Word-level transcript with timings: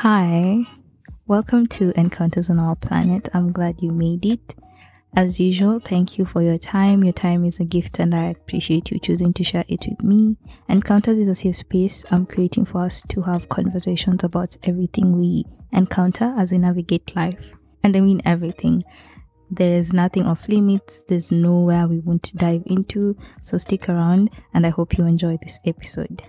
Hi, 0.00 0.58
welcome 1.26 1.66
to 1.68 1.98
Encounters 1.98 2.50
on 2.50 2.58
Our 2.58 2.76
Planet. 2.76 3.30
I'm 3.32 3.50
glad 3.50 3.80
you 3.80 3.92
made 3.92 4.26
it. 4.26 4.54
As 5.16 5.40
usual, 5.40 5.80
thank 5.80 6.18
you 6.18 6.26
for 6.26 6.42
your 6.42 6.58
time. 6.58 7.02
Your 7.02 7.14
time 7.14 7.46
is 7.46 7.60
a 7.60 7.64
gift, 7.64 7.98
and 7.98 8.14
I 8.14 8.26
appreciate 8.26 8.90
you 8.90 8.98
choosing 8.98 9.32
to 9.32 9.42
share 9.42 9.64
it 9.68 9.86
with 9.88 10.02
me. 10.02 10.36
Encounters 10.68 11.16
is 11.16 11.30
a 11.30 11.34
safe 11.34 11.56
space 11.56 12.04
I'm 12.10 12.26
creating 12.26 12.66
for 12.66 12.84
us 12.84 13.00
to 13.08 13.22
have 13.22 13.48
conversations 13.48 14.22
about 14.22 14.58
everything 14.64 15.18
we 15.18 15.46
encounter 15.72 16.34
as 16.36 16.52
we 16.52 16.58
navigate 16.58 17.16
life. 17.16 17.54
And 17.82 17.96
I 17.96 18.00
mean 18.00 18.20
everything. 18.26 18.84
There's 19.50 19.94
nothing 19.94 20.26
off 20.26 20.46
limits, 20.46 21.04
there's 21.08 21.32
nowhere 21.32 21.88
we 21.88 22.00
won't 22.00 22.34
dive 22.36 22.64
into. 22.66 23.16
So 23.46 23.56
stick 23.56 23.88
around, 23.88 24.28
and 24.52 24.66
I 24.66 24.68
hope 24.68 24.98
you 24.98 25.06
enjoy 25.06 25.38
this 25.40 25.58
episode. 25.64 26.22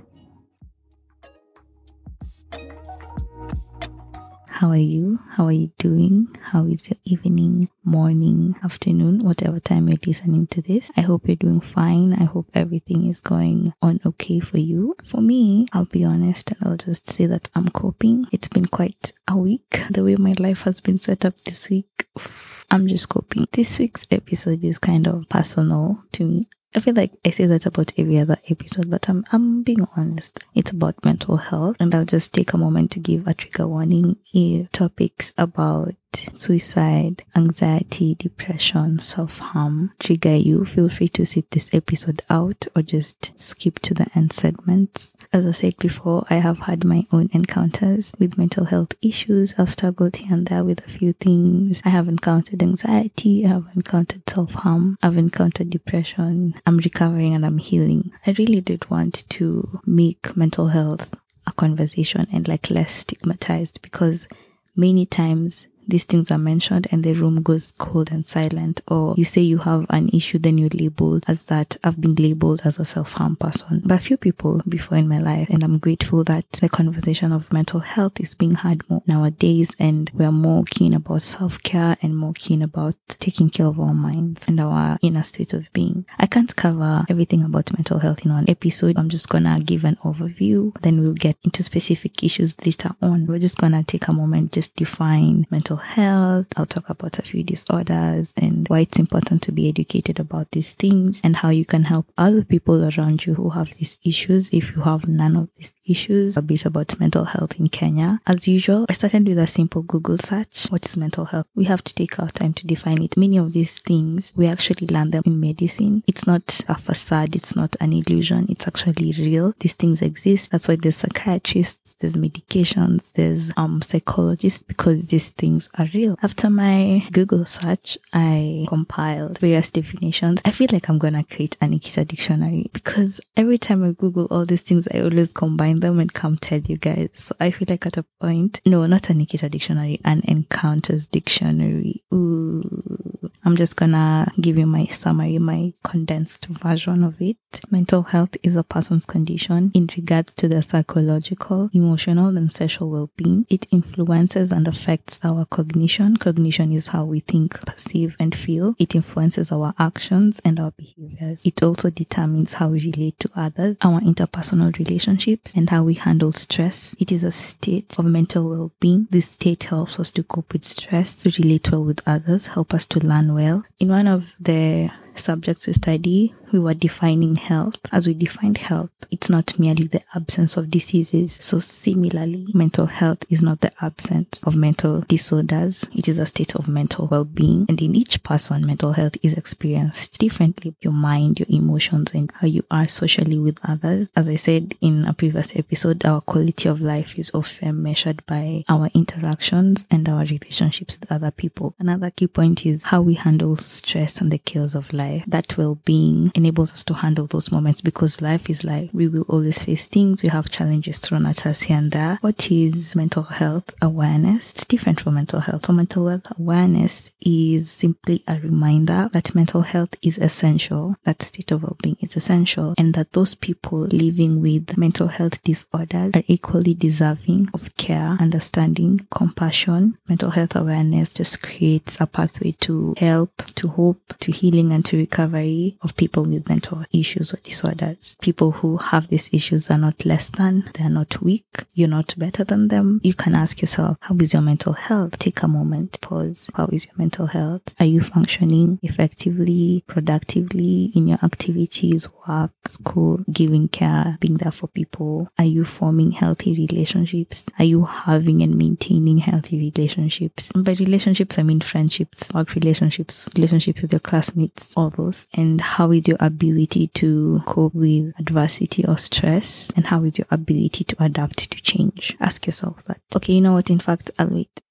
How 4.58 4.72
are 4.72 4.76
you? 4.76 5.20
How 5.34 5.46
are 5.46 5.52
you 5.52 5.70
doing? 5.78 6.36
How 6.42 6.66
is 6.66 6.90
your 6.90 6.98
evening, 7.06 7.70
morning, 7.84 8.56
afternoon, 8.64 9.24
whatever 9.24 9.60
time 9.60 9.88
you're 9.88 10.00
listening 10.04 10.48
to 10.48 10.64
this? 10.64 10.90
I 10.98 11.02
hope 11.02 11.28
you're 11.28 11.36
doing 11.36 11.62
fine. 11.62 12.16
I 12.16 12.24
hope 12.24 12.50
everything 12.56 13.06
is 13.06 13.20
going 13.20 13.76
on 13.84 14.00
okay 14.04 14.40
for 14.40 14.58
you. 14.58 14.96
For 15.06 15.22
me, 15.22 15.68
I'll 15.74 15.86
be 15.86 16.04
honest 16.04 16.50
and 16.50 16.60
I'll 16.64 16.76
just 16.76 17.08
say 17.08 17.28
that 17.28 17.50
I'm 17.54 17.70
coping. 17.70 18.26
It's 18.32 18.48
been 18.48 18.66
quite 18.66 19.14
a 19.28 19.38
week. 19.38 19.84
The 19.92 20.04
way 20.04 20.16
my 20.16 20.34
life 20.40 20.64
has 20.64 20.80
been 20.80 20.98
set 20.98 21.24
up 21.24 21.40
this 21.42 21.70
week, 21.70 22.08
I'm 22.72 22.88
just 22.88 23.10
coping. 23.10 23.46
This 23.52 23.78
week's 23.78 24.08
episode 24.10 24.64
is 24.64 24.80
kind 24.80 25.06
of 25.06 25.30
personal 25.30 26.04
to 26.14 26.24
me. 26.24 26.48
I 26.76 26.80
feel 26.80 26.94
like 26.94 27.12
I 27.26 27.32
say 27.32 27.46
that 27.48 27.66
about 27.66 27.94
every 27.98 28.20
other 28.20 28.38
episode, 28.50 28.90
but 28.90 29.10
I'm 29.10 29.26
I'm 29.32 29.64
being 29.64 29.88
honest. 29.96 30.40
It's 30.54 30.72
about 30.72 31.04
mental 31.04 31.38
health, 31.38 31.78
and 31.80 31.94
I'll 31.96 32.06
just 32.06 32.34
take 32.34 32.54
a 32.54 32.58
moment 32.58 32.92
to 32.92 33.00
give 33.00 33.26
a 33.28 33.34
trigger 33.34 33.68
warning 33.68 34.18
if 34.34 34.72
topics 34.72 35.34
about 35.38 35.96
suicide, 36.34 37.24
anxiety, 37.36 38.16
depression, 38.16 39.00
self 39.00 39.40
harm 39.40 39.92
trigger 40.00 40.36
you, 40.36 40.66
feel 40.66 40.90
free 40.90 41.10
to 41.10 41.26
sit 41.26 41.52
this 41.52 41.70
episode 41.74 42.22
out 42.30 42.68
or 42.76 42.82
just 42.82 43.32
skip 43.40 43.80
to 43.80 43.94
the 43.94 44.08
end 44.16 44.34
segments. 44.34 45.14
As 45.34 45.46
I 45.46 45.52
said 45.52 45.78
before, 45.78 46.26
I 46.30 46.36
have 46.36 46.60
had 46.60 46.86
my 46.86 47.04
own 47.12 47.30
encounters 47.34 48.14
with 48.20 48.38
mental 48.38 48.66
health 48.66 48.94
issues. 49.02 49.56
I've 49.58 49.70
struggled 49.70 50.16
here 50.16 50.34
and 50.34 50.48
there 50.48 50.64
with 50.64 50.86
a 50.86 50.90
few 50.90 51.14
things. 51.14 51.82
I 51.84 51.90
have 51.90 52.08
encountered 52.08 52.64
anxiety, 52.64 53.46
I 53.46 53.50
have 53.50 53.68
encountered 53.76 54.30
self 54.30 54.54
harm, 54.54 54.98
I've 55.02 55.18
encountered 55.18 55.70
depression. 55.70 56.56
I'm 56.66 56.78
recovering 56.78 57.34
and 57.34 57.46
I'm 57.46 57.58
healing. 57.58 58.12
I 58.26 58.32
really 58.32 58.62
did 58.62 58.90
want 58.90 59.30
to 59.30 59.82
make 59.86 60.36
mental 60.38 60.68
health 60.68 61.14
a 61.48 61.54
conversation 61.54 62.28
and 62.32 62.48
like 62.48 62.70
less 62.70 62.94
stigmatized 62.94 63.82
because 63.82 64.28
many 64.76 65.06
times 65.06 65.68
these 65.88 66.04
things 66.04 66.32
are 66.32 66.38
mentioned 66.38 66.88
and 66.92 67.04
the 67.04 67.14
room 67.14 67.42
goes 67.42 67.74
cold 67.78 68.12
and 68.12 68.28
silent 68.28 68.82
or 68.88 69.16
you 69.18 69.24
say 69.24 69.42
you 69.42 69.60
have 69.60 69.86
an 69.90 70.10
issue 70.10 70.38
then 70.38 70.58
you're 70.58 70.70
labeled 70.70 71.24
as 71.28 71.44
that. 71.44 71.78
I've 71.84 72.00
been 72.00 72.16
labeled 72.16 72.62
as 72.66 72.80
a 72.80 72.86
self-harm 72.86 73.38
person 73.38 73.82
by 73.86 73.96
a 73.96 74.00
few 74.00 74.18
people 74.18 74.62
before 74.68 74.98
in 74.98 75.08
my 75.08 75.20
life 75.20 75.50
and 75.50 75.64
i'm 75.64 75.78
grateful 75.78 76.24
that 76.26 76.50
the 76.54 76.70
conversation 76.70 77.32
of 77.32 77.54
mental 77.54 77.80
health 77.80 78.20
is 78.20 78.34
being 78.34 78.56
had 78.56 78.88
more 78.90 79.02
nowadays 79.08 79.76
and 79.80 80.10
we're 80.14 80.32
more 80.32 80.64
keen 80.66 80.94
about 80.94 81.22
self-care 81.22 81.98
and 82.02 82.18
more 82.18 82.34
keen 82.34 82.62
about 82.62 82.96
taking 83.08 83.50
care 83.50 83.68
of 83.68 83.80
our 83.80 83.94
minds 83.94 84.48
and 84.48 84.60
our 84.60 84.98
inner 85.02 85.24
state 85.24 85.54
of 85.54 85.72
being. 85.74 86.06
I 86.20 86.28
can't 86.28 86.54
cover 86.56 87.06
everything 87.10 87.44
about 87.44 87.72
mental 87.74 88.00
health 88.00 88.26
in 88.26 88.34
one 88.34 88.46
episode. 88.50 88.98
I'm 88.98 89.10
just 89.10 89.30
gonna 89.30 89.60
give 89.60 89.84
an 89.84 89.98
overview 90.04 90.74
then 90.82 91.02
we'll 91.02 91.14
get 91.14 91.38
into 91.44 91.64
specific 91.64 92.24
issues 92.24 92.56
later 92.66 92.92
on. 93.02 93.26
We're 93.28 93.40
just 93.40 93.58
gonna 93.58 93.84
take 93.84 94.08
a 94.08 94.16
moment 94.16 94.52
just 94.52 94.76
define 94.76 95.46
mental 95.52 95.77
health. 95.78 96.48
I'll 96.56 96.66
talk 96.66 96.90
about 96.90 97.20
a 97.20 97.22
few 97.22 97.44
disorders 97.44 98.34
and 98.38 98.68
why 98.68 98.82
it's 98.82 99.00
important 99.00 99.42
to 99.44 99.52
be 99.52 99.70
educated 99.70 100.20
about 100.20 100.52
these 100.52 100.74
things 100.74 101.22
and 101.24 101.36
how 101.38 101.50
you 101.50 101.66
can 101.66 101.84
help 101.86 102.12
other 102.18 102.44
people 102.44 102.84
around 102.84 103.26
you 103.26 103.36
who 103.36 103.50
have 103.50 103.76
these 103.78 103.98
issues 104.04 104.50
if 104.50 104.76
you 104.76 104.82
have 104.82 105.08
none 105.08 105.36
of 105.36 105.50
these 105.58 105.74
issues. 105.86 106.38
A 106.38 106.42
bit 106.42 106.66
about 106.66 107.00
mental 107.00 107.26
health 107.26 107.60
in 107.60 107.68
Kenya. 107.70 108.20
As 108.28 108.48
usual, 108.48 108.86
I 108.90 108.94
started 108.94 109.28
with 109.28 109.40
a 109.40 109.48
simple 109.48 109.82
Google 109.82 110.18
search. 110.18 110.66
What 110.66 110.86
is 110.86 110.98
mental 110.98 111.26
health? 111.26 111.48
We 111.56 111.66
have 111.66 111.84
to 111.84 111.94
take 111.94 112.20
our 112.20 112.30
time 112.30 112.54
to 112.54 112.68
define 112.68 113.02
it. 113.02 113.18
Many 113.18 113.38
of 113.38 113.54
these 113.54 113.80
things, 113.80 114.34
we 114.36 114.48
actually 114.48 114.88
learn 114.88 115.12
them 115.12 115.24
in 115.26 115.40
medicine. 115.40 116.04
It's 116.08 116.28
not 116.28 116.62
a 116.68 116.76
facade. 116.76 117.36
It's 117.36 117.56
not 117.56 117.76
an 117.80 117.94
illusion. 117.94 118.48
It's 118.50 118.68
actually 118.68 119.14
real. 119.18 119.54
These 119.60 119.74
things 119.74 120.02
exist. 120.02 120.52
That's 120.52 120.68
why 120.68 120.76
there's 120.76 120.98
psychiatrists 120.98 121.78
there's 122.00 122.16
medications, 122.16 123.02
there's 123.14 123.52
um 123.58 123.82
psychologists 123.82 124.62
because 124.62 125.08
these 125.08 125.30
things 125.32 125.70
are 125.76 125.88
real. 125.94 126.18
After 126.22 126.50
my 126.50 127.08
Google 127.12 127.46
search, 127.46 127.98
I 128.14 128.66
compiled 128.68 129.40
various 129.40 129.70
definitions. 129.70 130.42
I 130.46 130.52
feel 130.52 130.68
like 130.72 130.90
I'm 130.90 131.00
gonna 131.00 131.24
create 131.24 131.58
a 131.62 131.68
Nikita 131.68 132.06
dictionary 132.06 132.70
because 132.74 133.20
every 133.36 133.58
time 133.58 133.84
I 133.84 133.92
Google 133.92 134.26
all 134.30 134.46
these 134.46 134.62
things, 134.62 134.88
I 134.94 135.00
always 135.00 135.32
combine 135.32 135.80
them 135.80 136.00
and 136.00 136.14
come 136.14 136.38
tell 136.38 136.60
you 136.60 136.78
guys. 136.78 137.10
So 137.14 137.36
I 137.40 137.52
feel 137.52 137.68
like 137.70 137.86
at 137.86 137.98
a 137.98 138.04
point, 138.22 138.62
no, 138.66 138.86
not 138.86 139.10
a 139.10 139.14
Nikita 139.14 139.50
dictionary, 139.50 140.00
an 140.06 140.22
encounters 140.26 141.06
dictionary. 141.06 142.04
Ooh. 142.14 143.27
I'm 143.48 143.56
just 143.56 143.78
gonna 143.78 144.30
give 144.42 144.58
you 144.58 144.66
my 144.66 144.88
summary, 144.88 145.40
my 145.40 145.72
condensed 145.82 146.48
version 146.48 147.02
of 147.02 147.22
it. 147.22 147.38
Mental 147.72 148.04
health 148.04 148.36
is 148.44 148.58
a 148.58 148.64
person's 148.64 149.06
condition 149.06 149.72
in 149.74 149.88
regards 149.96 150.34
to 150.34 150.50
their 150.50 150.62
psychological, 150.62 151.70
emotional, 151.74 152.36
and 152.36 152.52
social 152.52 152.90
well 152.90 153.10
being. 153.16 153.46
It 153.50 153.66
influences 153.72 154.52
and 154.52 154.68
affects 154.68 155.22
our 155.24 155.46
cognition. 155.46 156.18
Cognition 156.18 156.74
is 156.74 156.88
how 156.88 157.06
we 157.06 157.22
think, 157.22 157.66
perceive, 157.66 158.18
and 158.20 158.36
feel. 158.36 158.76
It 158.80 158.96
influences 158.96 159.50
our 159.54 159.74
actions 159.80 160.42
and 160.44 160.60
our 160.60 160.72
behaviors. 160.72 161.46
It 161.46 161.64
also 161.64 161.90
determines 161.90 162.52
how 162.52 162.68
we 162.68 162.82
relate 162.82 163.18
to 163.22 163.30
others, 163.34 163.78
our 163.82 164.02
interpersonal 164.02 164.78
relationships, 164.78 165.54
and 165.56 165.70
how 165.70 165.84
we 165.84 165.94
handle 165.94 166.34
stress. 166.34 166.98
It 167.00 167.14
is 167.14 167.24
a 167.24 167.32
state 167.32 167.98
of 167.98 168.04
mental 168.04 168.50
well 168.50 168.74
being. 168.82 169.08
This 169.10 169.28
state 169.28 169.64
helps 169.64 169.98
us 170.02 170.12
to 170.12 170.24
cope 170.24 170.52
with 170.52 170.66
stress, 170.66 171.16
to 171.16 171.32
relate 171.42 171.72
well 171.72 171.86
with 171.86 172.02
others, 172.06 172.48
help 172.48 172.74
us 172.74 172.86
to 172.88 173.00
learn 173.00 173.37
well. 173.38 173.64
In 173.80 173.90
one 173.90 174.08
of 174.08 174.34
the 174.40 174.90
subjects 175.16 175.68
we 175.68 175.74
study, 175.74 176.34
we 176.52 176.60
were 176.60 176.74
defining 176.74 177.36
health. 177.36 177.76
As 177.92 178.08
we 178.08 178.14
defined 178.14 178.58
health, 178.58 178.90
it's 179.12 179.30
not 179.30 179.58
merely 179.60 179.88
the 179.88 180.02
absence 180.16 180.58
of 180.58 180.72
diseases. 180.72 181.38
So, 181.42 181.60
similarly, 181.60 182.48
mental 182.54 182.88
health 182.88 183.24
is 183.30 183.42
not 183.42 183.62
the 183.62 183.72
absence 183.82 184.44
of 184.44 184.56
mental 184.56 185.02
disorders, 185.02 185.86
it 185.94 186.08
is 186.08 186.20
a 186.20 186.26
state 186.26 186.56
of 186.56 186.68
mental 186.68 187.08
well 187.08 187.26
being. 187.26 187.66
And 187.70 187.82
in 187.82 187.96
each 187.96 188.24
person, 188.24 188.66
mental 188.66 188.94
health 188.94 189.18
is 189.24 189.34
experienced 189.34 190.18
differently. 190.20 190.76
Your 190.82 190.94
mind, 190.94 191.40
your 191.40 191.48
emotions, 191.50 192.12
and 192.14 192.32
how 192.36 192.48
you 192.48 192.64
are 192.72 192.88
socially 192.88 193.40
with 193.40 193.60
others. 193.64 194.10
As 194.16 194.30
I 194.30 194.36
said 194.36 194.76
in 194.82 195.06
a 195.06 195.14
previous 195.14 195.56
episode, 195.56 196.06
our 196.06 196.22
quality 196.22 196.70
of 196.70 196.82
life 196.82 197.18
is 197.18 197.32
often 197.34 197.82
measured 197.84 198.26
by 198.26 198.64
our 198.70 198.90
interactions 198.94 199.86
and 199.90 200.08
our 200.08 200.26
relationships 200.26 200.98
with 201.00 201.12
other 201.12 201.32
people. 201.32 201.76
Another 201.80 202.12
key 202.12 202.28
point 202.28 202.66
is 202.66 202.86
how 202.86 203.02
we 203.02 203.16
handle 203.16 203.56
stress 203.56 204.22
and 204.22 204.32
the 204.32 204.38
cares 204.38 204.76
of 204.76 204.94
life. 204.94 205.24
That 205.28 205.58
well 205.58 205.76
being 205.86 206.32
enables 206.38 206.72
us 206.72 206.84
to 206.86 206.94
handle 206.94 207.28
those 207.28 207.52
moments 207.52 207.82
because 207.82 208.22
life 208.22 208.50
is 208.50 208.64
life. 208.64 208.90
We 208.94 209.08
will 209.08 209.24
always 209.24 209.64
face 209.64 209.88
things. 209.88 210.24
We 210.24 210.30
have 210.30 210.50
challenges 210.50 211.00
thrown 211.00 211.26
at 211.26 211.46
us 211.46 211.64
here 211.64 211.78
and 211.78 211.92
there. 211.92 212.20
What 212.22 212.50
is 212.52 212.96
mental 212.96 213.24
health 213.24 213.74
awareness? 213.82 214.52
It's 214.52 214.66
different 214.66 215.02
from 215.02 215.16
mental 215.16 215.40
health. 215.40 215.66
So 215.66 215.74
mental 215.74 216.08
health 216.08 216.28
awareness 216.40 217.12
is 217.20 217.72
simply 217.72 218.24
a 218.28 218.40
reminder 218.40 219.10
that 219.12 219.34
mental 219.36 219.62
health 219.62 219.96
is 220.02 220.18
essential, 220.20 220.96
that 221.04 221.24
state 221.24 221.52
of 221.52 221.64
well-being 221.64 221.98
is 222.02 222.16
essential, 222.16 222.76
and 222.78 222.94
that 222.94 223.14
those 223.14 223.34
people 223.36 223.80
living 223.80 224.42
with 224.42 224.78
mental 224.78 225.08
health 225.08 225.42
disorders 225.44 226.12
are 226.14 226.24
equally 226.28 226.74
deserving 226.76 227.50
of 227.54 227.76
care, 227.78 228.16
understanding, 228.20 229.06
compassion. 229.10 229.98
Mental 230.08 230.30
health 230.30 230.56
awareness 230.56 231.10
just 231.10 231.42
creates 231.42 231.98
a 232.00 232.06
pathway 232.06 232.52
to 232.52 232.94
help, 232.98 233.44
to 233.56 233.68
hope, 233.68 234.14
to 234.20 234.32
healing, 234.32 234.72
and 234.72 234.86
to 234.86 234.98
recovery 234.98 235.78
of 235.82 235.96
people 235.96 236.26
with 236.30 236.50
mental 236.50 236.86
issues 236.92 237.34
or 237.34 237.38
disorders. 237.38 238.16
People 238.22 238.52
who 238.52 238.78
have 238.78 239.08
these 239.08 239.30
issues 239.32 239.70
are 239.70 239.78
not 239.78 240.06
less 240.06 240.30
than, 240.30 240.70
they're 240.74 240.90
not 240.90 241.22
weak, 241.22 241.66
you're 241.74 241.88
not 241.88 242.14
better 242.18 242.44
than 242.44 242.68
them. 242.68 243.00
You 243.04 243.14
can 243.14 243.36
ask 243.36 243.62
yourself, 243.62 243.98
how 244.02 244.16
is 244.18 244.34
your 244.34 244.42
mental 244.42 244.74
health? 244.74 245.20
Take 245.20 245.42
a 245.44 245.48
moment, 245.48 246.00
pause. 246.02 246.50
How 246.56 246.68
is 246.68 246.86
your 246.86 246.96
mental 246.98 247.28
health? 247.28 247.62
Are 247.80 247.86
you 247.86 248.02
functioning 248.02 248.80
effectively, 248.84 249.84
productively 249.88 250.92
in 250.96 251.08
your 251.08 251.20
activities, 251.24 252.08
work, 252.28 252.52
school, 252.68 253.24
giving 253.32 253.68
care, 253.68 254.18
being 254.20 254.38
there 254.38 254.52
for 254.52 254.68
people? 254.68 255.30
Are 255.38 255.46
you 255.46 255.66
forming 255.66 256.12
healthy 256.12 256.54
relationships? 256.54 257.46
Are 257.60 257.66
you 257.66 257.86
having 257.86 258.42
and 258.42 258.56
maintaining 258.56 259.20
healthy 259.20 259.60
relationships? 259.60 260.52
And 260.56 260.66
by 260.66 260.74
relationships, 260.74 261.38
I 261.38 261.44
mean 261.44 261.62
friendships, 261.62 262.32
work 262.34 262.56
relationships, 262.56 263.30
relationships 263.36 263.82
with 263.82 263.94
your 263.94 264.00
classmates, 264.00 264.68
all 264.76 264.90
those. 264.90 265.28
And 265.34 265.62
how 265.62 265.92
is 265.92 266.08
your 266.08 266.17
your 266.20 266.28
ability 266.28 266.88
to 266.88 267.42
cope 267.46 267.74
with 267.74 268.14
adversity 268.20 268.86
or 268.86 268.98
stress? 268.98 269.72
And 269.76 269.88
how 269.88 270.04
is 270.04 270.18
your 270.18 270.28
ability 270.32 270.84
to 270.86 271.04
adapt 271.04 271.52
to 271.52 271.62
change? 271.62 272.16
Ask 272.20 272.46
yourself 272.46 272.84
that. 272.86 273.02
Okay, 273.16 273.34
you 273.34 273.42
know 273.42 273.54
what? 273.54 273.70
In 273.70 273.80
fact, 273.80 274.12
I'll 274.20 274.30
wait. 274.30 274.62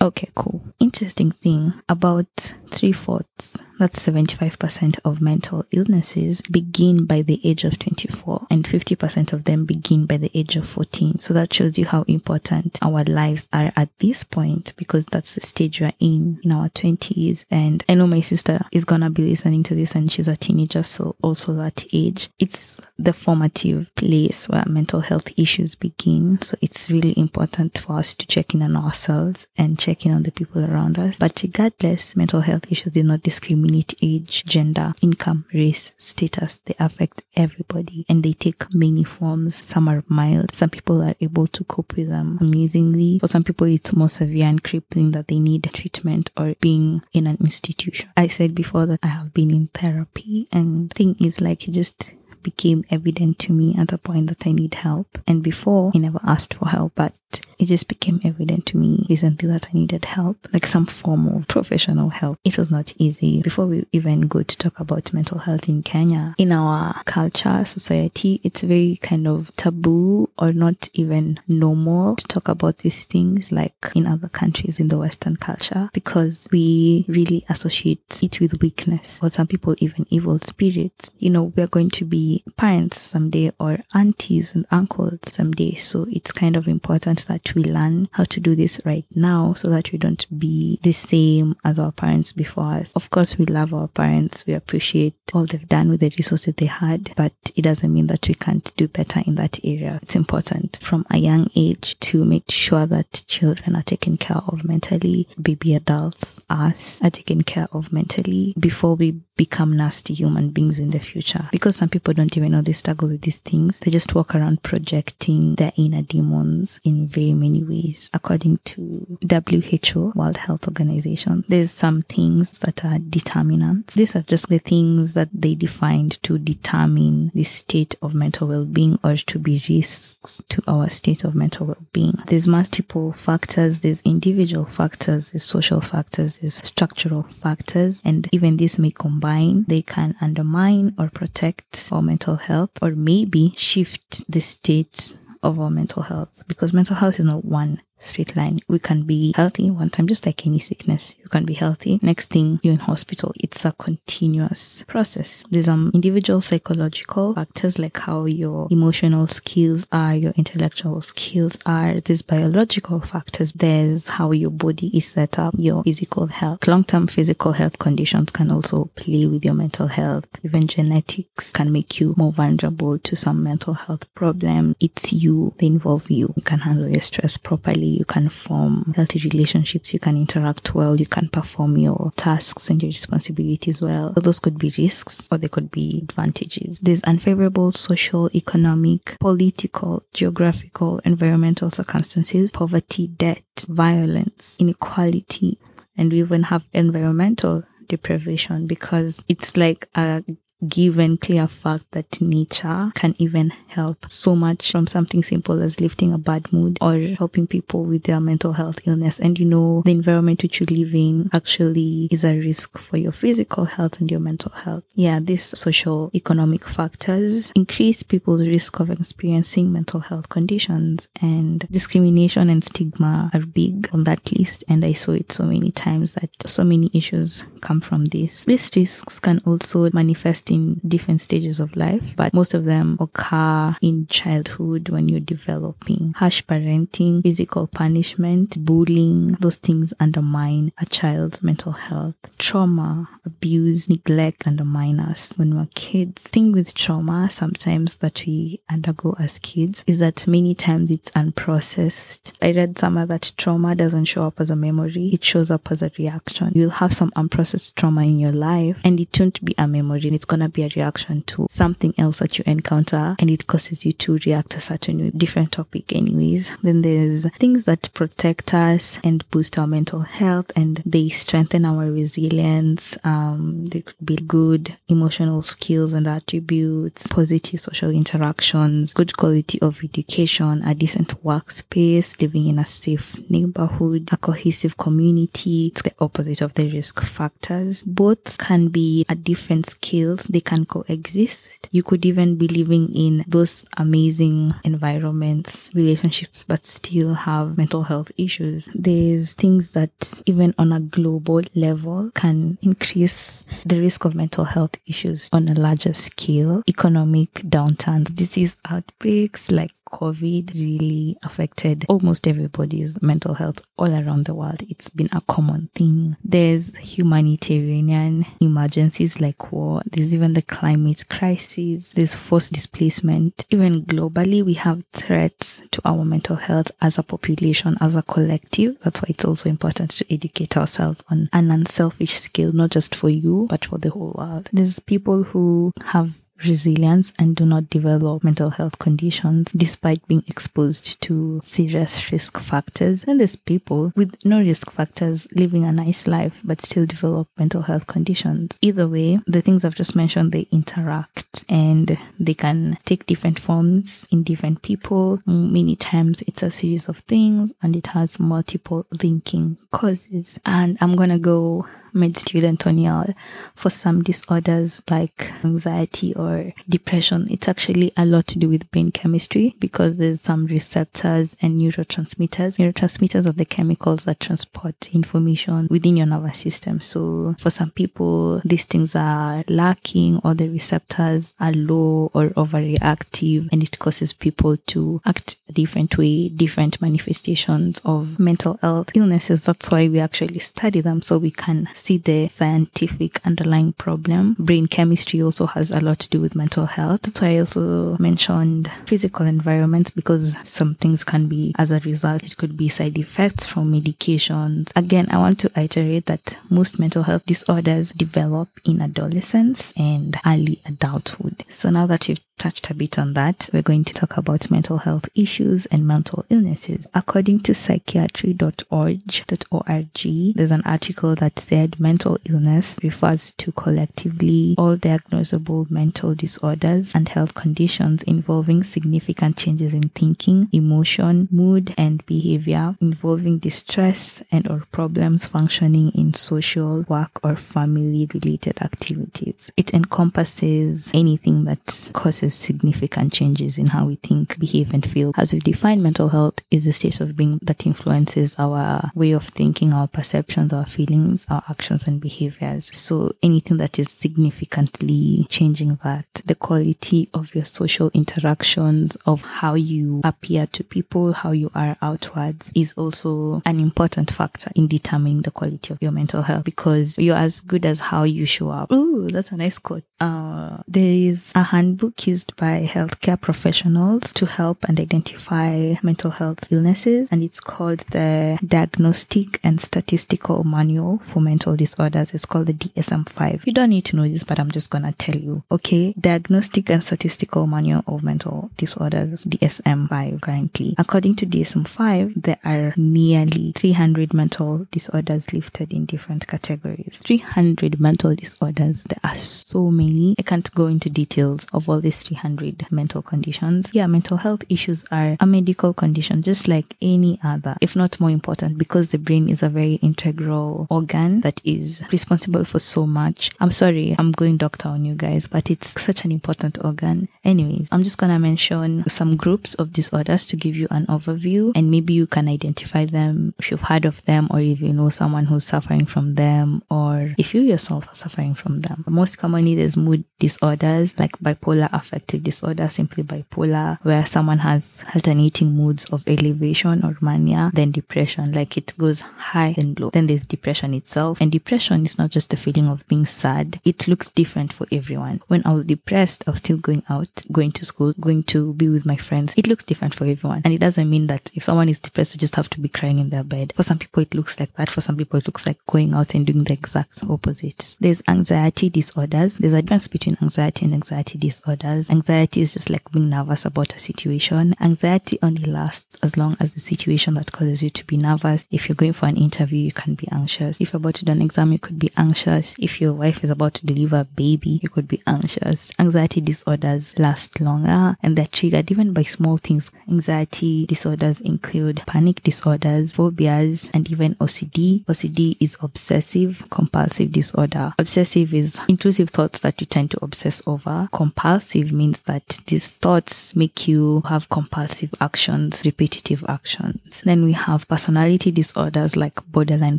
Okay, 0.00 0.30
cool. 0.34 0.64
Interesting 0.80 1.30
thing 1.30 1.74
about 1.88 2.54
three 2.70 2.92
fourths, 2.92 3.56
that's 3.78 4.06
75% 4.06 5.00
of 5.04 5.20
mental 5.20 5.64
illnesses 5.72 6.40
begin 6.42 7.06
by 7.06 7.22
the 7.22 7.40
age 7.42 7.64
of 7.64 7.78
24, 7.78 8.46
and 8.50 8.64
50% 8.64 9.32
of 9.32 9.44
them 9.44 9.64
begin 9.64 10.06
by 10.06 10.16
the 10.16 10.30
age 10.34 10.56
of 10.56 10.68
14. 10.68 11.18
So 11.18 11.34
that 11.34 11.52
shows 11.52 11.76
you 11.78 11.86
how 11.86 12.02
important 12.02 12.78
our 12.82 13.02
lives 13.04 13.46
are 13.52 13.72
at 13.74 13.90
this 13.98 14.22
point 14.22 14.72
because 14.76 15.04
that's 15.06 15.34
the 15.34 15.40
stage 15.40 15.80
we're 15.80 15.92
in 15.98 16.40
in 16.44 16.52
our 16.52 16.68
20s. 16.68 17.44
And 17.50 17.84
I 17.88 17.94
know 17.94 18.06
my 18.06 18.20
sister 18.20 18.60
is 18.70 18.84
gonna 18.84 19.10
be 19.10 19.28
listening 19.28 19.64
to 19.64 19.74
this 19.74 19.94
and 19.94 20.10
she's 20.10 20.28
a 20.28 20.36
teenager, 20.36 20.82
so 20.82 21.16
also 21.22 21.54
that 21.54 21.84
age. 21.92 22.28
It's 22.38 22.80
the 22.98 23.12
formative 23.12 23.92
place 23.96 24.48
where 24.48 24.64
mental 24.66 25.00
health 25.00 25.32
issues 25.36 25.74
begin. 25.74 26.40
So 26.42 26.56
it's 26.60 26.90
really 26.90 27.14
important 27.18 27.78
for 27.78 27.98
us 27.98 28.14
to 28.14 28.26
check 28.26 28.54
in 28.54 28.62
on 28.62 28.76
ourselves 28.76 29.46
and 29.56 29.78
check 29.78 30.06
in 30.06 30.12
on 30.12 30.22
the 30.22 30.32
people 30.32 30.64
around 30.64 31.00
us. 31.00 31.18
But 31.18 31.40
regardless, 31.42 32.14
mental 32.14 32.40
health 32.40 32.70
issues 32.70 32.92
do 32.92 33.02
not 33.02 33.22
discriminate 33.22 33.63
age, 34.02 34.44
gender, 34.44 34.94
income, 35.02 35.44
race, 35.52 35.92
status. 35.96 36.58
They 36.64 36.74
affect 36.78 37.22
everybody 37.36 38.04
and 38.08 38.22
they 38.22 38.32
take 38.32 38.72
many 38.74 39.04
forms. 39.04 39.64
Some 39.64 39.88
are 39.88 40.04
mild. 40.08 40.54
Some 40.54 40.70
people 40.70 41.02
are 41.02 41.14
able 41.20 41.46
to 41.48 41.64
cope 41.64 41.96
with 41.96 42.08
them 42.08 42.38
amazingly. 42.40 43.18
For 43.18 43.28
some 43.28 43.44
people, 43.44 43.66
it's 43.66 43.92
more 43.92 44.08
severe 44.08 44.46
and 44.46 44.62
crippling 44.62 45.12
that 45.12 45.28
they 45.28 45.38
need 45.38 45.68
treatment 45.72 46.30
or 46.36 46.54
being 46.60 47.02
in 47.12 47.26
an 47.26 47.38
institution. 47.40 48.10
I 48.16 48.28
said 48.28 48.54
before 48.54 48.86
that 48.86 49.00
I 49.02 49.08
have 49.08 49.34
been 49.34 49.50
in 49.50 49.68
therapy 49.68 50.46
and 50.52 50.92
thing 50.92 51.16
is 51.20 51.40
like 51.40 51.68
it 51.68 51.72
just 51.72 52.12
became 52.44 52.84
evident 52.90 53.40
to 53.40 53.52
me 53.52 53.74
at 53.76 53.92
a 53.92 53.98
point 53.98 54.28
that 54.28 54.46
I 54.46 54.52
need 54.52 54.74
help. 54.74 55.18
And 55.26 55.42
before, 55.42 55.90
I 55.94 55.98
never 55.98 56.20
asked 56.22 56.54
for 56.54 56.68
help, 56.68 56.92
but 56.94 57.16
it 57.58 57.66
just 57.66 57.88
became 57.88 58.20
evident 58.24 58.66
to 58.66 58.76
me 58.76 59.06
recently 59.08 59.48
that 59.48 59.68
I 59.68 59.72
needed 59.72 60.04
help, 60.04 60.36
like 60.52 60.66
some 60.66 60.86
form 60.86 61.28
of 61.28 61.48
professional 61.48 62.10
help. 62.10 62.38
It 62.44 62.58
was 62.58 62.70
not 62.70 62.92
easy. 62.98 63.42
Before 63.42 63.66
we 63.66 63.86
even 63.92 64.22
go 64.22 64.42
to 64.42 64.56
talk 64.56 64.80
about 64.80 65.12
mental 65.12 65.38
health 65.38 65.68
in 65.68 65.82
Kenya, 65.82 66.34
in 66.38 66.52
our 66.52 67.02
culture, 67.04 67.64
society, 67.64 68.40
it's 68.42 68.62
very 68.62 68.98
kind 69.02 69.26
of 69.26 69.52
taboo 69.56 70.30
or 70.38 70.52
not 70.52 70.88
even 70.94 71.40
normal 71.48 72.16
to 72.16 72.26
talk 72.26 72.48
about 72.48 72.78
these 72.78 73.04
things 73.04 73.52
like 73.52 73.74
in 73.94 74.06
other 74.06 74.28
countries 74.28 74.80
in 74.80 74.88
the 74.88 74.98
Western 74.98 75.36
culture 75.36 75.90
because 75.92 76.46
we 76.50 77.04
really 77.08 77.44
associate 77.48 78.22
it 78.22 78.40
with 78.40 78.60
weakness 78.60 79.20
or 79.22 79.28
some 79.28 79.46
people 79.46 79.74
even 79.78 80.06
evil 80.10 80.38
spirits. 80.38 81.10
You 81.18 81.30
know, 81.30 81.44
we're 81.56 81.66
going 81.66 81.90
to 81.90 82.04
be 82.04 82.44
parents 82.56 83.00
someday 83.00 83.52
or 83.58 83.78
aunties 83.94 84.54
and 84.54 84.66
uncles 84.70 85.20
someday. 85.30 85.74
So 85.74 86.06
it's 86.10 86.32
kind 86.32 86.56
of 86.56 86.68
important 86.68 87.20
that 87.26 87.54
we 87.54 87.64
learn 87.64 88.08
how 88.12 88.24
to 88.24 88.40
do 88.40 88.54
this 88.54 88.80
right 88.84 89.06
now 89.14 89.52
so 89.54 89.68
that 89.70 89.92
we 89.92 89.98
don't 89.98 90.26
be 90.38 90.78
the 90.82 90.92
same 90.92 91.56
as 91.64 91.78
our 91.78 91.92
parents 91.92 92.32
before 92.32 92.74
us. 92.74 92.92
Of 92.94 93.10
course, 93.10 93.38
we 93.38 93.46
love 93.46 93.72
our 93.74 93.88
parents. 93.88 94.46
We 94.46 94.54
appreciate 94.54 95.14
all 95.32 95.46
they've 95.46 95.68
done 95.68 95.90
with 95.90 96.00
the 96.00 96.12
resources 96.16 96.54
they 96.56 96.66
had, 96.66 97.12
but 97.16 97.32
it 97.56 97.62
doesn't 97.62 97.92
mean 97.92 98.06
that 98.08 98.28
we 98.28 98.34
can't 98.34 98.72
do 98.76 98.88
better 98.88 99.22
in 99.26 99.34
that 99.36 99.58
area. 99.64 99.98
It's 100.02 100.16
important 100.16 100.78
from 100.82 101.06
a 101.10 101.18
young 101.18 101.50
age 101.54 101.98
to 102.00 102.24
make 102.24 102.50
sure 102.50 102.86
that 102.86 103.24
children 103.26 103.76
are 103.76 103.82
taken 103.82 104.16
care 104.16 104.42
of 104.46 104.64
mentally, 104.64 105.28
baby 105.40 105.74
adults, 105.74 106.40
us 106.50 107.00
are 107.02 107.10
taken 107.10 107.42
care 107.42 107.68
of 107.72 107.92
mentally 107.92 108.54
before 108.58 108.94
we 108.94 109.20
become 109.36 109.76
nasty 109.76 110.14
human 110.14 110.50
beings 110.50 110.78
in 110.78 110.90
the 110.90 111.00
future. 111.00 111.48
Because 111.50 111.76
some 111.76 111.88
people 111.88 112.14
don't 112.14 112.36
even 112.36 112.52
know 112.52 112.62
they 112.62 112.72
struggle 112.72 113.08
with 113.08 113.22
these 113.22 113.38
things. 113.38 113.80
They 113.80 113.90
just 113.90 114.14
walk 114.14 114.34
around 114.34 114.62
projecting 114.62 115.56
their 115.56 115.72
inner 115.76 116.02
demons 116.02 116.78
in 116.84 117.08
very 117.14 117.34
many 117.34 117.62
ways. 117.62 118.10
According 118.12 118.58
to 118.64 119.18
WHO, 119.22 120.12
World 120.14 120.36
Health 120.36 120.66
Organization, 120.66 121.44
there's 121.48 121.70
some 121.70 122.02
things 122.02 122.58
that 122.60 122.84
are 122.84 122.98
determinants. 122.98 123.94
These 123.94 124.16
are 124.16 124.22
just 124.22 124.48
the 124.48 124.58
things 124.58 125.14
that 125.14 125.28
they 125.32 125.54
defined 125.54 126.22
to 126.24 126.38
determine 126.38 127.30
the 127.34 127.44
state 127.44 127.94
of 128.02 128.14
mental 128.14 128.48
well-being 128.48 128.98
or 129.04 129.16
to 129.16 129.38
be 129.38 129.62
risks 129.68 130.42
to 130.48 130.62
our 130.66 130.90
state 130.90 131.24
of 131.24 131.34
mental 131.34 131.66
well-being. 131.66 132.18
There's 132.26 132.48
multiple 132.48 133.12
factors. 133.12 133.80
There's 133.80 134.00
individual 134.02 134.64
factors. 134.64 135.30
There's 135.30 135.44
social 135.44 135.80
factors. 135.80 136.38
There's 136.38 136.54
structural 136.54 137.22
factors. 137.24 138.02
And 138.04 138.28
even 138.32 138.56
this 138.56 138.78
may 138.78 138.90
combine. 138.90 139.64
They 139.68 139.82
can 139.82 140.16
undermine 140.20 140.94
or 140.98 141.08
protect 141.10 141.88
our 141.92 142.02
mental 142.02 142.36
health 142.36 142.70
or 142.82 142.90
maybe 142.90 143.54
shift 143.56 144.24
the 144.30 144.40
state 144.40 145.14
of 145.44 145.60
our 145.60 145.70
mental 145.70 146.02
health 146.02 146.42
because 146.48 146.72
mental 146.72 146.96
health 146.96 147.18
is 147.20 147.24
not 147.24 147.44
one 147.44 147.80
straight 148.04 148.36
line. 148.36 148.60
We 148.68 148.78
can 148.78 149.02
be 149.02 149.32
healthy 149.36 149.70
one 149.70 149.90
time, 149.90 150.06
just 150.06 150.26
like 150.26 150.46
any 150.46 150.58
sickness. 150.58 151.14
You 151.22 151.28
can 151.28 151.44
be 151.44 151.54
healthy. 151.54 151.98
Next 152.02 152.30
thing, 152.30 152.60
you're 152.62 152.74
in 152.74 152.80
hospital. 152.80 153.32
It's 153.40 153.64
a 153.64 153.72
continuous 153.72 154.84
process. 154.86 155.44
There's 155.50 155.68
um 155.68 155.90
individual 155.94 156.40
psychological 156.40 157.34
factors 157.34 157.78
like 157.78 157.98
how 157.98 158.24
your 158.26 158.68
emotional 158.70 159.26
skills 159.26 159.86
are, 159.92 160.14
your 160.14 160.32
intellectual 160.36 161.00
skills 161.00 161.58
are. 161.66 161.94
There's 161.94 162.22
biological 162.22 163.00
factors. 163.00 163.52
There's 163.52 164.08
how 164.08 164.32
your 164.32 164.50
body 164.50 164.96
is 164.96 165.06
set 165.06 165.38
up, 165.38 165.54
your 165.58 165.82
physical 165.84 166.26
health. 166.26 166.66
Long-term 166.66 167.06
physical 167.08 167.52
health 167.52 167.78
conditions 167.78 168.30
can 168.30 168.50
also 168.50 168.90
play 168.94 169.26
with 169.26 169.44
your 169.44 169.54
mental 169.54 169.86
health. 169.86 170.26
Even 170.42 170.66
genetics 170.66 171.50
can 171.52 171.72
make 171.72 172.00
you 172.00 172.14
more 172.16 172.32
vulnerable 172.32 172.98
to 172.98 173.16
some 173.16 173.42
mental 173.42 173.74
health 173.74 174.12
problem. 174.14 174.76
It's 174.80 175.12
you, 175.12 175.54
they 175.58 175.66
involve 175.66 176.10
you. 176.10 176.32
You 176.36 176.42
can 176.42 176.60
handle 176.60 176.88
your 176.88 177.02
stress 177.02 177.36
properly 177.36 177.93
you 177.98 178.04
can 178.04 178.28
form 178.28 178.92
healthy 178.96 179.20
relationships, 179.20 179.92
you 179.92 179.98
can 179.98 180.16
interact 180.16 180.74
well, 180.74 180.98
you 180.98 181.06
can 181.06 181.28
perform 181.28 181.76
your 181.76 182.12
tasks 182.16 182.70
and 182.70 182.82
your 182.82 182.88
responsibilities 182.88 183.80
well. 183.80 184.12
So 184.14 184.20
those 184.20 184.40
could 184.40 184.58
be 184.58 184.72
risks 184.78 185.28
or 185.30 185.38
they 185.38 185.48
could 185.48 185.70
be 185.70 186.00
advantages. 186.02 186.78
There's 186.80 187.02
unfavorable 187.04 187.72
social, 187.72 188.30
economic, 188.34 189.16
political, 189.20 190.02
geographical, 190.12 190.98
environmental 191.04 191.70
circumstances, 191.70 192.52
poverty, 192.52 193.08
debt, 193.08 193.44
violence, 193.68 194.56
inequality, 194.58 195.58
and 195.96 196.12
we 196.12 196.20
even 196.20 196.44
have 196.44 196.66
environmental 196.72 197.64
deprivation 197.88 198.66
because 198.66 199.24
it's 199.28 199.56
like 199.56 199.88
a 199.94 200.24
given 200.68 201.16
clear 201.16 201.48
fact 201.48 201.84
that 201.92 202.20
nature 202.20 202.90
can 202.94 203.14
even 203.18 203.50
help 203.68 204.06
so 204.08 204.34
much 204.36 204.70
from 204.70 204.86
something 204.86 205.22
simple 205.22 205.60
as 205.62 205.80
lifting 205.80 206.12
a 206.12 206.18
bad 206.18 206.52
mood 206.52 206.78
or 206.80 206.96
helping 207.18 207.46
people 207.46 207.84
with 207.84 208.04
their 208.04 208.20
mental 208.20 208.52
health 208.52 208.78
illness. 208.86 209.20
And 209.20 209.38
you 209.38 209.44
know, 209.44 209.82
the 209.84 209.90
environment 209.90 210.42
which 210.42 210.60
you 210.60 210.66
live 210.66 210.94
in 210.94 211.28
actually 211.32 212.08
is 212.10 212.24
a 212.24 212.38
risk 212.38 212.78
for 212.78 212.96
your 212.96 213.12
physical 213.12 213.64
health 213.64 214.00
and 214.00 214.10
your 214.10 214.20
mental 214.20 214.52
health. 214.52 214.84
Yeah, 214.94 215.20
these 215.20 215.58
social 215.58 216.10
economic 216.14 216.64
factors 216.64 217.50
increase 217.52 218.02
people's 218.02 218.46
risk 218.46 218.80
of 218.80 218.90
experiencing 218.90 219.72
mental 219.72 220.00
health 220.00 220.28
conditions 220.28 221.08
and 221.20 221.66
discrimination 221.70 222.48
and 222.48 222.62
stigma 222.64 223.30
are 223.34 223.40
big 223.40 223.88
on 223.92 224.04
that 224.04 224.32
list. 224.32 224.64
And 224.68 224.84
I 224.84 224.92
saw 224.92 225.12
it 225.12 225.32
so 225.32 225.44
many 225.44 225.72
times 225.72 226.14
that 226.14 226.30
so 226.46 226.64
many 226.64 226.90
issues 226.94 227.44
come 227.60 227.80
from 227.80 228.06
this. 228.06 228.44
These 228.44 228.70
risks 228.76 229.20
can 229.20 229.42
also 229.46 229.90
manifest 229.92 230.43
in 230.50 230.80
different 230.86 231.20
stages 231.20 231.60
of 231.60 231.76
life, 231.76 232.14
but 232.16 232.32
most 232.32 232.54
of 232.54 232.64
them 232.64 232.96
occur 233.00 233.76
in 233.80 234.06
childhood 234.06 234.88
when 234.88 235.08
you're 235.08 235.20
developing. 235.20 236.12
Harsh 236.16 236.42
parenting, 236.44 237.22
physical 237.22 237.66
punishment, 237.66 238.64
bullying, 238.64 239.28
those 239.40 239.56
things 239.56 239.92
undermine 240.00 240.72
a 240.78 240.86
child's 240.86 241.42
mental 241.42 241.72
health. 241.72 242.14
Trauma, 242.38 243.08
abuse, 243.24 243.88
neglect 243.88 244.46
undermine 244.46 245.00
us 245.00 245.36
when 245.36 245.56
we're 245.56 245.68
kids. 245.74 246.22
Thing 246.24 246.52
with 246.52 246.74
trauma 246.74 247.30
sometimes 247.30 247.96
that 247.96 248.24
we 248.26 248.60
undergo 248.70 249.16
as 249.18 249.38
kids 249.40 249.84
is 249.86 249.98
that 249.98 250.26
many 250.26 250.54
times 250.54 250.90
it's 250.90 251.10
unprocessed. 251.10 252.32
I 252.40 252.52
read 252.52 252.78
somewhere 252.78 253.06
that 253.06 253.32
trauma 253.36 253.74
doesn't 253.74 254.06
show 254.06 254.26
up 254.26 254.40
as 254.40 254.50
a 254.50 254.56
memory, 254.56 255.10
it 255.12 255.24
shows 255.24 255.50
up 255.50 255.70
as 255.70 255.82
a 255.82 255.90
reaction. 255.98 256.52
You'll 256.54 256.70
have 256.70 256.92
some 256.92 257.10
unprocessed 257.12 257.74
trauma 257.74 258.02
in 258.02 258.18
your 258.18 258.32
life 258.32 258.80
and 258.84 258.98
it 259.00 259.18
won't 259.18 259.44
be 259.44 259.54
a 259.58 259.66
memory 259.66 260.04
it's 260.14 260.24
gonna 260.34 260.48
be 260.48 260.64
a 260.64 260.70
reaction 260.74 261.22
to 261.22 261.46
something 261.50 261.94
else 261.96 262.18
that 262.18 262.38
you 262.38 262.44
encounter 262.46 263.14
and 263.18 263.30
it 263.30 263.46
causes 263.46 263.84
you 263.86 263.92
to 263.92 264.18
react 264.26 264.54
a 264.54 264.60
certain. 264.60 265.10
Different 265.10 265.52
topic 265.52 265.92
anyways. 265.94 266.50
Then 266.62 266.82
there's 266.82 267.26
things 267.38 267.64
that 267.64 267.88
protect 267.94 268.52
us 268.52 268.98
and 269.04 269.28
boost 269.30 269.58
our 269.58 269.66
mental 269.66 270.00
health 270.00 270.50
and 270.56 270.82
they 270.84 271.08
strengthen 271.08 271.64
our 271.64 271.90
resilience. 271.90 272.96
Um, 273.04 273.66
they 273.66 273.82
could 273.82 274.04
be 274.04 274.16
good 274.16 274.76
emotional 274.88 275.42
skills 275.42 275.92
and 275.92 276.08
attributes, 276.08 277.06
positive 277.06 277.60
social 277.60 277.90
interactions, 277.90 278.92
good 278.92 279.16
quality 279.16 279.60
of 279.60 279.82
education, 279.84 280.62
a 280.64 280.74
decent 280.74 281.22
workspace, 281.22 282.20
living 282.20 282.46
in 282.48 282.58
a 282.58 282.66
safe 282.66 283.16
neighborhood, 283.30 284.08
a 284.12 284.16
cohesive 284.16 284.76
community. 284.76 285.68
It's 285.68 285.82
the 285.82 285.94
opposite 286.00 286.40
of 286.40 286.54
the 286.54 286.70
risk 286.70 287.02
factors. 287.02 287.84
Both 287.84 288.38
can 288.38 288.68
be 288.68 289.04
at 289.08 289.24
different 289.24 289.66
scales. 289.66 290.23
They 290.26 290.40
can 290.40 290.64
coexist. 290.64 291.68
You 291.70 291.82
could 291.82 292.04
even 292.06 292.36
be 292.36 292.48
living 292.48 292.94
in 292.94 293.24
those 293.26 293.64
amazing 293.76 294.54
environments, 294.64 295.70
relationships, 295.74 296.44
but 296.46 296.66
still 296.66 297.14
have 297.14 297.56
mental 297.56 297.82
health 297.82 298.10
issues. 298.16 298.68
There's 298.74 299.34
things 299.34 299.72
that 299.72 300.20
even 300.26 300.54
on 300.58 300.72
a 300.72 300.80
global 300.80 301.42
level 301.54 302.10
can 302.14 302.58
increase 302.62 303.44
the 303.64 303.80
risk 303.80 304.04
of 304.04 304.14
mental 304.14 304.44
health 304.44 304.76
issues 304.86 305.28
on 305.32 305.48
a 305.48 305.54
larger 305.54 305.94
scale. 305.94 306.62
Economic 306.68 307.32
downturns, 307.34 308.14
disease 308.14 308.56
outbreaks 308.68 309.50
like 309.50 309.72
COVID 309.94 310.54
really 310.54 311.16
affected 311.22 311.86
almost 311.88 312.26
everybody's 312.26 313.00
mental 313.00 313.34
health 313.34 313.60
all 313.78 313.94
around 313.94 314.24
the 314.24 314.34
world. 314.34 314.64
It's 314.68 314.90
been 314.90 315.08
a 315.12 315.20
common 315.20 315.70
thing. 315.76 316.16
There's 316.24 316.76
humanitarian 316.76 318.26
emergencies 318.40 319.20
like 319.20 319.52
war. 319.52 319.82
There's 319.86 320.12
even 320.12 320.32
the 320.32 320.42
climate 320.42 321.08
crisis. 321.08 321.92
There's 321.92 322.16
forced 322.16 322.52
displacement. 322.52 323.46
Even 323.50 323.84
globally, 323.84 324.44
we 324.44 324.54
have 324.54 324.82
threats 324.92 325.62
to 325.70 325.80
our 325.84 326.04
mental 326.04 326.36
health 326.36 326.72
as 326.80 326.98
a 326.98 327.04
population, 327.04 327.78
as 327.80 327.94
a 327.94 328.02
collective. 328.02 328.76
That's 328.80 329.00
why 329.00 329.06
it's 329.10 329.24
also 329.24 329.48
important 329.48 329.92
to 329.92 330.12
educate 330.12 330.56
ourselves 330.56 331.04
on 331.08 331.28
an 331.32 331.52
unselfish 331.52 332.18
scale, 332.20 332.50
not 332.52 332.70
just 332.70 332.96
for 332.96 333.10
you, 333.10 333.46
but 333.48 333.64
for 333.64 333.78
the 333.78 333.90
whole 333.90 334.12
world. 334.18 334.50
There's 334.52 334.80
people 334.80 335.22
who 335.22 335.70
have 335.84 336.14
resilience 336.44 337.12
and 337.18 337.36
do 337.36 337.44
not 337.44 337.70
develop 337.70 338.24
mental 338.24 338.50
health 338.50 338.78
conditions 338.78 339.52
despite 339.52 340.06
being 340.06 340.24
exposed 340.26 341.00
to 341.02 341.40
serious 341.42 342.12
risk 342.12 342.38
factors. 342.38 343.04
And 343.04 343.20
there's 343.20 343.36
people 343.36 343.92
with 343.96 344.16
no 344.24 344.38
risk 344.40 344.70
factors 344.70 345.26
living 345.34 345.64
a 345.64 345.72
nice 345.72 346.06
life 346.06 346.40
but 346.44 346.60
still 346.60 346.86
develop 346.86 347.28
mental 347.38 347.62
health 347.62 347.86
conditions. 347.86 348.58
Either 348.62 348.88
way, 348.88 349.18
the 349.26 349.42
things 349.42 349.64
I've 349.64 349.74
just 349.74 349.96
mentioned, 349.96 350.32
they 350.32 350.46
interact 350.50 351.44
and 351.48 351.98
they 352.18 352.34
can 352.34 352.78
take 352.84 353.06
different 353.06 353.38
forms 353.38 354.06
in 354.10 354.22
different 354.22 354.62
people. 354.62 355.20
Many 355.26 355.76
times 355.76 356.22
it's 356.26 356.42
a 356.42 356.50
series 356.50 356.88
of 356.88 356.98
things 356.98 357.52
and 357.62 357.76
it 357.76 357.88
has 357.88 358.18
multiple 358.18 358.86
linking 359.02 359.58
causes. 359.70 360.38
And 360.46 360.78
I'm 360.80 360.96
gonna 360.96 361.18
go 361.18 361.66
med 361.94 362.16
student 362.16 362.66
on 362.66 362.78
y'all 362.78 363.14
for 363.54 363.70
some 363.70 364.02
disorders 364.02 364.82
like 364.90 365.32
anxiety 365.44 366.14
or 366.14 366.52
depression. 366.68 367.26
It's 367.30 367.48
actually 367.48 367.92
a 367.96 368.04
lot 368.04 368.26
to 368.28 368.38
do 368.38 368.48
with 368.48 368.70
brain 368.70 368.90
chemistry 368.90 369.54
because 369.60 369.96
there's 369.96 370.20
some 370.20 370.46
receptors 370.46 371.36
and 371.40 371.60
neurotransmitters. 371.60 372.58
Neurotransmitters 372.58 373.26
are 373.26 373.32
the 373.32 373.44
chemicals 373.44 374.04
that 374.04 374.20
transport 374.20 374.88
information 374.92 375.68
within 375.70 375.96
your 375.96 376.06
nervous 376.06 376.38
system. 376.38 376.80
So 376.80 377.34
for 377.38 377.50
some 377.50 377.70
people, 377.70 378.40
these 378.44 378.64
things 378.64 378.96
are 378.96 379.44
lacking 379.48 380.20
or 380.24 380.34
the 380.34 380.48
receptors 380.48 381.32
are 381.40 381.52
low 381.52 382.10
or 382.12 382.30
overreactive 382.30 383.48
and 383.52 383.62
it 383.62 383.78
causes 383.78 384.12
people 384.12 384.56
to 384.56 385.00
act 385.04 385.36
a 385.48 385.52
different 385.52 385.96
way, 385.96 386.28
different 386.28 386.80
manifestations 386.80 387.80
of 387.84 388.18
mental 388.18 388.58
health 388.60 388.90
illnesses. 388.94 389.42
That's 389.42 389.70
why 389.70 389.88
we 389.88 390.00
actually 390.00 390.40
study 390.40 390.80
them 390.80 391.02
so 391.02 391.18
we 391.18 391.30
can 391.30 391.68
see 391.84 391.98
the 391.98 392.28
scientific 392.28 393.20
underlying 393.26 393.72
problem. 393.74 394.34
Brain 394.38 394.66
chemistry 394.66 395.22
also 395.22 395.46
has 395.46 395.70
a 395.70 395.80
lot 395.80 395.98
to 396.00 396.08
do 396.08 396.20
with 396.20 396.34
mental 396.34 396.64
health. 396.64 397.02
That's 397.02 397.20
why 397.20 397.34
I 397.34 397.38
also 397.40 397.96
mentioned 397.98 398.70
physical 398.86 399.26
environments 399.26 399.90
because 399.90 400.36
some 400.44 400.76
things 400.76 401.04
can 401.04 401.26
be 401.26 401.54
as 401.58 401.70
a 401.70 401.80
result. 401.80 402.22
It 402.22 402.38
could 402.38 402.56
be 402.56 402.68
side 402.68 402.98
effects 402.98 403.46
from 403.46 403.72
medications. 403.72 404.70
Again, 404.74 405.08
I 405.10 405.18
want 405.18 405.38
to 405.40 405.50
iterate 405.56 406.06
that 406.06 406.36
most 406.48 406.78
mental 406.78 407.02
health 407.02 407.26
disorders 407.26 407.92
develop 407.92 408.48
in 408.64 408.80
adolescence 408.80 409.72
and 409.76 410.18
early 410.26 410.62
adulthood. 410.64 411.44
So 411.48 411.70
now 411.70 411.86
that 411.86 412.08
you've 412.08 412.20
touched 412.38 412.70
a 412.70 412.74
bit 412.74 412.98
on 412.98 413.12
that, 413.14 413.48
we're 413.52 413.62
going 413.62 413.84
to 413.84 413.94
talk 413.94 414.16
about 414.16 414.50
mental 414.50 414.78
health 414.78 415.08
issues 415.14 415.66
and 415.66 415.86
mental 415.86 416.24
illnesses. 416.30 416.88
According 416.94 417.40
to 417.40 417.54
psychiatry.org.org, 417.54 420.34
there's 420.34 420.50
an 420.50 420.62
article 420.64 421.14
that 421.16 421.38
said 421.38 421.73
mental 421.78 422.18
illness 422.24 422.78
refers 422.82 423.32
to 423.38 423.52
collectively 423.52 424.54
all 424.58 424.76
diagnosable 424.76 425.70
mental 425.70 426.14
disorders 426.14 426.94
and 426.94 427.08
health 427.08 427.34
conditions 427.34 428.02
involving 428.04 428.62
significant 428.62 429.36
changes 429.36 429.74
in 429.74 429.88
thinking, 429.90 430.48
emotion, 430.52 431.28
mood, 431.30 431.74
and 431.76 432.04
behavior 432.06 432.76
involving 432.80 433.38
distress 433.38 434.22
and 434.30 434.48
or 434.50 434.64
problems 434.72 435.26
functioning 435.26 435.90
in 435.94 436.14
social, 436.14 436.82
work, 436.88 437.20
or 437.22 437.36
family 437.36 438.08
related 438.14 438.60
activities. 438.62 439.50
It 439.56 439.74
encompasses 439.74 440.90
anything 440.94 441.44
that 441.44 441.90
causes 441.92 442.34
significant 442.34 443.12
changes 443.12 443.58
in 443.58 443.68
how 443.68 443.86
we 443.86 443.96
think, 443.96 444.38
behave, 444.38 444.72
and 444.72 444.88
feel. 444.88 445.12
As 445.16 445.32
we 445.32 445.40
define 445.40 445.82
mental 445.82 446.08
health 446.08 446.40
is 446.50 446.66
a 446.66 446.72
state 446.72 447.00
of 447.00 447.16
being 447.16 447.38
that 447.42 447.66
influences 447.66 448.34
our 448.38 448.90
way 448.94 449.12
of 449.12 449.24
thinking, 449.24 449.74
our 449.74 449.86
perceptions, 449.86 450.52
our 450.52 450.66
feelings, 450.66 451.26
our 451.28 451.42
actions, 451.48 451.63
and 451.70 452.00
behaviors. 452.00 452.70
So 452.74 453.12
anything 453.22 453.56
that 453.58 453.78
is 453.78 453.90
significantly 453.90 455.26
changing 455.28 455.78
that, 455.82 456.06
the 456.24 456.34
quality 456.34 457.08
of 457.14 457.34
your 457.34 457.44
social 457.44 457.90
interactions, 457.94 458.96
of 459.06 459.22
how 459.22 459.54
you 459.54 460.00
appear 460.04 460.46
to 460.48 460.64
people, 460.64 461.12
how 461.12 461.32
you 461.32 461.50
are 461.54 461.76
outwards, 461.82 462.50
is 462.54 462.72
also 462.74 463.42
an 463.44 463.60
important 463.60 464.10
factor 464.10 464.50
in 464.54 464.66
determining 464.68 465.22
the 465.22 465.30
quality 465.30 465.72
of 465.72 465.82
your 465.82 465.92
mental 465.92 466.22
health 466.22 466.44
because 466.44 466.98
you're 466.98 467.16
as 467.16 467.40
good 467.40 467.66
as 467.66 467.80
how 467.80 468.02
you 468.02 468.26
show 468.26 468.50
up. 468.50 468.72
Ooh, 468.72 469.08
that's 469.08 469.32
a 469.32 469.36
nice 469.36 469.58
quote. 469.58 469.84
Uh, 470.00 470.58
there 470.68 470.84
is 470.84 471.32
a 471.34 471.42
handbook 471.42 472.06
used 472.06 472.36
by 472.36 472.68
healthcare 472.70 473.20
professionals 473.20 474.12
to 474.12 474.26
help 474.26 474.64
and 474.68 474.78
identify 474.78 475.74
mental 475.82 476.10
health 476.10 476.50
illnesses, 476.50 477.08
and 477.10 477.22
it's 477.22 477.40
called 477.40 477.80
the 477.90 478.38
Diagnostic 478.46 479.40
and 479.42 479.60
Statistical 479.60 480.44
Manual 480.44 480.98
for 480.98 481.20
Mental 481.20 481.53
Disorders. 481.56 482.12
It's 482.14 482.26
called 482.26 482.46
the 482.46 482.54
DSM 482.54 483.08
5. 483.08 483.42
You 483.46 483.52
don't 483.52 483.70
need 483.70 483.84
to 483.86 483.96
know 483.96 484.08
this, 484.08 484.24
but 484.24 484.38
I'm 484.38 484.50
just 484.50 484.70
gonna 484.70 484.92
tell 484.92 485.16
you. 485.16 485.42
Okay, 485.50 485.94
Diagnostic 485.98 486.70
and 486.70 486.82
Statistical 486.82 487.46
Manual 487.46 487.82
of 487.86 488.02
Mental 488.02 488.50
Disorders, 488.56 489.24
DSM 489.24 489.88
5 489.88 490.20
currently. 490.20 490.74
According 490.78 491.16
to 491.16 491.26
DSM 491.26 491.66
5, 491.66 492.12
there 492.16 492.38
are 492.44 492.74
nearly 492.76 493.52
300 493.54 494.14
mental 494.14 494.66
disorders 494.70 495.32
listed 495.32 495.72
in 495.72 495.84
different 495.84 496.26
categories. 496.26 497.00
300 497.04 497.80
mental 497.80 498.14
disorders. 498.14 498.84
There 498.84 499.00
are 499.04 499.16
so 499.16 499.70
many. 499.70 500.14
I 500.18 500.22
can't 500.22 500.52
go 500.54 500.66
into 500.66 500.90
details 500.90 501.46
of 501.52 501.68
all 501.68 501.80
these 501.80 502.02
300 502.02 502.66
mental 502.70 503.02
conditions. 503.02 503.68
Yeah, 503.72 503.86
mental 503.86 504.18
health 504.18 504.44
issues 504.48 504.84
are 504.90 505.16
a 505.20 505.26
medical 505.26 505.72
condition 505.72 506.22
just 506.22 506.48
like 506.48 506.76
any 506.80 507.18
other, 507.22 507.56
if 507.60 507.76
not 507.76 507.98
more 508.00 508.10
important, 508.10 508.58
because 508.58 508.90
the 508.90 508.98
brain 508.98 509.28
is 509.28 509.42
a 509.42 509.48
very 509.48 509.74
integral 509.76 510.66
organ 510.70 511.20
that 511.20 511.33
is 511.44 511.82
responsible 511.90 512.44
for 512.44 512.58
so 512.58 512.86
much. 512.86 513.30
I'm 513.40 513.50
sorry, 513.50 513.94
I'm 513.98 514.12
going 514.12 514.36
doctor 514.36 514.68
on 514.68 514.84
you 514.84 514.94
guys, 514.94 515.26
but 515.26 515.50
it's 515.50 515.80
such 515.80 516.04
an 516.04 516.12
important 516.12 516.58
organ. 516.64 517.08
Anyways, 517.24 517.68
I'm 517.72 517.84
just 517.84 517.98
gonna 517.98 518.18
mention 518.18 518.88
some 518.88 519.16
groups 519.16 519.54
of 519.54 519.72
disorders 519.72 520.26
to 520.26 520.36
give 520.36 520.56
you 520.56 520.66
an 520.70 520.86
overview 520.86 521.52
and 521.54 521.70
maybe 521.70 521.94
you 521.94 522.06
can 522.06 522.28
identify 522.28 522.84
them 522.84 523.34
if 523.38 523.50
you've 523.50 523.62
heard 523.62 523.84
of 523.84 524.04
them 524.04 524.28
or 524.30 524.40
if 524.40 524.60
you 524.60 524.72
know 524.72 524.90
someone 524.90 525.26
who's 525.26 525.44
suffering 525.44 525.86
from 525.86 526.14
them 526.14 526.62
or 526.70 527.14
if 527.18 527.34
you 527.34 527.40
yourself 527.40 527.88
are 527.88 527.94
suffering 527.94 528.34
from 528.34 528.60
them. 528.60 528.84
Most 528.86 529.18
commonly, 529.18 529.54
there's 529.54 529.76
mood 529.76 530.04
disorders 530.18 530.98
like 530.98 531.12
bipolar 531.18 531.68
affective 531.72 532.22
disorder, 532.22 532.68
simply 532.68 533.02
bipolar, 533.02 533.78
where 533.82 534.04
someone 534.06 534.38
has 534.38 534.84
alternating 534.94 535.52
moods 535.52 535.84
of 535.86 536.02
elevation 536.06 536.84
or 536.84 536.96
mania, 537.00 537.50
then 537.54 537.70
depression, 537.70 538.32
like 538.32 538.56
it 538.56 538.72
goes 538.78 539.00
high 539.00 539.54
and 539.56 539.78
low. 539.78 539.90
Then 539.90 540.06
there's 540.06 540.26
depression 540.26 540.74
itself, 540.74 541.20
And 541.24 541.32
depression 541.32 541.86
is 541.86 541.96
not 541.96 542.10
just 542.10 542.34
a 542.34 542.36
feeling 542.36 542.68
of 542.68 542.86
being 542.86 543.06
sad. 543.06 543.58
It 543.64 543.88
looks 543.88 544.10
different 544.10 544.52
for 544.52 544.66
everyone. 544.70 545.22
When 545.28 545.40
I 545.46 545.52
was 545.54 545.64
depressed, 545.64 546.22
I 546.26 546.32
was 546.32 546.40
still 546.40 546.58
going 546.58 546.82
out, 546.90 547.08
going 547.32 547.52
to 547.52 547.64
school, 547.64 547.94
going 547.98 548.24
to 548.24 548.52
be 548.52 548.68
with 548.68 548.84
my 548.84 548.96
friends. 548.96 549.32
It 549.38 549.46
looks 549.46 549.64
different 549.64 549.94
for 549.94 550.04
everyone. 550.04 550.42
And 550.44 550.52
it 550.52 550.58
doesn't 550.58 550.90
mean 550.90 551.06
that 551.06 551.30
if 551.32 551.42
someone 551.42 551.70
is 551.70 551.78
depressed, 551.78 552.12
they 552.12 552.18
just 552.18 552.36
have 552.36 552.50
to 552.50 552.60
be 552.60 552.68
crying 552.68 552.98
in 552.98 553.08
their 553.08 553.24
bed. 553.24 553.54
For 553.56 553.62
some 553.62 553.78
people, 553.78 554.02
it 554.02 554.14
looks 554.14 554.38
like 554.38 554.52
that. 554.56 554.70
For 554.70 554.82
some 554.82 554.98
people, 554.98 555.18
it 555.18 555.26
looks 555.26 555.46
like 555.46 555.56
going 555.66 555.94
out 555.94 556.14
and 556.14 556.26
doing 556.26 556.44
the 556.44 556.52
exact 556.52 557.02
opposite. 557.08 557.78
There's 557.80 558.02
anxiety 558.06 558.68
disorders. 558.68 559.38
There's 559.38 559.54
a 559.54 559.62
difference 559.62 559.88
between 559.88 560.18
anxiety 560.20 560.66
and 560.66 560.74
anxiety 560.74 561.16
disorders. 561.16 561.88
Anxiety 561.88 562.42
is 562.42 562.52
just 562.52 562.68
like 562.68 562.92
being 562.92 563.08
nervous 563.08 563.46
about 563.46 563.74
a 563.74 563.78
situation. 563.78 564.54
Anxiety 564.60 565.18
only 565.22 565.50
lasts 565.50 565.86
as 566.02 566.18
long 566.18 566.36
as 566.38 566.52
the 566.52 566.60
situation 566.60 567.14
that 567.14 567.32
causes 567.32 567.62
you 567.62 567.70
to 567.70 567.84
be 567.86 567.96
nervous. 567.96 568.44
If 568.50 568.68
you're 568.68 568.76
going 568.76 568.92
for 568.92 569.06
an 569.06 569.16
interview, 569.16 569.60
you 569.60 569.72
can 569.72 569.94
be 569.94 570.06
anxious. 570.12 570.60
If 570.60 570.74
you're 570.74 570.76
about 570.76 570.96
to 570.96 571.06
do 571.06 571.13
an 571.14 571.22
exam, 571.22 571.52
you 571.52 571.58
could 571.58 571.78
be 571.78 571.90
anxious. 571.96 572.54
If 572.58 572.80
your 572.80 572.92
wife 572.92 573.22
is 573.22 573.30
about 573.30 573.54
to 573.54 573.66
deliver 573.66 574.00
a 574.00 574.04
baby, 574.04 574.60
you 574.62 574.68
could 574.68 574.88
be 574.88 575.00
anxious. 575.06 575.70
Anxiety 575.78 576.20
disorders 576.20 576.98
last 576.98 577.40
longer 577.40 577.96
and 578.02 578.16
they're 578.16 578.26
triggered 578.26 578.70
even 578.70 578.92
by 578.92 579.04
small 579.04 579.36
things. 579.36 579.70
Anxiety 579.88 580.66
disorders 580.66 581.20
include 581.20 581.82
panic 581.86 582.22
disorders, 582.22 582.94
phobias, 582.94 583.70
and 583.72 583.90
even 583.90 584.16
OCD. 584.16 584.84
OCD 584.86 585.36
is 585.38 585.56
obsessive 585.60 586.44
compulsive 586.50 587.12
disorder. 587.12 587.72
Obsessive 587.78 588.34
is 588.34 588.60
intrusive 588.68 589.10
thoughts 589.10 589.40
that 589.40 589.60
you 589.60 589.66
tend 589.66 589.92
to 589.92 589.98
obsess 590.02 590.42
over. 590.46 590.88
Compulsive 590.92 591.72
means 591.72 592.00
that 592.02 592.40
these 592.46 592.74
thoughts 592.74 593.36
make 593.36 593.68
you 593.68 594.02
have 594.06 594.28
compulsive 594.28 594.92
actions, 595.00 595.62
repetitive 595.64 596.24
actions. 596.28 597.02
Then 597.04 597.24
we 597.24 597.32
have 597.32 597.68
personality 597.68 598.32
disorders 598.32 598.96
like 598.96 599.24
borderline 599.30 599.78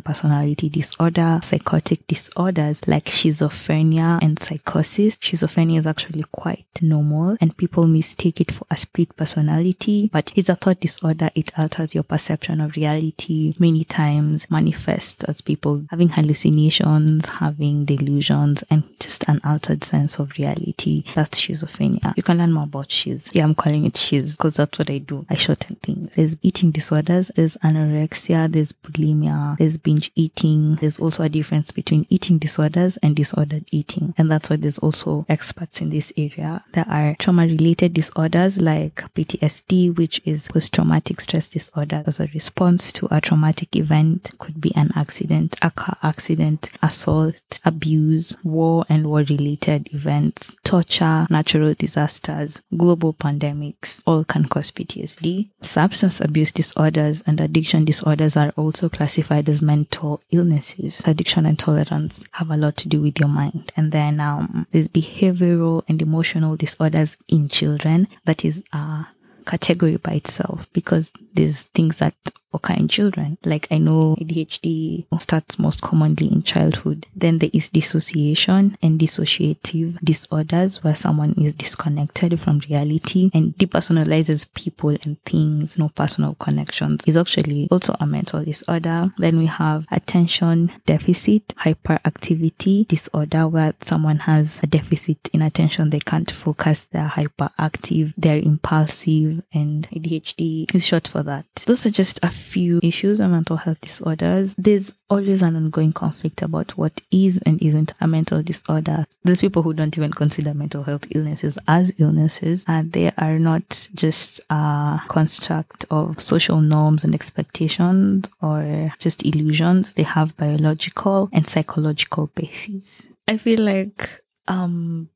personality 0.00 0.68
disorder, 0.68 1.25
psychotic 1.42 2.06
disorders 2.06 2.80
like 2.86 3.06
schizophrenia 3.06 4.18
and 4.22 4.38
psychosis. 4.38 5.16
Schizophrenia 5.16 5.78
is 5.78 5.86
actually 5.86 6.24
quite 6.32 6.66
normal 6.80 7.36
and 7.40 7.56
people 7.56 7.86
mistake 7.86 8.40
it 8.40 8.50
for 8.52 8.66
a 8.70 8.76
split 8.76 9.14
personality, 9.16 10.10
but 10.12 10.32
it's 10.36 10.48
a 10.48 10.56
thought 10.56 10.80
disorder. 10.80 11.30
It 11.34 11.58
alters 11.58 11.94
your 11.94 12.04
perception 12.04 12.60
of 12.60 12.76
reality 12.76 13.52
many 13.58 13.84
times, 13.84 14.46
manifests 14.50 15.24
as 15.24 15.40
people 15.40 15.84
having 15.90 16.10
hallucinations, 16.10 17.26
having 17.26 17.84
delusions, 17.84 18.64
and 18.70 18.84
just 19.00 19.24
an 19.28 19.40
altered 19.44 19.84
sense 19.84 20.18
of 20.18 20.38
reality. 20.38 21.04
That's 21.14 21.40
schizophrenia. 21.40 22.16
You 22.16 22.22
can 22.22 22.38
learn 22.38 22.52
more 22.52 22.64
about 22.64 22.90
shiz. 22.90 23.28
Yeah, 23.32 23.44
I'm 23.44 23.54
calling 23.54 23.84
it 23.86 23.96
shiz 23.96 24.36
because 24.36 24.56
that's 24.56 24.78
what 24.78 24.90
I 24.90 24.98
do. 24.98 25.26
I 25.30 25.36
shorten 25.36 25.76
things. 25.76 26.14
There's 26.14 26.36
eating 26.42 26.70
disorders, 26.70 27.30
there's 27.34 27.56
anorexia, 27.58 28.50
there's 28.50 28.72
bulimia, 28.72 29.56
there's 29.58 29.76
binge 29.76 30.10
eating. 30.14 30.76
There's 30.76 30.98
also 30.98 31.15
a 31.22 31.28
difference 31.28 31.70
between 31.70 32.06
eating 32.08 32.38
disorders 32.38 32.96
and 32.98 33.16
disordered 33.16 33.64
eating. 33.70 34.14
And 34.18 34.30
that's 34.30 34.50
why 34.50 34.56
there's 34.56 34.78
also 34.78 35.26
experts 35.28 35.80
in 35.80 35.90
this 35.90 36.12
area. 36.16 36.64
There 36.72 36.86
are 36.88 37.16
trauma 37.18 37.42
related 37.42 37.94
disorders 37.94 38.60
like 38.60 38.96
PTSD, 39.14 39.96
which 39.96 40.20
is 40.24 40.48
post 40.48 40.72
traumatic 40.72 41.20
stress 41.20 41.48
disorder 41.48 42.02
as 42.06 42.20
a 42.20 42.28
response 42.34 42.92
to 42.92 43.08
a 43.10 43.20
traumatic 43.20 43.76
event. 43.76 44.30
Could 44.38 44.60
be 44.60 44.74
an 44.76 44.92
accident, 44.94 45.56
a 45.62 45.70
car 45.70 45.96
accident, 46.02 46.70
assault, 46.82 47.60
abuse, 47.64 48.36
war 48.44 48.84
and 48.88 49.06
war 49.06 49.24
related 49.28 49.92
events, 49.92 50.54
torture, 50.64 51.26
natural 51.30 51.74
disasters, 51.74 52.60
global 52.76 53.14
pandemics, 53.14 54.02
all 54.06 54.24
can 54.24 54.44
cause 54.46 54.70
PTSD. 54.70 55.50
Substance 55.62 56.20
abuse 56.20 56.52
disorders 56.52 57.22
and 57.26 57.40
addiction 57.40 57.84
disorders 57.84 58.36
are 58.36 58.50
also 58.56 58.88
classified 58.88 59.48
as 59.48 59.62
mental 59.62 60.20
illnesses. 60.30 61.02
Addiction 61.06 61.46
and 61.46 61.58
tolerance 61.58 62.24
have 62.32 62.50
a 62.50 62.56
lot 62.56 62.76
to 62.78 62.88
do 62.88 63.00
with 63.00 63.18
your 63.20 63.28
mind. 63.28 63.72
And 63.76 63.92
then 63.92 64.20
um, 64.20 64.66
there's 64.72 64.88
behavioral 64.88 65.82
and 65.88 66.02
emotional 66.02 66.56
disorders 66.56 67.16
in 67.28 67.48
children. 67.48 68.08
That 68.24 68.44
is 68.44 68.64
a 68.72 69.06
category 69.46 69.96
by 69.96 70.14
itself 70.14 70.70
because 70.72 71.10
there's 71.34 71.66
things 71.66 72.00
that 72.00 72.14
occur 72.56 72.74
in 72.74 72.88
children. 72.88 73.38
Like 73.44 73.68
I 73.70 73.78
know 73.78 74.16
ADHD 74.20 75.06
starts 75.20 75.58
most 75.58 75.82
commonly 75.82 76.26
in 76.32 76.42
childhood. 76.42 77.06
Then 77.14 77.38
there 77.38 77.50
is 77.52 77.68
dissociation 77.68 78.76
and 78.82 78.98
dissociative 78.98 79.98
disorders 80.02 80.82
where 80.82 80.94
someone 80.94 81.34
is 81.38 81.54
disconnected 81.54 82.40
from 82.40 82.60
reality 82.68 83.30
and 83.32 83.54
depersonalizes 83.56 84.46
people 84.54 84.90
and 85.04 85.22
things, 85.24 85.78
no 85.78 85.88
personal 85.90 86.34
connections. 86.34 87.04
Is 87.06 87.16
actually 87.16 87.68
also 87.70 87.94
a 88.00 88.06
mental 88.06 88.44
disorder. 88.44 89.12
Then 89.18 89.38
we 89.38 89.46
have 89.46 89.86
attention 89.90 90.72
deficit 90.86 91.48
hyperactivity 91.56 92.88
disorder 92.88 93.46
where 93.48 93.74
someone 93.82 94.18
has 94.20 94.60
a 94.62 94.66
deficit 94.66 95.28
in 95.32 95.42
attention. 95.42 95.90
They 95.90 96.00
can't 96.00 96.30
focus. 96.30 96.86
They're 96.90 97.08
hyperactive. 97.08 98.14
They're 98.16 98.38
impulsive 98.38 99.42
and 99.52 99.88
ADHD 99.90 100.74
is 100.74 100.86
short 100.86 101.08
for 101.08 101.22
that. 101.22 101.46
Those 101.66 101.86
are 101.86 101.90
just 101.90 102.20
a 102.22 102.30
few 102.30 102.45
issues 102.82 103.20
of 103.20 103.30
mental 103.30 103.56
health 103.56 103.80
disorders. 103.80 104.54
There's 104.58 104.92
always 105.08 105.42
an 105.42 105.56
ongoing 105.56 105.92
conflict 105.92 106.42
about 106.42 106.76
what 106.76 107.00
is 107.10 107.38
and 107.46 107.60
isn't 107.62 107.92
a 108.00 108.06
mental 108.06 108.42
disorder. 108.42 109.06
There's 109.24 109.40
people 109.40 109.62
who 109.62 109.72
don't 109.72 109.96
even 109.96 110.12
consider 110.12 110.54
mental 110.54 110.82
health 110.82 111.06
illnesses 111.10 111.58
as 111.68 111.92
illnesses, 111.98 112.64
and 112.68 112.92
they 112.92 113.12
are 113.18 113.38
not 113.38 113.88
just 113.94 114.40
a 114.50 115.00
construct 115.08 115.84
of 115.90 116.20
social 116.20 116.60
norms 116.60 117.04
and 117.04 117.14
expectations 117.14 118.28
or 118.40 118.92
just 118.98 119.24
illusions. 119.24 119.92
They 119.92 120.04
have 120.04 120.36
biological 120.36 121.28
and 121.32 121.46
psychological 121.48 122.28
bases. 122.34 123.06
I 123.28 123.36
feel 123.36 123.60
like 123.60 124.22
um 124.48 125.08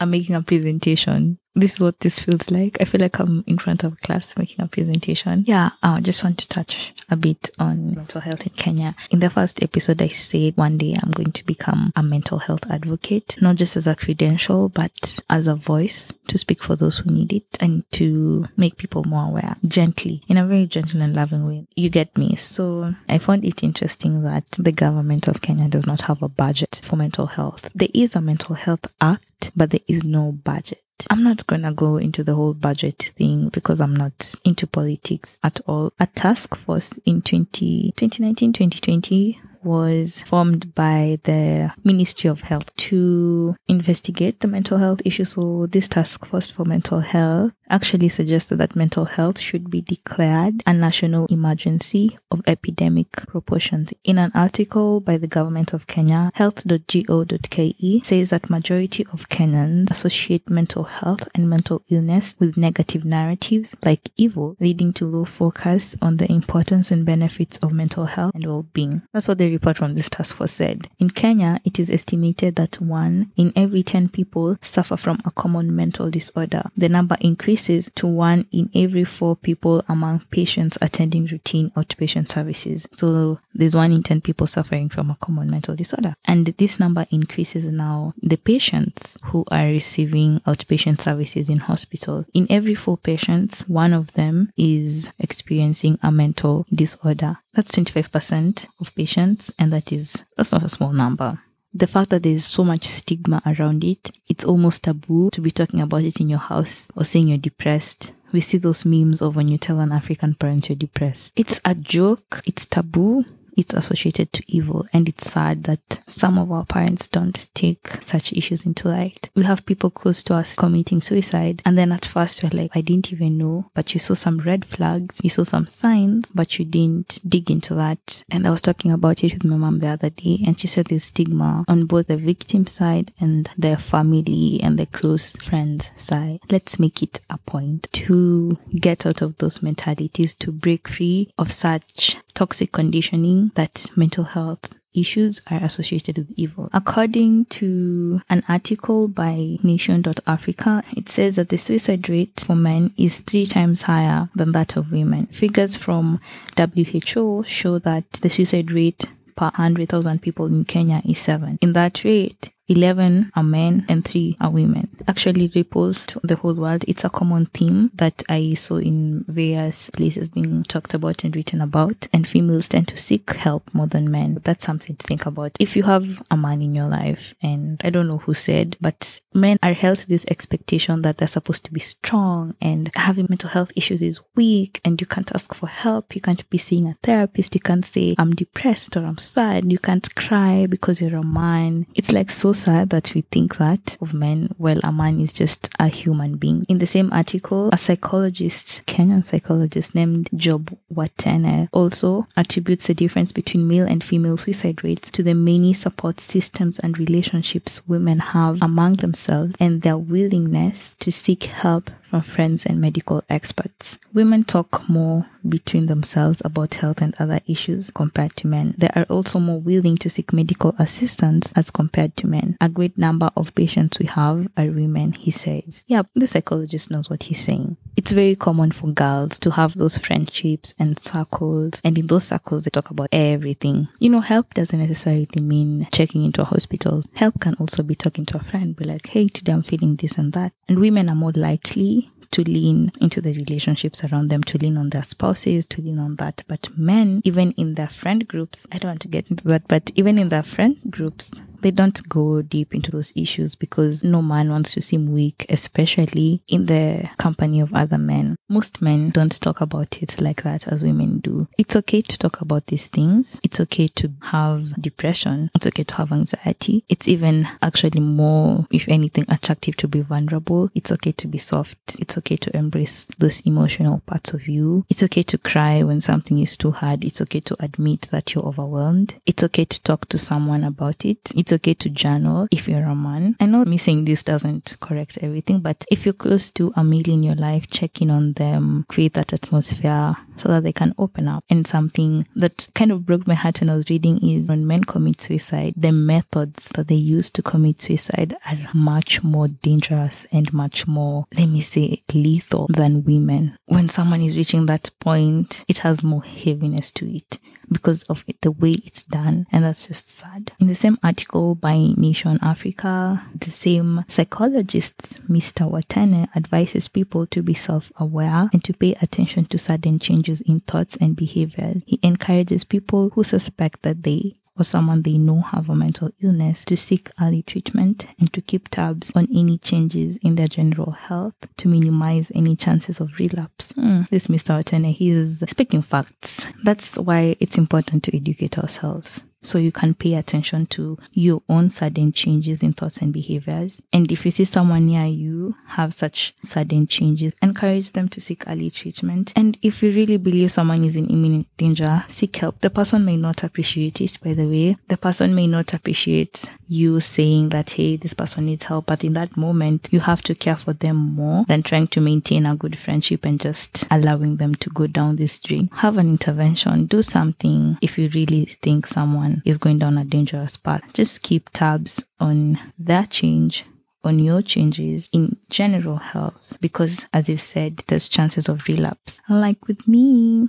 I'm 0.00 0.10
making 0.10 0.36
a 0.36 0.42
presentation 0.42 1.38
this 1.54 1.74
is 1.74 1.80
what 1.80 2.00
this 2.00 2.18
feels 2.18 2.50
like. 2.50 2.76
I 2.80 2.84
feel 2.84 3.00
like 3.00 3.18
I'm 3.18 3.44
in 3.46 3.58
front 3.58 3.84
of 3.84 3.94
a 3.94 3.96
class 3.96 4.36
making 4.36 4.64
a 4.64 4.68
presentation. 4.68 5.44
Yeah, 5.46 5.70
I 5.82 6.00
just 6.00 6.22
want 6.22 6.38
to 6.38 6.48
touch 6.48 6.92
a 7.08 7.16
bit 7.16 7.50
on 7.58 7.94
mental 7.94 8.20
health 8.20 8.46
in 8.46 8.52
Kenya. 8.52 8.94
In 9.10 9.20
the 9.20 9.30
first 9.30 9.62
episode, 9.62 10.00
I 10.02 10.08
said 10.08 10.56
one 10.56 10.78
day 10.78 10.94
I'm 11.02 11.10
going 11.10 11.32
to 11.32 11.44
become 11.44 11.92
a 11.96 12.02
mental 12.02 12.38
health 12.38 12.70
advocate, 12.70 13.36
not 13.40 13.56
just 13.56 13.76
as 13.76 13.86
a 13.86 13.96
credential, 13.96 14.68
but 14.68 15.20
as 15.28 15.46
a 15.46 15.54
voice 15.54 16.12
to 16.28 16.38
speak 16.38 16.62
for 16.62 16.76
those 16.76 16.98
who 16.98 17.10
need 17.10 17.32
it 17.32 17.46
and 17.60 17.90
to 17.92 18.46
make 18.56 18.76
people 18.76 19.04
more 19.04 19.28
aware 19.28 19.56
gently, 19.66 20.22
in 20.28 20.36
a 20.36 20.46
very 20.46 20.66
gentle 20.66 21.02
and 21.02 21.14
loving 21.14 21.46
way. 21.46 21.66
You 21.74 21.90
get 21.90 22.16
me? 22.16 22.36
So 22.36 22.94
I 23.08 23.18
found 23.18 23.44
it 23.44 23.62
interesting 23.62 24.22
that 24.22 24.50
the 24.52 24.72
government 24.72 25.28
of 25.28 25.40
Kenya 25.40 25.68
does 25.68 25.86
not 25.86 26.02
have 26.02 26.22
a 26.22 26.28
budget 26.28 26.80
for 26.84 26.96
mental 26.96 27.26
health. 27.26 27.68
There 27.74 27.88
is 27.94 28.14
a 28.14 28.20
mental 28.20 28.54
health 28.54 28.86
act, 29.00 29.50
but 29.56 29.70
there 29.70 29.80
is 29.88 30.04
no 30.04 30.32
budget. 30.32 30.82
I'm 31.10 31.22
not 31.22 31.46
gonna 31.46 31.72
go 31.72 31.96
into 31.96 32.24
the 32.24 32.34
whole 32.34 32.54
budget 32.54 33.12
thing 33.16 33.50
because 33.50 33.80
I'm 33.80 33.94
not 33.94 34.34
into 34.44 34.66
politics 34.66 35.38
at 35.44 35.60
all. 35.66 35.92
A 36.00 36.06
task 36.06 36.56
force 36.56 36.98
in 37.06 37.22
20, 37.22 37.92
2019, 37.96 38.52
2020 38.52 39.40
was 39.68 40.22
formed 40.22 40.74
by 40.74 41.18
the 41.24 41.70
Ministry 41.84 42.30
of 42.30 42.40
Health 42.40 42.74
to 42.88 43.54
investigate 43.68 44.40
the 44.40 44.48
mental 44.48 44.78
health 44.78 45.02
issue. 45.04 45.24
So 45.24 45.66
this 45.66 45.88
task 45.88 46.24
force 46.24 46.48
for 46.48 46.64
mental 46.64 47.00
health 47.00 47.52
actually 47.70 48.08
suggested 48.08 48.56
that 48.56 48.74
mental 48.74 49.04
health 49.04 49.38
should 49.38 49.70
be 49.70 49.82
declared 49.82 50.62
a 50.66 50.72
national 50.72 51.26
emergency 51.26 52.16
of 52.30 52.40
epidemic 52.46 53.10
proportions. 53.28 53.92
In 54.04 54.16
an 54.18 54.32
article 54.34 55.00
by 55.00 55.18
the 55.18 55.26
government 55.26 55.74
of 55.74 55.86
Kenya, 55.86 56.30
health.go.ke 56.34 58.04
says 58.04 58.30
that 58.30 58.48
majority 58.48 59.04
of 59.12 59.28
Kenyans 59.28 59.90
associate 59.90 60.48
mental 60.48 60.84
health 60.84 61.28
and 61.34 61.50
mental 61.50 61.82
illness 61.90 62.34
with 62.38 62.56
negative 62.56 63.04
narratives 63.04 63.76
like 63.84 64.10
evil, 64.16 64.56
leading 64.60 64.94
to 64.94 65.04
low 65.04 65.26
focus 65.26 65.94
on 66.00 66.16
the 66.16 66.30
importance 66.32 66.90
and 66.90 67.04
benefits 67.04 67.58
of 67.58 67.72
mental 67.72 68.06
health 68.06 68.32
and 68.34 68.46
well-being. 68.46 69.02
That's 69.12 69.28
what 69.28 69.36
the 69.38 69.50
report 69.58 69.76
from 69.76 69.94
this 69.94 70.08
task 70.08 70.36
force 70.36 70.52
said. 70.52 70.88
In 71.00 71.10
Kenya, 71.10 71.60
it 71.64 71.80
is 71.80 71.90
estimated 71.90 72.54
that 72.56 72.80
one 72.80 73.32
in 73.36 73.52
every 73.56 73.82
10 73.82 74.08
people 74.10 74.56
suffer 74.62 74.96
from 74.96 75.20
a 75.24 75.32
common 75.32 75.74
mental 75.74 76.10
disorder. 76.10 76.62
The 76.76 76.88
number 76.88 77.16
increases 77.20 77.90
to 77.96 78.06
one 78.06 78.46
in 78.52 78.70
every 78.74 79.04
four 79.04 79.34
people 79.34 79.84
among 79.88 80.20
patients 80.30 80.78
attending 80.80 81.26
routine 81.26 81.70
outpatient 81.76 82.30
services. 82.30 82.86
So 82.96 83.40
there's 83.52 83.74
one 83.74 83.90
in 83.90 84.02
10 84.04 84.20
people 84.20 84.46
suffering 84.46 84.88
from 84.88 85.10
a 85.10 85.16
common 85.16 85.50
mental 85.50 85.74
disorder. 85.74 86.14
And 86.24 86.46
this 86.46 86.78
number 86.78 87.06
increases 87.10 87.64
now 87.64 88.14
the 88.22 88.36
patients 88.36 89.16
who 89.24 89.44
are 89.50 89.66
receiving 89.66 90.40
outpatient 90.46 91.00
services 91.00 91.48
in 91.48 91.58
hospital. 91.58 92.24
In 92.32 92.46
every 92.48 92.76
four 92.76 92.96
patients, 92.96 93.62
one 93.68 93.92
of 93.92 94.12
them 94.12 94.52
is 94.56 95.10
experiencing 95.18 95.98
a 96.02 96.12
mental 96.12 96.64
disorder. 96.72 97.38
That's 97.54 97.72
25% 97.72 98.68
of 98.80 98.94
patients, 98.94 99.37
and 99.58 99.72
that 99.72 99.92
is, 99.92 100.22
that's 100.36 100.52
not 100.52 100.62
a 100.62 100.68
small 100.68 100.92
number 100.92 101.40
the 101.74 101.86
fact 101.86 102.10
that 102.10 102.22
there's 102.22 102.44
so 102.44 102.64
much 102.64 102.86
stigma 102.86 103.42
around 103.46 103.84
it, 103.84 104.10
it's 104.28 104.44
almost 104.44 104.84
taboo 104.84 105.30
to 105.30 105.40
be 105.40 105.50
talking 105.50 105.80
about 105.80 106.02
it 106.02 106.20
in 106.20 106.28
your 106.28 106.38
house 106.38 106.88
or 106.96 107.04
saying 107.04 107.28
you're 107.28 107.38
depressed. 107.38 108.12
We 108.32 108.40
see 108.40 108.58
those 108.58 108.84
memes 108.84 109.22
of 109.22 109.36
when 109.36 109.48
you 109.48 109.58
tell 109.58 109.80
an 109.80 109.92
African 109.92 110.34
parent 110.34 110.68
you're 110.68 110.76
depressed. 110.76 111.32
It's 111.36 111.60
a 111.64 111.74
joke, 111.74 112.42
it's 112.46 112.66
taboo, 112.66 113.24
it's 113.58 113.74
associated 113.74 114.32
to 114.32 114.42
evil. 114.46 114.86
And 114.92 115.08
it's 115.08 115.30
sad 115.30 115.64
that 115.64 116.00
some 116.06 116.38
of 116.38 116.50
our 116.52 116.64
parents 116.64 117.08
don't 117.08 117.48
take 117.54 118.02
such 118.02 118.32
issues 118.32 118.64
into 118.64 118.88
light. 118.88 119.28
We 119.34 119.42
have 119.44 119.66
people 119.66 119.90
close 119.90 120.22
to 120.24 120.36
us 120.36 120.54
committing 120.54 121.00
suicide, 121.00 121.62
and 121.64 121.76
then 121.76 121.92
at 121.92 122.06
first 122.06 122.42
we're 122.42 122.50
like, 122.50 122.70
I 122.74 122.80
didn't 122.80 123.12
even 123.12 123.38
know, 123.38 123.70
but 123.74 123.92
you 123.92 124.00
saw 124.00 124.14
some 124.14 124.38
red 124.38 124.64
flags, 124.64 125.20
you 125.22 125.30
saw 125.30 125.42
some 125.42 125.66
signs, 125.66 126.26
but 126.34 126.58
you 126.58 126.64
didn't 126.64 127.20
dig 127.28 127.50
into 127.50 127.74
that. 127.74 128.22
And 128.30 128.46
I 128.46 128.50
was 128.50 128.62
talking 128.62 128.92
about 128.92 129.24
it 129.24 129.34
with 129.34 129.44
my 129.44 129.56
mom 129.56 129.80
the 129.80 129.88
other 129.88 130.10
day, 130.10 130.42
and 130.46 130.58
she 130.58 130.66
said 130.66 130.86
there's 130.86 131.04
stigma 131.04 131.64
on 131.66 131.86
both 131.86 132.06
the 132.06 132.16
victim 132.16 132.66
side 132.66 133.12
and 133.18 133.50
their 133.58 133.76
family 133.76 134.60
and 134.62 134.78
their 134.78 134.86
close 134.86 135.36
friends 135.36 135.90
side. 135.96 136.40
Let's 136.50 136.78
make 136.78 137.02
it 137.02 137.20
a 137.28 137.38
point 137.38 137.88
to 137.92 138.58
get 138.74 139.04
out 139.04 139.22
of 139.22 139.38
those 139.38 139.62
mentalities, 139.62 140.34
to 140.34 140.52
break 140.52 140.88
free 140.88 141.32
of 141.38 141.50
such 141.50 142.16
toxic 142.38 142.70
conditioning 142.70 143.50
that 143.56 143.86
mental 143.96 144.22
health 144.22 144.72
issues 144.94 145.40
are 145.50 145.58
associated 145.64 146.18
with 146.18 146.30
evil. 146.36 146.70
According 146.72 147.46
to 147.46 148.20
an 148.30 148.44
article 148.48 149.08
by 149.08 149.58
Nation.Africa, 149.64 150.84
it 150.96 151.08
says 151.08 151.34
that 151.34 151.48
the 151.48 151.58
suicide 151.58 152.08
rate 152.08 152.44
for 152.46 152.54
men 152.54 152.94
is 152.96 153.18
three 153.20 153.44
times 153.44 153.82
higher 153.82 154.30
than 154.36 154.52
that 154.52 154.76
of 154.76 154.92
women. 154.92 155.26
Figures 155.26 155.76
from 155.76 156.20
WHO 156.56 157.42
show 157.44 157.80
that 157.80 158.12
the 158.22 158.30
suicide 158.30 158.70
rate 158.70 159.06
per 159.34 159.46
100,000 159.46 160.22
people 160.22 160.46
in 160.46 160.64
Kenya 160.64 161.02
is 161.04 161.18
7. 161.18 161.58
In 161.60 161.72
that 161.72 162.04
rate, 162.04 162.50
11 162.68 163.32
are 163.34 163.42
men 163.42 163.86
and 163.88 164.04
3 164.04 164.36
are 164.40 164.50
women. 164.50 164.88
Actually 165.06 165.50
ripples 165.54 166.06
to 166.06 166.20
the 166.22 166.36
whole 166.36 166.54
world. 166.54 166.84
It's 166.86 167.04
a 167.04 167.10
common 167.10 167.46
theme 167.46 167.90
that 167.94 168.22
I 168.28 168.54
saw 168.54 168.76
in 168.76 169.24
various 169.28 169.90
places 169.90 170.28
being 170.28 170.64
talked 170.64 170.94
about 170.94 171.24
and 171.24 171.34
written 171.34 171.60
about. 171.60 172.06
And 172.12 172.28
females 172.28 172.68
tend 172.68 172.88
to 172.88 172.96
seek 172.96 173.30
help 173.34 173.72
more 173.72 173.86
than 173.86 174.10
men. 174.10 174.40
That's 174.44 174.64
something 174.64 174.96
to 174.96 175.06
think 175.06 175.26
about. 175.26 175.56
If 175.58 175.76
you 175.76 175.82
have 175.84 176.22
a 176.30 176.36
man 176.36 176.60
in 176.60 176.74
your 176.74 176.88
life, 176.88 177.34
and 177.42 177.80
I 177.82 177.90
don't 177.90 178.08
know 178.08 178.18
who 178.18 178.34
said, 178.34 178.76
but 178.80 179.20
men 179.32 179.58
are 179.62 179.72
held 179.72 179.98
to 180.00 180.08
this 180.08 180.26
expectation 180.28 181.02
that 181.02 181.18
they're 181.18 181.28
supposed 181.28 181.64
to 181.64 181.72
be 181.72 181.80
strong 181.80 182.54
and 182.60 182.90
having 182.94 183.26
mental 183.28 183.50
health 183.50 183.72
issues 183.76 184.02
is 184.02 184.20
weak 184.34 184.80
and 184.84 185.00
you 185.00 185.06
can't 185.06 185.32
ask 185.34 185.54
for 185.54 185.68
help. 185.68 186.14
You 186.14 186.20
can't 186.20 186.48
be 186.50 186.58
seeing 186.58 186.86
a 186.86 186.96
therapist. 187.02 187.54
You 187.54 187.60
can't 187.60 187.84
say, 187.84 188.14
I'm 188.18 188.34
depressed 188.34 188.96
or 188.96 189.04
I'm 189.04 189.18
sad. 189.18 189.70
You 189.70 189.78
can't 189.78 190.14
cry 190.14 190.66
because 190.66 191.00
you're 191.00 191.16
a 191.16 191.24
man. 191.24 191.86
It's 191.94 192.12
like 192.12 192.30
so 192.30 192.52
sad 192.58 192.90
that 192.90 193.14
we 193.14 193.22
think 193.22 193.56
that 193.56 193.96
of 194.00 194.14
men, 194.14 194.54
well, 194.58 194.78
a 194.82 194.92
man 194.92 195.20
is 195.20 195.32
just 195.32 195.70
a 195.78 195.88
human 195.88 196.36
being. 196.36 196.64
In 196.68 196.78
the 196.78 196.86
same 196.86 197.12
article, 197.12 197.70
a 197.72 197.78
psychologist, 197.78 198.82
Kenyan 198.86 199.24
psychologist 199.24 199.94
named 199.94 200.28
Job 200.34 200.76
Watene, 200.92 201.68
also 201.72 202.26
attributes 202.36 202.86
the 202.86 202.94
difference 202.94 203.32
between 203.32 203.68
male 203.68 203.86
and 203.86 204.02
female 204.02 204.36
suicide 204.36 204.82
rates 204.84 205.10
to 205.10 205.22
the 205.22 205.34
many 205.34 205.72
support 205.72 206.20
systems 206.20 206.78
and 206.78 206.98
relationships 206.98 207.82
women 207.86 208.18
have 208.18 208.60
among 208.62 208.96
themselves 208.96 209.54
and 209.60 209.82
their 209.82 209.98
willingness 209.98 210.94
to 210.96 211.12
seek 211.12 211.44
help 211.44 211.90
from 212.08 212.22
friends 212.22 212.64
and 212.64 212.80
medical 212.80 213.22
experts. 213.28 213.98
Women 214.14 214.44
talk 214.44 214.88
more 214.88 215.26
between 215.46 215.86
themselves 215.86 216.40
about 216.44 216.74
health 216.74 217.02
and 217.02 217.14
other 217.18 217.40
issues 217.46 217.90
compared 217.94 218.34
to 218.36 218.46
men. 218.46 218.74
They 218.78 218.88
are 218.96 219.04
also 219.04 219.38
more 219.38 219.60
willing 219.60 219.98
to 219.98 220.08
seek 220.08 220.32
medical 220.32 220.74
assistance 220.78 221.52
as 221.54 221.70
compared 221.70 222.16
to 222.16 222.26
men. 222.26 222.56
A 222.60 222.68
great 222.70 222.96
number 222.96 223.30
of 223.36 223.54
patients 223.54 223.98
we 223.98 224.06
have 224.06 224.48
are 224.56 224.66
women, 224.66 225.12
he 225.12 225.30
says. 225.30 225.84
Yeah, 225.86 226.02
the 226.14 226.26
psychologist 226.26 226.90
knows 226.90 227.10
what 227.10 227.24
he's 227.24 227.40
saying. 227.40 227.76
It's 227.98 228.12
very 228.12 228.36
common 228.36 228.70
for 228.70 228.92
girls 228.92 229.40
to 229.40 229.50
have 229.50 229.76
those 229.76 229.98
friendships 229.98 230.72
and 230.78 231.02
circles, 231.02 231.80
and 231.82 231.98
in 231.98 232.06
those 232.06 232.22
circles, 232.22 232.62
they 232.62 232.70
talk 232.70 232.90
about 232.90 233.08
everything. 233.10 233.88
You 233.98 234.10
know, 234.10 234.20
help 234.20 234.54
doesn't 234.54 234.78
necessarily 234.78 235.26
mean 235.34 235.88
checking 235.92 236.24
into 236.24 236.42
a 236.42 236.44
hospital. 236.44 237.02
Help 237.14 237.40
can 237.40 237.54
also 237.54 237.82
be 237.82 237.96
talking 237.96 238.24
to 238.26 238.36
a 238.36 238.40
friend, 238.40 238.76
be 238.76 238.84
like, 238.84 239.08
hey, 239.08 239.26
today 239.26 239.50
I'm 239.50 239.64
feeling 239.64 239.96
this 239.96 240.16
and 240.16 240.32
that. 240.34 240.52
And 240.68 240.78
women 240.78 241.08
are 241.08 241.16
more 241.16 241.32
likely 241.32 242.12
to 242.30 242.44
lean 242.44 242.92
into 243.00 243.20
the 243.20 243.32
relationships 243.32 244.04
around 244.04 244.28
them, 244.28 244.44
to 244.44 244.58
lean 244.58 244.78
on 244.78 244.90
their 244.90 245.02
spouses, 245.02 245.66
to 245.66 245.82
lean 245.82 245.98
on 245.98 246.14
that. 246.16 246.44
But 246.46 246.68
men, 246.78 247.20
even 247.24 247.50
in 247.56 247.74
their 247.74 247.88
friend 247.88 248.28
groups, 248.28 248.64
I 248.70 248.78
don't 248.78 248.90
want 248.90 249.02
to 249.02 249.08
get 249.08 249.28
into 249.28 249.42
that, 249.48 249.66
but 249.66 249.90
even 249.96 250.18
in 250.18 250.28
their 250.28 250.44
friend 250.44 250.76
groups, 250.88 251.32
they 251.60 251.70
don't 251.70 252.08
go 252.08 252.42
deep 252.42 252.74
into 252.74 252.90
those 252.90 253.12
issues 253.16 253.54
because 253.54 254.04
no 254.04 254.22
man 254.22 254.50
wants 254.50 254.72
to 254.72 254.80
seem 254.80 255.12
weak, 255.12 255.46
especially 255.48 256.42
in 256.48 256.66
the 256.66 257.08
company 257.18 257.60
of 257.60 257.74
other 257.74 257.98
men. 257.98 258.36
Most 258.48 258.80
men 258.80 259.10
don't 259.10 259.40
talk 259.40 259.60
about 259.60 260.02
it 260.02 260.20
like 260.20 260.42
that 260.42 260.66
as 260.68 260.82
women 260.82 261.18
do. 261.18 261.48
It's 261.58 261.76
okay 261.76 262.00
to 262.00 262.18
talk 262.18 262.40
about 262.40 262.66
these 262.66 262.88
things. 262.88 263.40
It's 263.42 263.60
okay 263.60 263.88
to 263.88 264.12
have 264.22 264.80
depression. 264.80 265.50
It's 265.54 265.66
okay 265.66 265.84
to 265.84 265.96
have 265.96 266.12
anxiety. 266.12 266.84
It's 266.88 267.08
even 267.08 267.48
actually 267.62 268.00
more, 268.00 268.66
if 268.70 268.88
anything, 268.88 269.24
attractive 269.28 269.76
to 269.76 269.88
be 269.88 270.00
vulnerable. 270.00 270.70
It's 270.74 270.92
okay 270.92 271.12
to 271.12 271.26
be 271.26 271.38
soft. 271.38 271.78
It's 271.98 272.16
okay 272.18 272.36
to 272.36 272.56
embrace 272.56 273.06
those 273.18 273.40
emotional 273.40 274.00
parts 274.06 274.32
of 274.32 274.48
you. 274.48 274.84
It's 274.88 275.02
okay 275.02 275.22
to 275.24 275.38
cry 275.38 275.82
when 275.82 276.00
something 276.00 276.38
is 276.38 276.56
too 276.56 276.70
hard. 276.70 277.04
It's 277.04 277.20
okay 277.20 277.40
to 277.40 277.56
admit 277.60 278.08
that 278.10 278.34
you're 278.34 278.44
overwhelmed. 278.44 279.14
It's 279.26 279.42
okay 279.42 279.64
to 279.64 279.82
talk 279.82 280.08
to 280.08 280.18
someone 280.18 280.64
about 280.64 281.04
it. 281.04 281.32
It's 281.48 281.54
okay 281.54 281.72
to 281.72 281.88
journal 281.88 282.46
if 282.50 282.68
you're 282.68 282.84
a 282.84 282.94
man. 282.94 283.34
I 283.40 283.46
know 283.46 283.64
me 283.64 283.78
saying 283.78 284.04
this 284.04 284.22
doesn't 284.22 284.76
correct 284.80 285.16
everything, 285.22 285.60
but 285.60 285.82
if 285.90 286.04
you're 286.04 286.12
close 286.12 286.50
to 286.50 286.74
a 286.76 286.84
male 286.84 287.08
in 287.08 287.22
your 287.22 287.36
life, 287.36 287.68
check 287.70 288.02
in 288.02 288.10
on 288.10 288.34
them, 288.34 288.84
create 288.90 289.14
that 289.14 289.32
atmosphere 289.32 290.14
so 290.36 290.48
that 290.50 290.62
they 290.62 290.74
can 290.74 290.94
open 290.98 291.26
up. 291.26 291.44
And 291.48 291.66
something 291.66 292.28
that 292.36 292.68
kind 292.74 292.92
of 292.92 293.06
broke 293.06 293.26
my 293.26 293.32
heart 293.32 293.60
when 293.60 293.70
I 293.70 293.76
was 293.76 293.88
reading 293.88 294.22
is 294.22 294.50
when 294.50 294.66
men 294.66 294.84
commit 294.84 295.22
suicide, 295.22 295.72
the 295.74 295.90
methods 295.90 296.68
that 296.74 296.88
they 296.88 296.96
use 296.96 297.30
to 297.30 297.42
commit 297.42 297.80
suicide 297.80 298.36
are 298.44 298.68
much 298.74 299.24
more 299.24 299.48
dangerous 299.48 300.26
and 300.30 300.52
much 300.52 300.86
more, 300.86 301.24
let 301.34 301.48
me 301.48 301.62
say, 301.62 302.02
lethal 302.12 302.66
than 302.68 303.04
women. 303.04 303.56
When 303.64 303.88
someone 303.88 304.20
is 304.20 304.36
reaching 304.36 304.66
that 304.66 304.90
point, 305.00 305.64
it 305.66 305.78
has 305.78 306.04
more 306.04 306.22
heaviness 306.22 306.90
to 306.90 307.10
it 307.10 307.38
because 307.70 308.02
of 308.04 308.24
it, 308.26 308.40
the 308.40 308.50
way 308.50 308.72
it's 308.84 309.04
done. 309.04 309.46
And 309.52 309.64
that's 309.64 309.86
just 309.86 310.08
sad. 310.08 310.52
In 310.58 310.66
the 310.66 310.74
same 310.74 310.98
article 311.02 311.37
by 311.38 311.76
Nation 311.96 312.38
Africa, 312.42 313.24
the 313.34 313.50
same 313.50 314.04
psychologist, 314.08 315.18
Mr. 315.28 315.70
Watene, 315.70 316.28
advises 316.34 316.88
people 316.88 317.26
to 317.26 317.42
be 317.42 317.54
self 317.54 317.92
aware 317.96 318.50
and 318.52 318.62
to 318.64 318.72
pay 318.72 318.96
attention 319.00 319.44
to 319.46 319.58
sudden 319.58 319.98
changes 319.98 320.40
in 320.42 320.60
thoughts 320.60 320.96
and 321.00 321.14
behaviors. 321.16 321.82
He 321.86 322.00
encourages 322.02 322.64
people 322.64 323.10
who 323.10 323.24
suspect 323.24 323.82
that 323.82 324.02
they 324.02 324.34
or 324.58 324.64
someone 324.64 325.02
they 325.02 325.16
know 325.18 325.40
have 325.40 325.70
a 325.70 325.76
mental 325.76 326.10
illness 326.20 326.64
to 326.64 326.76
seek 326.76 327.10
early 327.20 327.42
treatment 327.42 328.06
and 328.18 328.32
to 328.32 328.40
keep 328.40 328.68
tabs 328.68 329.12
on 329.14 329.28
any 329.32 329.56
changes 329.58 330.16
in 330.16 330.34
their 330.34 330.48
general 330.48 330.90
health 330.90 331.34
to 331.56 331.68
minimize 331.68 332.32
any 332.34 332.56
chances 332.56 332.98
of 332.98 333.16
relapse. 333.20 333.70
Hmm. 333.72 334.02
This 334.10 334.26
Mr. 334.26 334.60
Watene, 334.60 334.92
he 334.92 335.10
is 335.10 335.38
speaking 335.48 335.82
facts. 335.82 336.44
That's 336.64 336.96
why 336.96 337.36
it's 337.38 337.56
important 337.56 338.02
to 338.04 338.16
educate 338.16 338.58
ourselves 338.58 339.20
so 339.42 339.58
you 339.58 339.72
can 339.72 339.94
pay 339.94 340.14
attention 340.14 340.66
to 340.66 340.98
your 341.12 341.42
own 341.48 341.70
sudden 341.70 342.12
changes 342.12 342.62
in 342.62 342.72
thoughts 342.72 342.98
and 342.98 343.12
behaviors. 343.12 343.80
And 343.92 344.10
if 344.10 344.24
you 344.24 344.30
see 344.30 344.44
someone 344.44 344.86
near 344.86 345.04
you 345.04 345.54
have 345.66 345.94
such 345.94 346.34
sudden 346.42 346.86
changes, 346.86 347.34
encourage 347.42 347.92
them 347.92 348.08
to 348.10 348.20
seek 348.20 348.44
early 348.46 348.70
treatment. 348.70 349.32
And 349.36 349.56
if 349.62 349.82
you 349.82 349.92
really 349.92 350.16
believe 350.16 350.50
someone 350.50 350.84
is 350.84 350.96
in 350.96 351.08
imminent 351.08 351.46
danger, 351.56 352.04
seek 352.08 352.36
help. 352.36 352.60
The 352.60 352.70
person 352.70 353.04
may 353.04 353.16
not 353.16 353.42
appreciate 353.42 354.00
it, 354.00 354.18
by 354.22 354.34
the 354.34 354.46
way. 354.46 354.76
The 354.88 354.96
person 354.96 355.34
may 355.34 355.46
not 355.46 355.74
appreciate 355.74 356.44
you 356.68 357.00
saying 357.00 357.48
that, 357.48 357.70
hey, 357.70 357.96
this 357.96 358.14
person 358.14 358.46
needs 358.46 358.64
help. 358.64 358.86
But 358.86 359.02
in 359.02 359.14
that 359.14 359.36
moment, 359.36 359.88
you 359.90 360.00
have 360.00 360.22
to 360.22 360.34
care 360.34 360.56
for 360.56 360.72
them 360.74 360.96
more 360.96 361.44
than 361.48 361.62
trying 361.62 361.88
to 361.88 362.00
maintain 362.00 362.46
a 362.46 362.56
good 362.56 362.78
friendship 362.78 363.24
and 363.24 363.40
just 363.40 363.86
allowing 363.90 364.36
them 364.36 364.54
to 364.56 364.70
go 364.70 364.86
down 364.86 365.16
this 365.16 365.38
drain. 365.38 365.70
Have 365.72 365.96
an 365.98 366.08
intervention. 366.08 366.86
Do 366.86 367.02
something 367.02 367.78
if 367.80 367.98
you 367.98 368.08
really 368.10 368.44
think 368.62 368.86
someone 368.86 369.27
is 369.44 369.58
going 369.58 369.78
down 369.78 369.98
a 369.98 370.04
dangerous 370.04 370.56
path. 370.56 370.82
Just 370.92 371.22
keep 371.22 371.50
tabs 371.50 372.02
on 372.20 372.58
that 372.78 373.10
change 373.10 373.64
on 374.04 374.18
your 374.18 374.42
changes 374.42 375.08
in 375.12 375.36
general 375.50 375.96
health 375.96 376.56
because 376.60 377.04
as 377.12 377.28
you've 377.28 377.40
said 377.40 377.82
there's 377.88 378.08
chances 378.08 378.48
of 378.48 378.66
relapse 378.68 379.20
like 379.28 379.66
with 379.66 379.86
me 379.88 380.48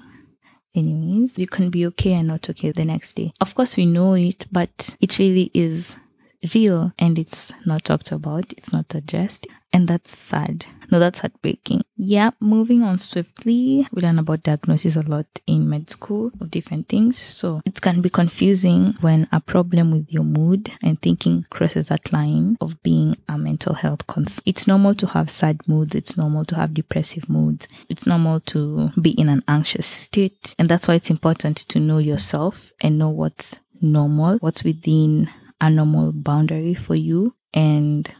anyways 0.76 1.38
you 1.38 1.48
can 1.48 1.70
be 1.70 1.86
okay 1.86 2.13
and 2.13 2.28
not 2.28 2.48
okay 2.50 2.72
the 2.72 2.86
next 2.86 3.13
day 3.13 3.34
of 3.42 3.56
course 3.56 3.76
we 3.76 3.86
know 3.86 4.13
it 4.13 4.46
but 4.52 4.96
it 5.02 5.18
really 5.18 5.50
is 5.54 5.96
real 6.54 6.93
and 6.97 7.19
it's 7.19 7.52
not 7.65 7.86
talked 7.86 8.12
about, 8.12 8.54
it's 8.54 8.73
not 8.73 8.93
addressed. 8.95 9.47
And 9.71 9.88
that's 9.88 10.17
sad. 10.17 10.65
No, 10.91 10.99
that's 10.99 11.19
heartbreaking. 11.19 11.84
Yeah, 11.95 12.32
moving 12.39 12.82
on 12.82 12.97
swiftly, 12.97 13.88
we 13.91 14.02
learn 14.02 14.17
about 14.17 14.41
diagnosis 14.41 14.95
a 14.95 15.02
lot 15.02 15.28
in 15.45 15.69
med 15.69 15.91
school 15.91 16.32
of 16.41 16.49
different 16.49 16.89
things. 16.89 17.19
So 17.19 17.62
it 17.65 17.80
can 17.80 18.02
be 18.02 18.10
confusing 18.10 18.95
when 19.02 19.28
a 19.32 19.39
problem 19.39 19.91
with 19.91 20.12
your 20.12 20.23
mood 20.23 20.71
and 20.82 20.99
thinking 20.99 21.45
crosses 21.52 21.89
that 21.89 22.12
line 22.12 22.58
of 22.62 22.82
being 22.82 23.15
a 23.28 23.38
mental 23.38 23.75
health 23.75 24.08
concern. 24.08 24.41
It's 24.47 24.65
normal 24.65 24.95
to 24.95 25.08
have 25.08 25.30
sad 25.30 25.67
moods. 25.67 25.93
It's 25.93 26.17
normal 26.17 26.45
to 26.45 26.56
have 26.56 26.73
depressive 26.73 27.30
moods. 27.30 27.67
It's 27.89 28.08
normal 28.08 28.39
to 28.41 28.89
be 28.99 29.12
in 29.12 29.30
an 29.30 29.43
anxious 29.47 29.86
state. 29.86 30.56
And 30.58 30.67
that's 30.67 30.88
why 30.88 30.95
it's 30.95 31.12
important 31.12 31.58
to 31.58 31.80
know 31.80 31.99
yourself 31.99 32.71
and 32.82 32.97
know 32.97 33.10
what's 33.10 33.60
normal, 33.82 34.38
what's 34.38 34.63
within 34.63 35.30
a 35.62 35.69
normal 35.69 36.12
boundary 36.12 36.74
for 36.74 36.95
you 36.95 37.36
and 37.54 38.12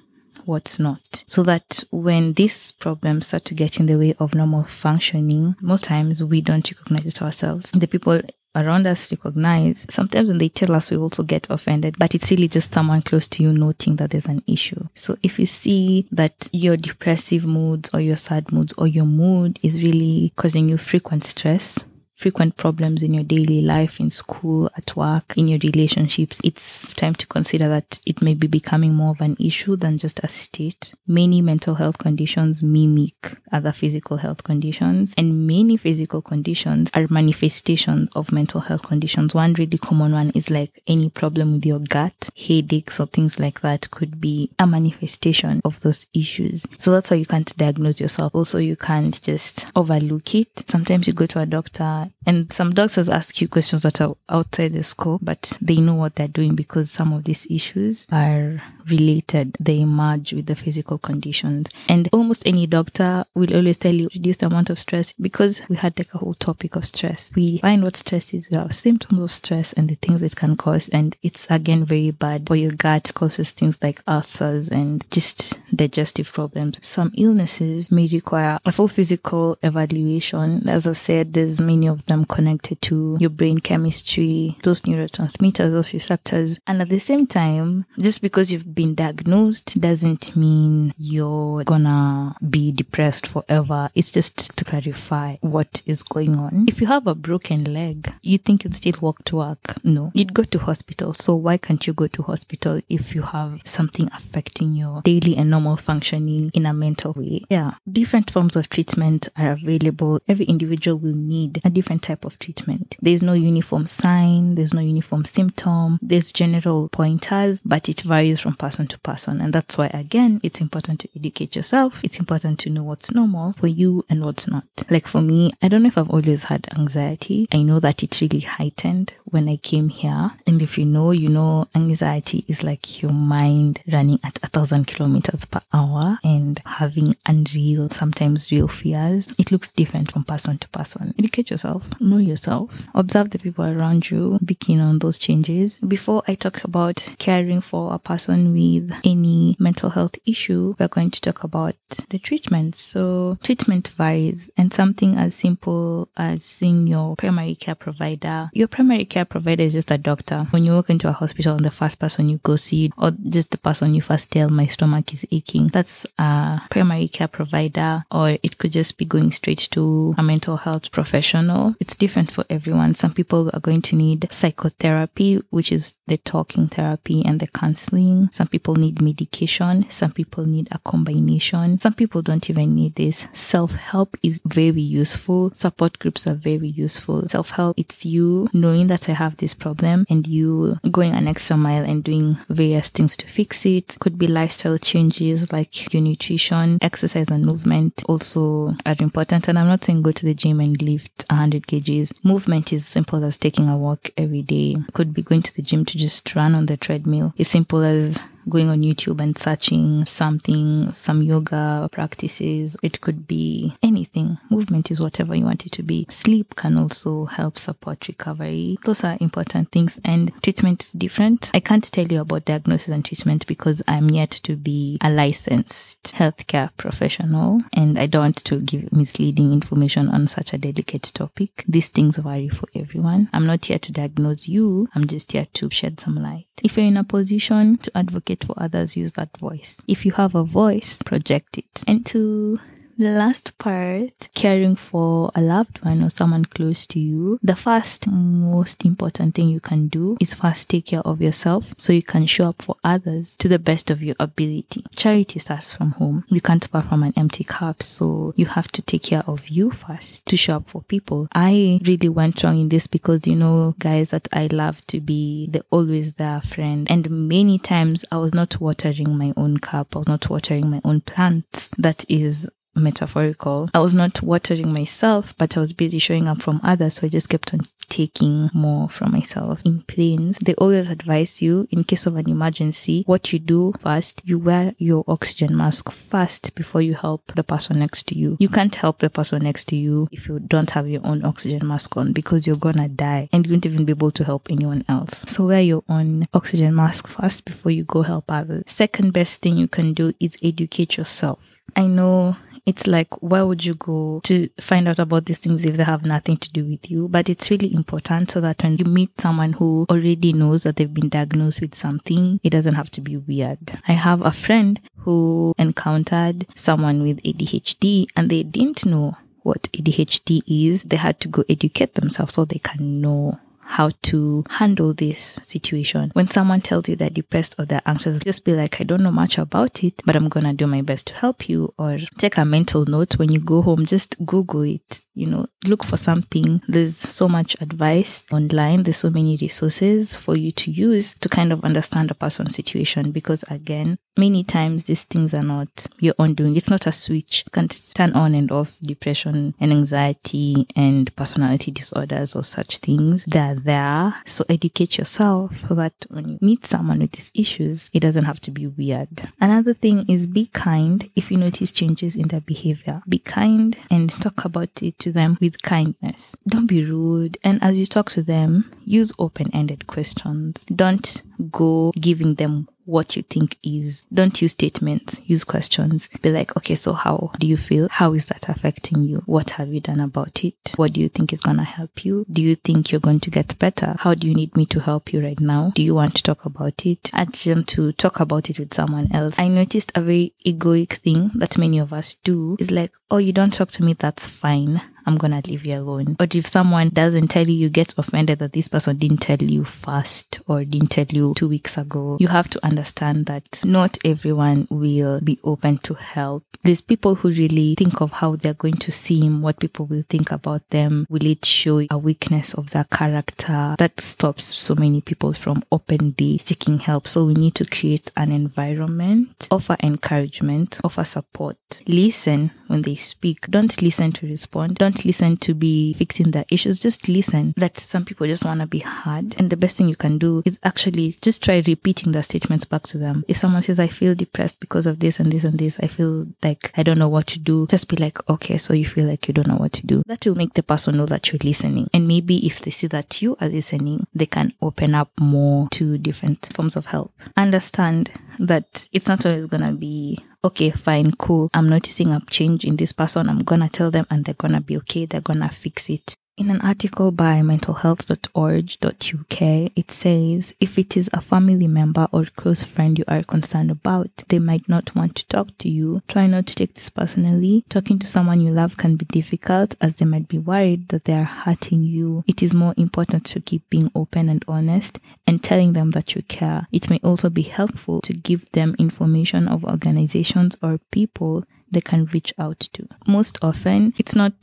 what's 0.46 0.80
not. 0.80 1.24
So 1.28 1.44
that 1.44 1.84
when 1.92 2.34
these 2.34 2.72
problems 2.72 3.28
start 3.28 3.46
to 3.46 3.54
get 3.54 3.80
in 3.80 3.86
the 3.86 3.98
way 3.98 4.16
of 4.20 4.34
normal 4.34 4.64
functioning, 4.64 5.56
most 5.62 5.84
times 5.84 6.24
we 6.24 6.42
don't 6.42 6.70
recognize 6.70 7.06
it 7.06 7.22
ourselves. 7.22 7.72
The 7.72 7.88
people 7.88 8.22
around 8.56 8.88
us 8.88 9.12
recognize. 9.12 9.86
Sometimes 9.90 10.30
when 10.30 10.40
they 10.40 10.50
tell 10.50 10.76
us, 10.76 10.92
we 10.92 10.98
also 10.98 11.24
get 11.24 11.50
offended, 11.50 11.98
but 12.00 12.16
it's 12.16 12.32
really 12.32 12.48
just 12.48 12.74
someone 12.74 13.02
close 13.02 13.28
to 13.28 13.44
you 13.44 13.54
noting 13.54 13.98
that 13.98 14.12
there's 14.12 14.26
an 14.26 14.44
issue. 14.48 14.88
So 14.96 15.18
if 15.24 15.40
you 15.40 15.46
see 15.46 16.08
that 16.12 16.50
your 16.52 16.78
depressive 16.78 17.46
moods 17.46 17.90
or 17.94 18.02
your 18.02 18.18
sad 18.18 18.52
moods 18.52 18.74
or 18.74 18.88
your 18.88 19.06
mood 19.06 19.60
is 19.64 19.82
really 19.82 20.34
causing 20.36 20.68
you 20.70 20.78
frequent 20.78 21.24
stress, 21.24 21.80
frequent 22.20 22.58
problems 22.58 23.02
in 23.02 23.14
your 23.14 23.24
daily 23.24 23.62
life, 23.62 23.98
in 23.98 24.10
school, 24.10 24.70
at 24.76 24.94
work, 24.96 25.34
in 25.38 25.48
your 25.48 25.60
relationships, 25.64 26.42
it's 26.44 26.94
time 26.94 27.16
to 27.16 27.26
consider 27.26 27.70
that 27.70 28.02
it 28.06 28.22
may 28.22 28.34
be 28.34 28.46
becoming 28.46 28.94
more 28.94 29.12
of 29.12 29.22
an 29.22 29.38
issue 29.40 29.78
than 29.78 29.98
just 29.98 30.20
a 30.22 30.28
state. 30.28 30.94
Many 31.08 31.42
mental 31.42 31.76
health 31.76 31.98
conditions 31.98 32.62
mimic 32.62 33.38
other 33.54 33.72
physical 33.72 34.18
health 34.18 34.44
conditions, 34.44 35.14
and 35.18 35.48
many 35.48 35.78
physical 35.78 36.22
conditions 36.22 36.92
are 36.94 37.08
manifestations 37.10 38.10
of 38.16 38.34
mental 38.34 38.60
health 38.60 38.84
conditions. 38.84 39.34
One 39.34 39.54
really 39.54 39.78
common 39.78 40.12
one 40.12 40.32
is 40.32 40.50
like 40.50 40.82
any 40.88 41.10
problem 41.10 41.54
with 41.54 41.66
your 41.66 41.80
gut, 41.80 42.30
headaches, 42.38 43.00
or 43.00 43.08
things 43.08 43.40
like 43.40 43.62
that 43.62 43.92
could 43.92 44.20
be 44.20 44.52
a 44.60 44.68
manifestation 44.68 45.62
of 45.64 45.80
those 45.80 46.06
issues. 46.14 46.68
So 46.80 46.92
that's 46.92 47.12
why 47.12 47.18
you 47.18 47.26
can't 47.26 47.56
diagnose 47.56 48.02
yourself. 48.02 48.36
Also, 48.36 48.58
you 48.58 48.76
can't 48.76 49.22
just 49.22 49.66
overlook 49.74 50.36
it. 50.36 50.66
Sometimes 50.68 51.08
you 51.08 51.14
go 51.14 51.26
to 51.28 51.40
a 51.40 51.46
doctor 51.46 52.09
and 52.26 52.52
some 52.52 52.72
doctors 52.72 53.10
ask 53.10 53.42
you 53.42 53.48
questions 53.48 53.84
that 53.84 54.02
are 54.02 54.16
outside 54.30 54.74
the 54.74 54.84
scope, 54.84 55.22
but 55.24 55.58
they 55.62 55.78
know 55.78 55.96
what 55.96 56.16
they're 56.16 56.28
doing 56.28 56.56
because 56.56 56.92
some 56.92 57.14
of 57.14 57.24
these 57.24 57.48
issues 57.50 58.06
are 58.12 58.62
related. 58.88 59.56
They 59.60 59.86
merge 59.86 60.34
with 60.34 60.48
the 60.48 60.56
physical 60.56 60.98
conditions. 60.98 61.70
And 61.88 62.10
almost 62.12 62.46
any 62.46 62.68
doctor 62.68 63.26
will 63.36 63.56
always 63.56 63.78
tell 63.78 63.94
you 63.94 64.10
reduce 64.14 64.38
the 64.38 64.48
amount 64.48 64.70
of 64.70 64.80
stress 64.80 65.14
because 65.14 65.62
we 65.70 65.76
had 65.76 65.98
like 65.98 66.14
a 66.14 66.18
whole 66.18 66.34
topic 66.34 66.76
of 66.76 66.86
stress. 66.86 67.32
We 67.36 67.60
find 67.60 67.84
what 67.84 67.98
stress 67.98 68.34
is, 68.34 68.50
we 68.50 68.58
have 68.58 68.74
symptoms 68.74 69.22
of 69.22 69.32
stress 69.32 69.74
and 69.74 69.90
the 69.90 69.96
things 69.96 70.22
it 70.22 70.36
can 70.36 70.56
cause. 70.56 70.90
And 70.90 71.16
it's 71.24 71.48
again 71.50 71.86
very 71.86 72.12
bad 72.12 72.48
for 72.48 72.56
your 72.56 72.72
gut, 72.72 73.12
causes 73.14 73.52
things 73.52 73.78
like 73.82 74.02
ulcers 74.08 74.70
and 74.70 75.06
just 75.12 75.58
digestive 75.76 76.32
problems. 76.32 76.80
Some 76.84 77.12
illnesses 77.16 77.92
may 77.92 78.08
require 78.08 78.60
a 78.66 78.72
full 78.72 78.88
physical 78.88 79.58
evaluation. 79.64 80.68
As 80.70 80.88
I've 80.88 80.98
said, 80.98 81.34
there's 81.34 81.62
many 81.62 81.88
of 81.88 81.99
them 82.06 82.26
connected 82.26 82.82
to 82.84 83.18
your 83.20 83.30
brain 83.30 83.60
chemistry, 83.60 84.58
those 84.64 84.82
neurotransmitters, 84.82 85.72
those 85.72 85.94
receptors. 85.94 86.60
And 86.68 86.82
at 86.82 86.90
the 86.90 87.00
same 87.00 87.28
time, 87.28 87.86
just 88.02 88.22
because 88.22 88.52
you've 88.52 88.76
been 88.76 88.96
diagnosed 88.96 89.80
doesn't 89.80 90.36
mean 90.36 90.94
you're 90.98 91.64
gonna 91.64 92.36
be 92.50 92.72
depressed 92.72 93.28
forever. 93.28 93.90
It's 93.96 94.12
just 94.12 94.56
to 94.58 94.66
clarify 94.66 95.38
what 95.42 95.82
is 95.86 96.04
going 96.04 96.38
on. 96.38 96.66
If 96.68 96.82
you 96.82 96.88
have 96.88 97.08
a 97.08 97.16
broken 97.16 97.64
leg, 97.66 98.14
you 98.22 98.38
think 98.38 98.64
you'd 98.64 98.76
still 98.76 98.94
walk 99.02 99.24
to 99.26 99.38
work? 99.38 99.84
No, 99.84 100.12
you'd 100.14 100.34
go 100.34 100.44
to 100.44 100.60
hospital. 100.60 101.14
So 101.14 101.36
why 101.36 101.58
can't 101.58 101.86
you 101.86 101.94
go 101.94 102.08
to 102.08 102.24
hospital 102.24 102.82
if 102.90 103.16
you 103.16 103.22
have 103.22 103.62
something 103.66 104.10
affecting 104.14 104.74
your 104.74 105.02
daily 105.02 105.36
and 105.36 105.50
normal 105.50 105.78
functioning 105.78 106.52
in 106.54 106.66
a 106.66 106.74
mental 106.74 107.14
way? 107.14 107.44
Yeah, 107.50 107.76
different 107.92 108.32
forms 108.32 108.56
of 108.56 108.70
treatment 108.70 109.30
are 109.36 109.52
available. 109.52 110.20
Every 110.28 110.46
individual 110.46 110.98
will 110.98 111.16
need 111.16 111.62
a 111.64 111.70
different 111.70 111.89
type 111.98 112.26
of 112.26 112.38
treatment. 112.38 112.96
There's 113.02 113.24
no 113.24 113.34
uniform 113.34 113.88
sign, 113.88 114.54
there's 114.54 114.74
no 114.74 114.82
uniform 114.82 115.26
symptom, 115.26 115.98
there's 116.02 116.32
general 116.32 116.90
pointers, 116.90 117.62
but 117.66 117.90
it 117.90 118.02
varies 118.02 118.42
from 118.42 118.54
person 118.56 118.86
to 118.88 119.00
person. 119.00 119.42
And 119.42 119.54
that's 119.54 119.78
why, 119.78 119.88
again, 119.88 120.40
it's 120.44 120.62
important 120.62 121.00
to 121.00 121.10
educate 121.16 121.56
yourself. 121.56 122.04
It's 122.04 122.20
important 122.20 122.60
to 122.60 122.70
know 122.70 122.84
what's 122.84 123.12
normal 123.12 123.54
for 123.54 123.68
you 123.68 124.06
and 124.10 124.24
what's 124.24 124.48
not. 124.48 124.66
Like 124.90 125.08
for 125.08 125.22
me, 125.22 125.52
I 125.62 125.68
don't 125.68 125.82
know 125.82 125.88
if 125.88 125.98
I've 125.98 126.10
always 126.10 126.44
had 126.44 126.68
anxiety. 126.78 127.48
I 127.52 127.64
know 127.64 127.80
that 127.80 128.04
it 128.04 128.22
really 128.22 128.42
heightened 128.42 129.14
when 129.32 129.50
I 129.50 129.58
came 129.58 129.90
here. 129.90 130.32
And 130.46 130.62
if 130.62 130.78
you 130.78 130.86
know, 130.86 131.12
you 131.12 131.30
know, 131.30 131.68
anxiety 131.76 132.46
is 132.48 132.64
like 132.64 133.02
your 133.02 133.12
mind 133.12 133.82
running 133.92 134.20
at 134.24 134.40
a 134.44 134.48
thousand 134.48 134.88
kilometers 134.88 135.46
per 135.46 135.62
hour 135.74 136.20
and 136.24 136.62
having 136.66 137.16
unreal, 137.26 137.90
sometimes 137.90 138.52
real 138.52 138.68
fears. 138.68 139.28
It 139.38 139.52
looks 139.52 139.70
different 139.70 140.12
from 140.12 140.24
person 140.24 140.58
to 140.60 140.70
person. 140.70 141.14
Educate 141.18 141.50
yourself, 141.50 141.90
know 142.00 142.18
yourself, 142.18 142.88
observe 142.94 143.32
the 143.32 143.40
people 143.40 143.66
around 143.66 144.10
you, 144.10 144.40
be 144.44 144.56
keen 144.56 144.80
on 144.80 145.00
those 145.00 145.18
changes. 145.18 145.80
Before 145.80 146.24
I 146.28 146.36
talk 146.36 146.64
about 146.64 147.08
caring 147.18 147.62
for 147.62 147.94
a 147.94 148.00
person 148.00 148.54
with 148.54 148.92
any 149.04 149.56
mental 149.60 149.90
health 149.92 150.16
issue, 150.26 150.76
we're 150.80 150.88
going 150.88 151.12
to 151.12 151.22
talk 151.22 151.44
about 151.44 151.76
the 152.10 152.20
treatment. 152.20 152.76
So, 152.76 153.38
treatment 153.44 153.90
varies, 153.98 154.50
and 154.58 154.74
something 154.74 155.18
as 155.18 155.36
simple 155.36 156.10
as 156.18 156.44
seeing 156.44 156.88
your 156.88 157.16
primary 157.16 157.56
care 157.56 157.76
provider. 157.76 158.50
Your 158.54 158.68
primary 158.68 159.06
care 159.06 159.19
provider 159.26 159.64
is 159.64 159.74
just 159.74 159.92
a 159.92 159.98
doctor. 159.98 160.48
When 160.52 160.64
you 160.64 160.74
walk 160.74 160.90
into 160.90 161.10
a 161.10 161.14
hospital 161.14 161.56
and 161.56 161.66
the 161.66 161.72
first 161.72 162.00
person 162.00 162.30
you 162.30 162.38
go 162.44 162.56
see, 162.56 162.92
or 162.98 163.12
just 163.12 163.52
the 163.52 163.58
person 163.58 163.94
you 163.94 164.02
first 164.02 164.32
tell, 164.32 164.50
my 164.50 164.68
stomach 164.68 165.14
is 165.14 165.26
aching, 165.32 165.68
that's 165.68 166.06
a 166.18 166.62
primary 166.70 167.08
care 167.08 167.28
provider, 167.28 168.02
or 168.12 168.38
it 168.42 168.58
could 168.58 168.72
just 168.72 168.98
be 168.98 169.06
going 169.06 169.32
straight 169.32 169.68
to 169.72 170.14
a 170.18 170.24
mental 170.24 170.58
health 170.58 170.92
professional. 170.92 171.76
It's 171.80 171.96
different 171.96 172.32
for 172.32 172.46
everyone. 172.50 172.96
Some 172.96 173.14
people 173.14 173.50
are 173.54 173.60
going 173.60 173.82
to 173.84 173.96
need 173.96 174.28
psychotherapy, 174.32 175.42
which 175.50 175.72
is 175.72 175.94
the 176.08 176.18
talking 176.18 176.68
therapy 176.68 177.24
and 177.26 177.40
the 177.40 177.48
counseling. 177.48 178.30
Some 178.32 178.48
people 178.48 178.76
need 178.76 179.02
medication. 179.02 179.86
Some 179.90 180.12
people 180.12 180.46
need 180.46 180.68
a 180.72 180.80
combination. 180.80 181.80
Some 181.80 181.94
people 181.94 182.22
don't 182.22 182.50
even 182.50 182.76
need 182.76 182.96
this. 182.96 183.28
Self 183.34 183.76
help 183.76 184.18
is 184.24 184.42
very 184.46 184.82
useful. 184.82 185.52
Support 185.56 186.00
groups 186.00 186.28
are 186.28 186.36
very 186.36 186.68
useful. 186.68 187.28
Self 187.28 187.52
help, 187.52 187.78
it's 187.78 188.06
you 188.06 188.50
knowing 188.54 188.88
that 188.88 189.09
I 189.10 189.14
have 189.14 189.38
this 189.38 189.54
problem 189.54 190.06
and 190.10 190.28
you 190.28 190.78
going 190.92 191.14
an 191.14 191.28
extra 191.28 191.58
mile 191.58 191.84
and 191.84 192.04
doing 192.04 192.38
various 192.50 192.90
things 192.90 193.18
to 193.18 193.28
fix 193.28 193.66
it. 193.66 193.98
Could 194.00 194.18
be 194.18 194.28
lifestyle 194.28 194.78
changes 194.78 195.52
like 195.52 195.94
your 195.94 196.02
nutrition, 196.02 196.78
exercise, 196.82 197.30
and 197.30 197.46
movement 197.46 198.04
also 198.08 198.76
are 198.86 198.96
important. 199.00 199.48
And 199.48 199.58
I'm 199.58 199.68
not 199.68 199.84
saying 199.84 200.02
go 200.02 200.12
to 200.12 200.26
the 200.26 200.34
gym 200.34 200.60
and 200.60 200.82
lift 200.82 201.26
100 201.30 201.68
kgs. 201.68 202.14
Movement 202.24 202.74
is 202.74 202.86
simple 202.86 203.24
as 203.24 203.38
taking 203.38 203.70
a 203.70 203.78
walk 203.78 204.10
every 204.18 204.42
day. 204.42 204.78
Could 204.94 205.14
be 205.14 205.22
going 205.22 205.42
to 205.44 205.54
the 205.54 205.62
gym 205.62 205.86
to 205.86 205.98
just 205.98 206.36
run 206.36 206.56
on 206.56 206.66
the 206.68 206.78
treadmill. 206.78 207.34
It's 207.38 207.50
simple 207.50 207.82
as 207.82 208.20
going 208.48 208.70
on 208.70 208.82
YouTube 208.82 209.22
and 209.22 209.38
searching 209.38 210.06
something, 210.06 210.92
some 210.92 211.22
yoga 211.22 211.90
practices. 211.92 212.78
It 212.82 213.02
could 213.02 213.28
be 213.28 213.76
anything. 213.84 214.38
Movement 214.50 214.92
is 214.92 215.02
whatever 215.02 215.36
you 215.36 215.46
want 215.46 215.66
it 215.66 215.72
to 215.74 215.84
be. 215.84 216.06
Sleep 216.10 216.56
can 216.56 216.78
also 216.78 217.26
help 217.26 217.58
support 217.58 218.08
recovery. 218.08 218.78
Those 218.86 219.04
are 219.04 219.18
important 219.20 219.72
things 219.72 220.00
and 220.06 220.32
treatment 220.42 220.84
is 220.84 220.92
different. 220.94 221.52
I 221.54 221.60
can't 221.60 221.90
tell 221.92 222.08
you 222.08 222.22
about 222.22 222.46
diagnosis 222.46 222.90
and 222.90 223.04
treatment 223.04 223.48
because 223.48 223.82
I'm 223.88 224.10
yet 224.10 224.32
to 224.44 224.56
be 224.56 224.98
a 225.02 225.10
licensed 225.10 226.16
healthcare 226.16 226.70
professional 226.78 227.60
and 227.74 227.98
I 228.00 228.06
don't 228.06 228.24
want 228.24 228.44
to 228.46 228.60
give 228.62 228.92
misleading 228.94 229.54
information 229.54 230.10
on 230.10 230.28
such 230.28 230.54
a 230.54 230.58
delicate 230.58 231.12
topic. 231.14 231.64
These 231.68 231.90
things 231.90 232.18
vary 232.18 232.50
for 232.50 232.68
everyone. 232.76 233.30
I'm 233.34 233.46
not 233.46 233.66
here 233.66 233.80
to 233.80 233.92
diagnose 233.92 234.48
you. 234.48 234.88
I'm 234.96 235.08
just 235.08 235.32
here 235.32 235.48
to 235.54 235.70
shed 235.70 236.00
some 236.00 236.16
light. 236.16 236.46
If 236.62 236.78
you're 236.78 236.86
in 236.86 236.98
a 236.98 237.04
position 237.04 237.78
to 237.78 237.98
advocate 237.98 238.29
for 238.36 238.54
others, 238.58 238.96
use 238.96 239.14
that 239.14 239.36
voice. 239.38 239.78
If 239.88 240.06
you 240.06 240.12
have 240.14 240.36
a 240.36 240.44
voice, 240.44 241.00
project 241.04 241.58
it. 241.58 241.84
And 241.88 242.06
to 242.08 242.60
The 243.00 243.12
last 243.12 243.58
part, 243.58 244.28
caring 244.34 244.76
for 244.76 245.32
a 245.34 245.40
loved 245.40 245.82
one 245.86 246.04
or 246.04 246.10
someone 246.10 246.44
close 246.44 246.86
to 246.88 247.00
you. 247.00 247.40
The 247.42 247.56
first 247.56 248.08
most 248.08 248.84
important 248.84 249.36
thing 249.36 249.48
you 249.48 249.62
can 249.62 249.88
do 249.88 250.18
is 250.20 250.34
first 250.34 250.68
take 250.68 250.88
care 250.88 251.00
of 251.00 251.22
yourself 251.22 251.74
so 251.78 251.94
you 251.94 252.04
can 252.04 252.26
show 252.26 252.50
up 252.50 252.62
for 252.62 252.76
others 252.84 253.38
to 253.38 253.48
the 253.48 253.58
best 253.58 253.90
of 253.90 254.04
your 254.04 254.18
ability. 254.20 254.84
Charity 254.98 255.40
starts 255.40 255.74
from 255.74 255.92
home. 255.92 256.26
You 256.28 256.42
can't 256.42 256.70
pour 256.70 256.82
from 256.82 257.04
an 257.04 257.14
empty 257.16 257.46
cup, 257.46 257.82
so 257.84 258.34
you 258.36 258.48
have 258.48 258.70
to 258.74 258.82
take 258.82 259.04
care 259.04 259.24
of 259.26 259.48
you 259.48 259.72
first 259.72 260.26
to 260.26 260.36
show 260.36 260.58
up 260.58 260.70
for 260.70 260.82
people. 260.82 261.30
I 261.34 261.80
really 261.86 262.10
went 262.10 262.44
wrong 262.44 262.60
in 262.60 262.68
this 262.68 262.88
because 262.88 263.26
you 263.26 263.36
know, 263.38 263.76
guys, 263.80 264.10
that 264.10 264.28
I 264.34 264.48
love 264.48 264.86
to 264.88 265.00
be 265.00 265.48
the 265.50 265.64
always 265.70 266.16
there 266.16 266.42
friend. 266.42 266.86
And 266.92 267.10
many 267.10 267.60
times 267.60 268.04
I 268.12 268.18
was 268.18 268.34
not 268.34 268.60
watering 268.60 269.18
my 269.18 269.32
own 269.38 269.60
cup, 269.60 269.96
I 269.96 270.00
was 270.00 270.08
not 270.10 270.30
watering 270.30 270.70
my 270.70 270.82
own 270.84 271.00
plants. 271.00 271.70
That 271.78 272.04
is 272.10 272.50
metaphorical. 272.76 273.70
I 273.74 273.80
was 273.80 273.94
not 273.94 274.22
watering 274.22 274.72
myself, 274.74 275.36
but 275.38 275.58
I 275.58 275.60
was 275.60 275.74
busy 275.74 276.00
showing 276.00 276.28
up 276.28 276.42
from 276.42 276.62
others. 276.64 276.96
So 276.96 277.08
I 277.08 277.10
just 277.10 277.30
kept 277.30 277.54
on 277.54 277.62
taking 277.90 278.50
more 278.54 278.88
from 278.88 279.12
myself. 279.12 279.62
In 279.66 279.82
planes, 279.82 280.38
they 280.46 280.54
always 280.56 280.90
advise 280.90 281.42
you 281.42 281.68
in 281.72 281.84
case 281.84 282.06
of 282.06 282.16
an 282.16 282.30
emergency, 282.30 283.04
what 283.08 283.34
you 283.34 283.40
do 283.40 283.74
first, 283.80 284.22
you 284.24 284.38
wear 284.38 284.76
your 284.78 285.04
oxygen 285.08 285.58
mask 285.58 285.92
first 285.92 286.54
before 286.56 286.82
you 286.82 286.94
help 286.94 287.34
the 287.36 287.44
person 287.44 287.80
next 287.80 288.08
to 288.08 288.18
you. 288.18 288.38
You 288.40 288.48
can't 288.48 288.74
help 288.76 289.00
the 289.00 289.10
person 289.10 289.44
next 289.44 289.68
to 289.70 289.76
you 289.76 290.08
if 290.12 290.28
you 290.28 290.40
don't 290.40 290.70
have 290.72 290.88
your 290.88 291.06
own 291.06 291.26
oxygen 291.26 291.68
mask 291.68 291.98
on 291.98 292.14
because 292.14 292.46
you're 292.46 292.56
gonna 292.56 292.88
die 292.88 293.28
and 293.34 293.46
you 293.46 293.54
won't 293.54 293.66
even 293.66 293.86
be 293.86 293.92
able 293.92 294.12
to 294.12 294.24
help 294.24 294.48
anyone 294.50 294.86
else. 294.88 295.26
So 295.28 295.48
wear 295.48 295.62
your 295.62 295.84
own 295.90 296.26
oxygen 296.34 296.76
mask 296.76 297.08
first 297.08 297.44
before 297.46 297.72
you 297.72 297.84
go 297.84 298.04
help 298.04 298.26
others. 298.30 298.64
Second 298.68 299.14
best 299.14 299.42
thing 299.42 299.58
you 299.58 299.68
can 299.68 299.94
do 299.94 300.14
is 300.20 300.38
educate 300.44 300.98
yourself. 300.98 301.40
I 301.76 301.86
know 301.86 302.36
it's 302.70 302.88
like 302.88 303.22
where 303.22 303.46
would 303.46 303.66
you 303.66 303.74
go 303.74 304.22
to 304.24 304.48
find 304.62 304.88
out 304.88 305.00
about 305.00 305.26
these 305.26 305.40
things 305.40 305.66
if 305.66 305.76
they 305.76 305.84
have 305.84 306.06
nothing 306.06 306.38
to 306.38 306.50
do 306.52 306.66
with 306.66 306.90
you? 306.90 307.08
But 307.08 307.30
it's 307.30 307.50
really 307.50 307.74
important 307.74 308.32
so 308.32 308.42
that 308.42 308.64
when 308.64 308.78
you 308.78 308.86
meet 308.86 309.20
someone 309.20 309.54
who 309.54 309.86
already 309.90 310.34
knows 310.34 310.64
that 310.64 310.76
they've 310.76 310.94
been 310.94 311.10
diagnosed 311.10 311.62
with 311.62 311.74
something 311.76 312.40
it 312.44 312.52
doesn't 312.52 312.76
have 312.76 312.92
to 312.92 313.02
be 313.02 313.18
weird. 313.18 313.80
I 313.88 313.94
have 313.94 314.22
a 314.22 314.32
friend 314.32 314.80
who 314.98 315.54
encountered 315.58 316.46
someone 316.56 317.02
with 317.02 317.22
adhd 317.24 318.08
and 318.16 318.30
they 318.30 318.44
didn't 318.44 318.86
know 318.86 319.18
what 319.42 319.64
adhd 319.74 320.44
is. 320.48 320.84
They 320.84 320.98
had 320.98 321.20
to 321.22 321.28
go 321.28 321.44
educate 321.50 321.96
themselves 321.96 322.36
so 322.36 322.46
they 322.46 322.60
can 322.60 323.02
know 323.02 323.40
how 323.70 323.92
to 324.02 324.44
handle 324.50 324.96
this 324.96 325.40
situation. 325.44 326.10
When 326.14 326.28
someone 326.28 326.60
tells 326.60 326.90
you 326.90 326.96
they're 326.96 327.12
depressed 327.12 327.54
or 327.60 327.66
they're 327.66 327.84
anxious, 327.86 328.20
just 328.20 328.44
be 328.44 328.54
like, 328.54 328.82
I 328.82 328.84
don't 328.84 329.04
know 329.04 329.12
much 329.12 329.38
about 329.38 329.84
it, 329.84 330.02
but 330.06 330.16
I'm 330.16 330.28
going 330.28 330.46
to 330.46 330.54
do 330.54 330.66
my 330.66 330.82
best 330.82 331.08
to 331.08 331.14
help 331.14 331.48
you. 331.48 331.72
Or 331.78 332.00
take 332.18 332.38
a 332.38 332.46
mental 332.46 332.86
note 332.86 333.20
when 333.20 333.32
you 333.32 333.40
go 333.40 333.62
home, 333.62 333.86
just 333.86 334.16
Google 334.26 334.64
it, 334.64 335.04
you 335.20 335.28
know, 335.28 335.46
look 335.66 335.84
for 335.84 335.98
something. 335.98 336.62
There's 336.68 336.96
so 336.96 337.28
much 337.28 337.56
advice 337.62 338.24
online, 338.32 338.84
there's 338.84 338.98
so 338.98 339.10
many 339.10 339.38
resources 339.38 340.16
for 340.16 340.38
you 340.38 340.52
to 340.54 340.72
use 340.72 341.14
to 341.16 341.30
kind 341.30 341.52
of 341.52 341.64
understand 341.64 342.10
a 342.10 342.16
person's 342.16 342.56
situation 342.56 343.12
because, 343.12 343.44
again, 343.50 343.98
many 344.18 344.44
times 344.44 344.86
these 344.86 345.04
things 345.04 345.34
are 345.34 345.44
not 345.44 345.88
your 346.00 346.14
own 346.20 346.34
doing. 346.34 346.56
It's 346.56 346.70
not 346.70 346.88
a 346.88 346.92
switch. 346.92 347.44
You 347.46 347.52
can't 347.52 347.94
turn 347.94 348.14
on 348.14 348.36
and 348.36 348.52
off 348.52 348.78
depression 348.82 349.56
and 349.60 349.72
anxiety 349.72 350.68
and 350.76 351.14
personality 351.16 351.72
disorders 351.72 352.36
or 352.36 352.44
such 352.44 352.78
things. 352.78 353.26
They're 353.26 353.56
there. 353.56 354.16
So 354.26 354.46
educate 354.50 354.98
yourself 354.98 355.68
so 355.68 355.76
that 355.76 355.94
when 356.10 356.30
you 356.30 356.38
meet 356.42 356.66
someone 356.66 357.00
with 357.00 357.12
these 357.14 357.32
issues, 357.34 357.90
it 357.94 358.00
doesn't 358.02 358.26
have 358.26 358.40
to 358.42 358.52
be 358.52 358.68
weird. 358.68 359.30
Another 359.42 359.74
thing 359.74 360.06
is 360.10 360.28
be 360.28 360.48
kind 360.48 361.10
if 361.16 361.32
you 361.32 361.38
notice 361.38 361.72
changes 361.72 362.16
in 362.16 362.28
their 362.30 362.42
behavior. 362.42 363.02
Be 363.08 363.20
kind 363.20 363.78
and 363.90 364.10
talk 364.10 364.46
about 364.46 364.82
it 364.84 365.00
to 365.00 365.09
them 365.12 365.38
with 365.42 365.62
kindness. 365.62 366.36
Don't 366.48 366.68
be 366.68 366.84
rude. 366.84 367.38
And 367.44 367.62
as 367.64 367.78
you 367.78 367.86
talk 367.86 368.10
to 368.12 368.24
them, 368.24 368.72
use 368.86 369.12
open 369.20 369.50
ended 369.54 369.88
questions. 369.88 370.66
Don't 370.66 371.22
go 371.52 371.92
giving 372.00 372.36
them 372.36 372.68
what 372.90 373.16
you 373.16 373.22
think 373.22 373.56
is. 373.64 374.04
Don't 374.12 374.42
use 374.42 374.52
statements, 374.52 375.20
use 375.26 375.44
questions. 375.44 376.10
Be 376.24 376.32
like, 376.32 376.58
okay, 376.58 376.74
so 376.74 376.94
how 376.94 377.32
do 377.38 377.46
you 377.46 377.56
feel? 377.56 377.88
How 377.92 378.14
is 378.14 378.26
that 378.26 378.50
affecting 378.50 379.04
you? 379.04 379.22
What 379.28 379.52
have 379.52 379.72
you 379.72 379.80
done 379.80 380.00
about 380.00 380.44
it? 380.44 380.56
What 380.76 380.94
do 380.94 381.02
you 381.02 381.08
think 381.08 381.32
is 381.32 381.40
going 381.40 381.58
to 381.58 381.64
help 381.64 382.04
you? 382.04 382.26
Do 382.32 382.42
you 382.42 382.56
think 382.56 382.92
you're 382.92 383.00
going 383.00 383.20
to 383.20 383.30
get 383.30 383.58
better? 383.60 383.96
How 384.00 384.16
do 384.16 384.28
you 384.28 384.34
need 384.34 384.58
me 384.58 384.66
to 384.68 384.80
help 384.80 385.14
you 385.14 385.22
right 385.22 385.40
now? 385.40 385.72
Do 385.76 385.84
you 385.84 385.94
want 385.94 386.16
to 386.16 386.24
talk 386.24 386.46
about 386.46 386.84
it? 386.86 387.12
Ask 387.14 387.44
them 387.44 387.64
to 387.66 387.92
talk 387.94 388.20
about 388.20 388.50
it 388.50 388.58
with 388.58 388.74
someone 388.74 389.14
else. 389.14 389.38
I 389.38 389.50
noticed 389.50 389.92
a 389.94 390.02
very 390.02 390.34
egoic 390.46 390.94
thing 390.94 391.30
that 391.36 391.60
many 391.60 391.78
of 391.78 391.94
us 391.94 392.16
do 392.24 392.58
is 392.60 392.72
like, 392.72 392.92
oh, 393.12 393.18
you 393.18 393.32
don't 393.34 393.54
talk 393.54 393.70
to 393.72 393.84
me, 393.84 393.94
that's 393.94 394.26
fine. 394.26 394.82
I'm 395.10 395.18
gonna 395.18 395.42
leave 395.48 395.66
you 395.66 395.80
alone. 395.80 396.14
But 396.14 396.36
if 396.36 396.46
someone 396.46 396.90
doesn't 396.90 397.30
tell 397.30 397.48
you, 397.48 397.56
you 397.56 397.70
get 397.70 397.96
offended 397.98 398.38
that 398.40 398.54
this 398.54 398.68
person 398.68 398.98
didn't 398.98 399.18
tell 399.18 399.42
you 399.42 399.64
first 399.64 400.40
or 400.46 400.64
didn't 400.64 400.90
tell 400.90 401.08
you 401.10 401.34
two 401.36 401.50
weeks 401.50 401.80
ago. 401.80 402.18
You 402.20 402.28
have 402.28 402.48
to 402.52 402.64
understand 402.64 403.26
that 403.26 403.66
not 403.66 403.98
everyone 404.06 404.68
will 404.70 405.20
be 405.22 405.40
open 405.44 405.80
to 405.80 405.96
help. 405.96 406.44
There's 406.64 406.82
people 406.82 407.16
who 407.16 407.30
really 407.30 407.74
think 407.76 408.02
of 408.02 408.12
how 408.12 408.36
they're 408.36 408.54
going 408.54 408.76
to 408.76 408.92
seem, 408.92 409.42
what 409.42 409.60
people 409.60 409.88
will 409.88 410.04
think 410.10 410.32
about 410.32 410.70
them. 410.70 411.08
Will 411.10 411.26
it 411.26 411.44
show 411.44 411.82
a 411.90 411.98
weakness 411.98 412.54
of 412.54 412.70
their 412.70 412.84
character? 412.84 413.76
That 413.80 414.00
stops 414.00 414.44
so 414.44 414.76
many 414.76 415.02
people 415.02 415.34
from 415.34 415.64
openly 415.72 416.38
seeking 416.38 416.80
help. 416.80 417.08
So 417.08 417.26
we 417.26 417.34
need 417.34 417.56
to 417.56 417.66
create 417.66 418.12
an 418.16 418.32
environment, 418.32 419.48
offer 419.50 419.78
encouragement, 419.82 420.80
offer 420.84 421.04
support, 421.04 421.58
listen 421.88 422.52
when 422.68 422.84
they 422.84 422.96
speak. 422.96 423.48
Don't 423.50 423.82
listen 423.82 424.12
to 424.12 424.28
respond. 424.28 424.76
Don't 424.76 424.99
listen 425.06 425.38
to 425.38 425.54
be 425.54 425.94
fixing 425.94 426.32
their 426.32 426.46
issues. 426.52 426.80
Just 426.80 427.08
listen. 427.08 427.54
That 427.58 427.78
some 427.78 428.06
people 428.06 428.28
just 428.28 428.46
want 428.46 428.62
to 428.62 428.68
be 428.68 428.80
heard. 428.80 429.36
And 429.38 429.50
the 429.50 429.58
best 429.58 429.78
thing 429.78 429.90
you 429.90 429.96
can 429.96 430.18
do 430.18 430.44
is 430.46 430.60
actually 430.64 431.16
just 431.22 431.44
try 431.44 431.62
repeating 431.66 432.12
their 432.12 432.24
statements 432.24 432.66
back 432.66 432.84
to 432.84 432.98
them. 432.98 433.26
If 433.28 433.38
someone 433.38 433.62
says, 433.62 433.80
I 433.80 433.88
feel 433.88 434.16
depressed 434.16 434.60
because 434.60 434.86
of 434.86 435.00
this 435.00 435.20
and 435.20 435.32
this 435.32 435.44
and 435.44 435.58
this, 435.60 435.80
I 435.82 435.88
feel 435.88 436.28
like 436.44 436.72
I 436.76 436.84
don't 436.84 437.00
know 437.00 437.10
what 437.10 437.28
to 437.28 437.40
do, 437.40 437.68
just 437.68 437.88
be 437.88 437.96
like, 437.96 438.18
okay, 438.30 438.58
so 438.58 438.74
you 438.74 438.86
feel 438.86 439.06
like 439.06 439.28
you 439.28 439.34
don't 439.34 439.48
know 439.48 439.58
what 439.58 439.74
to 439.74 439.86
do. 439.86 440.04
That 440.06 440.26
will 440.26 440.36
make 440.36 440.54
the 440.54 440.64
person 440.64 440.98
know 440.98 441.06
that 441.06 441.32
you're 441.32 441.40
listening. 441.44 441.90
And 441.94 442.08
maybe 442.08 442.46
if 442.46 442.62
they 442.62 442.72
see 442.72 442.88
that 442.88 443.22
you 443.22 443.38
are 443.42 443.50
listening, 443.50 444.08
they 444.14 444.26
can 444.26 444.54
open 444.62 444.96
up 444.96 445.12
more 445.20 445.68
to 445.72 445.98
different 445.98 446.50
forms 446.54 446.76
of 446.76 446.88
help. 446.88 447.14
Understand 447.38 448.12
that 448.40 448.88
it's 448.92 449.08
not 449.08 449.26
always 449.26 449.48
going 449.48 449.64
to 449.64 449.74
be 449.74 450.20
okay, 450.44 450.72
fine, 450.72 451.12
cool. 451.14 451.50
I'm 451.54 451.70
noticing 451.70 452.12
a 452.12 452.22
change 452.30 452.66
in 452.66 452.78
this 452.78 452.94
person. 452.94 453.30
I'm 453.30 453.40
to 453.62 453.70
tell 453.70 453.92
them 453.92 454.06
and 454.10 454.26
they're 454.26 454.34
to 454.54 454.62
be 454.62 454.78
okay. 454.78 455.06
They're 455.06 455.22
to 455.42 455.50
fix 455.50 455.90
it. 455.90 456.16
In 456.40 456.50
an 456.50 456.62
article 456.62 457.12
by 457.12 457.42
mentalhealth.org.uk, 457.42 459.42
it 459.76 459.92
says 459.92 460.54
if 460.62 460.80
it 460.80 460.96
is 460.96 461.10
a 461.12 461.20
family 461.20 461.68
member 461.68 462.08
or 462.14 462.24
close 462.34 462.64
friend 462.64 462.98
you 462.98 463.04
are 463.10 463.24
concerned 463.24 463.70
about, 463.70 464.24
they 464.30 464.40
might 464.40 464.70
not 464.70 464.96
want 464.96 465.16
to 465.16 465.28
talk 465.28 465.50
to 465.58 465.68
you. 465.68 466.02
Try 466.08 466.28
not 466.28 466.48
to 466.48 466.56
take 466.56 466.76
this 466.76 466.90
personally. 466.90 467.66
Talking 467.68 468.00
to 468.00 468.08
someone 468.08 468.40
you 468.40 468.52
love 468.52 468.78
can 468.78 468.96
be 468.96 469.04
difficult 469.04 469.76
as 469.82 469.96
they 469.96 470.06
might 470.06 470.30
be 470.30 470.38
worried 470.38 470.88
that 470.88 471.04
they 471.04 471.12
are 471.12 471.26
hurting 471.26 471.82
you. 471.82 472.24
It 472.26 472.42
is 472.42 472.54
more 472.54 472.74
important 472.78 473.26
to 473.26 473.42
keep 473.42 473.70
being 473.70 473.92
open 473.94 474.30
and 474.30 474.46
honest 474.48 474.98
and 475.28 475.44
telling 475.44 475.74
them 475.74 475.92
that 475.92 476.16
you 476.16 476.22
care. 476.22 476.68
It 476.72 476.90
may 476.90 477.02
also 477.04 477.30
be 477.30 477.42
helpful 477.42 478.00
to 478.00 478.14
give 478.14 478.50
them 478.54 478.78
information 478.80 479.50
of 479.50 479.66
organizations 479.66 480.58
or 480.64 480.80
people 480.90 481.44
they 481.72 481.82
can 481.82 482.06
reach 482.06 482.34
out 482.38 482.60
to. 482.74 482.88
Most 483.08 483.38
often, 483.42 483.94
it's 483.98 484.16
not 484.16 484.34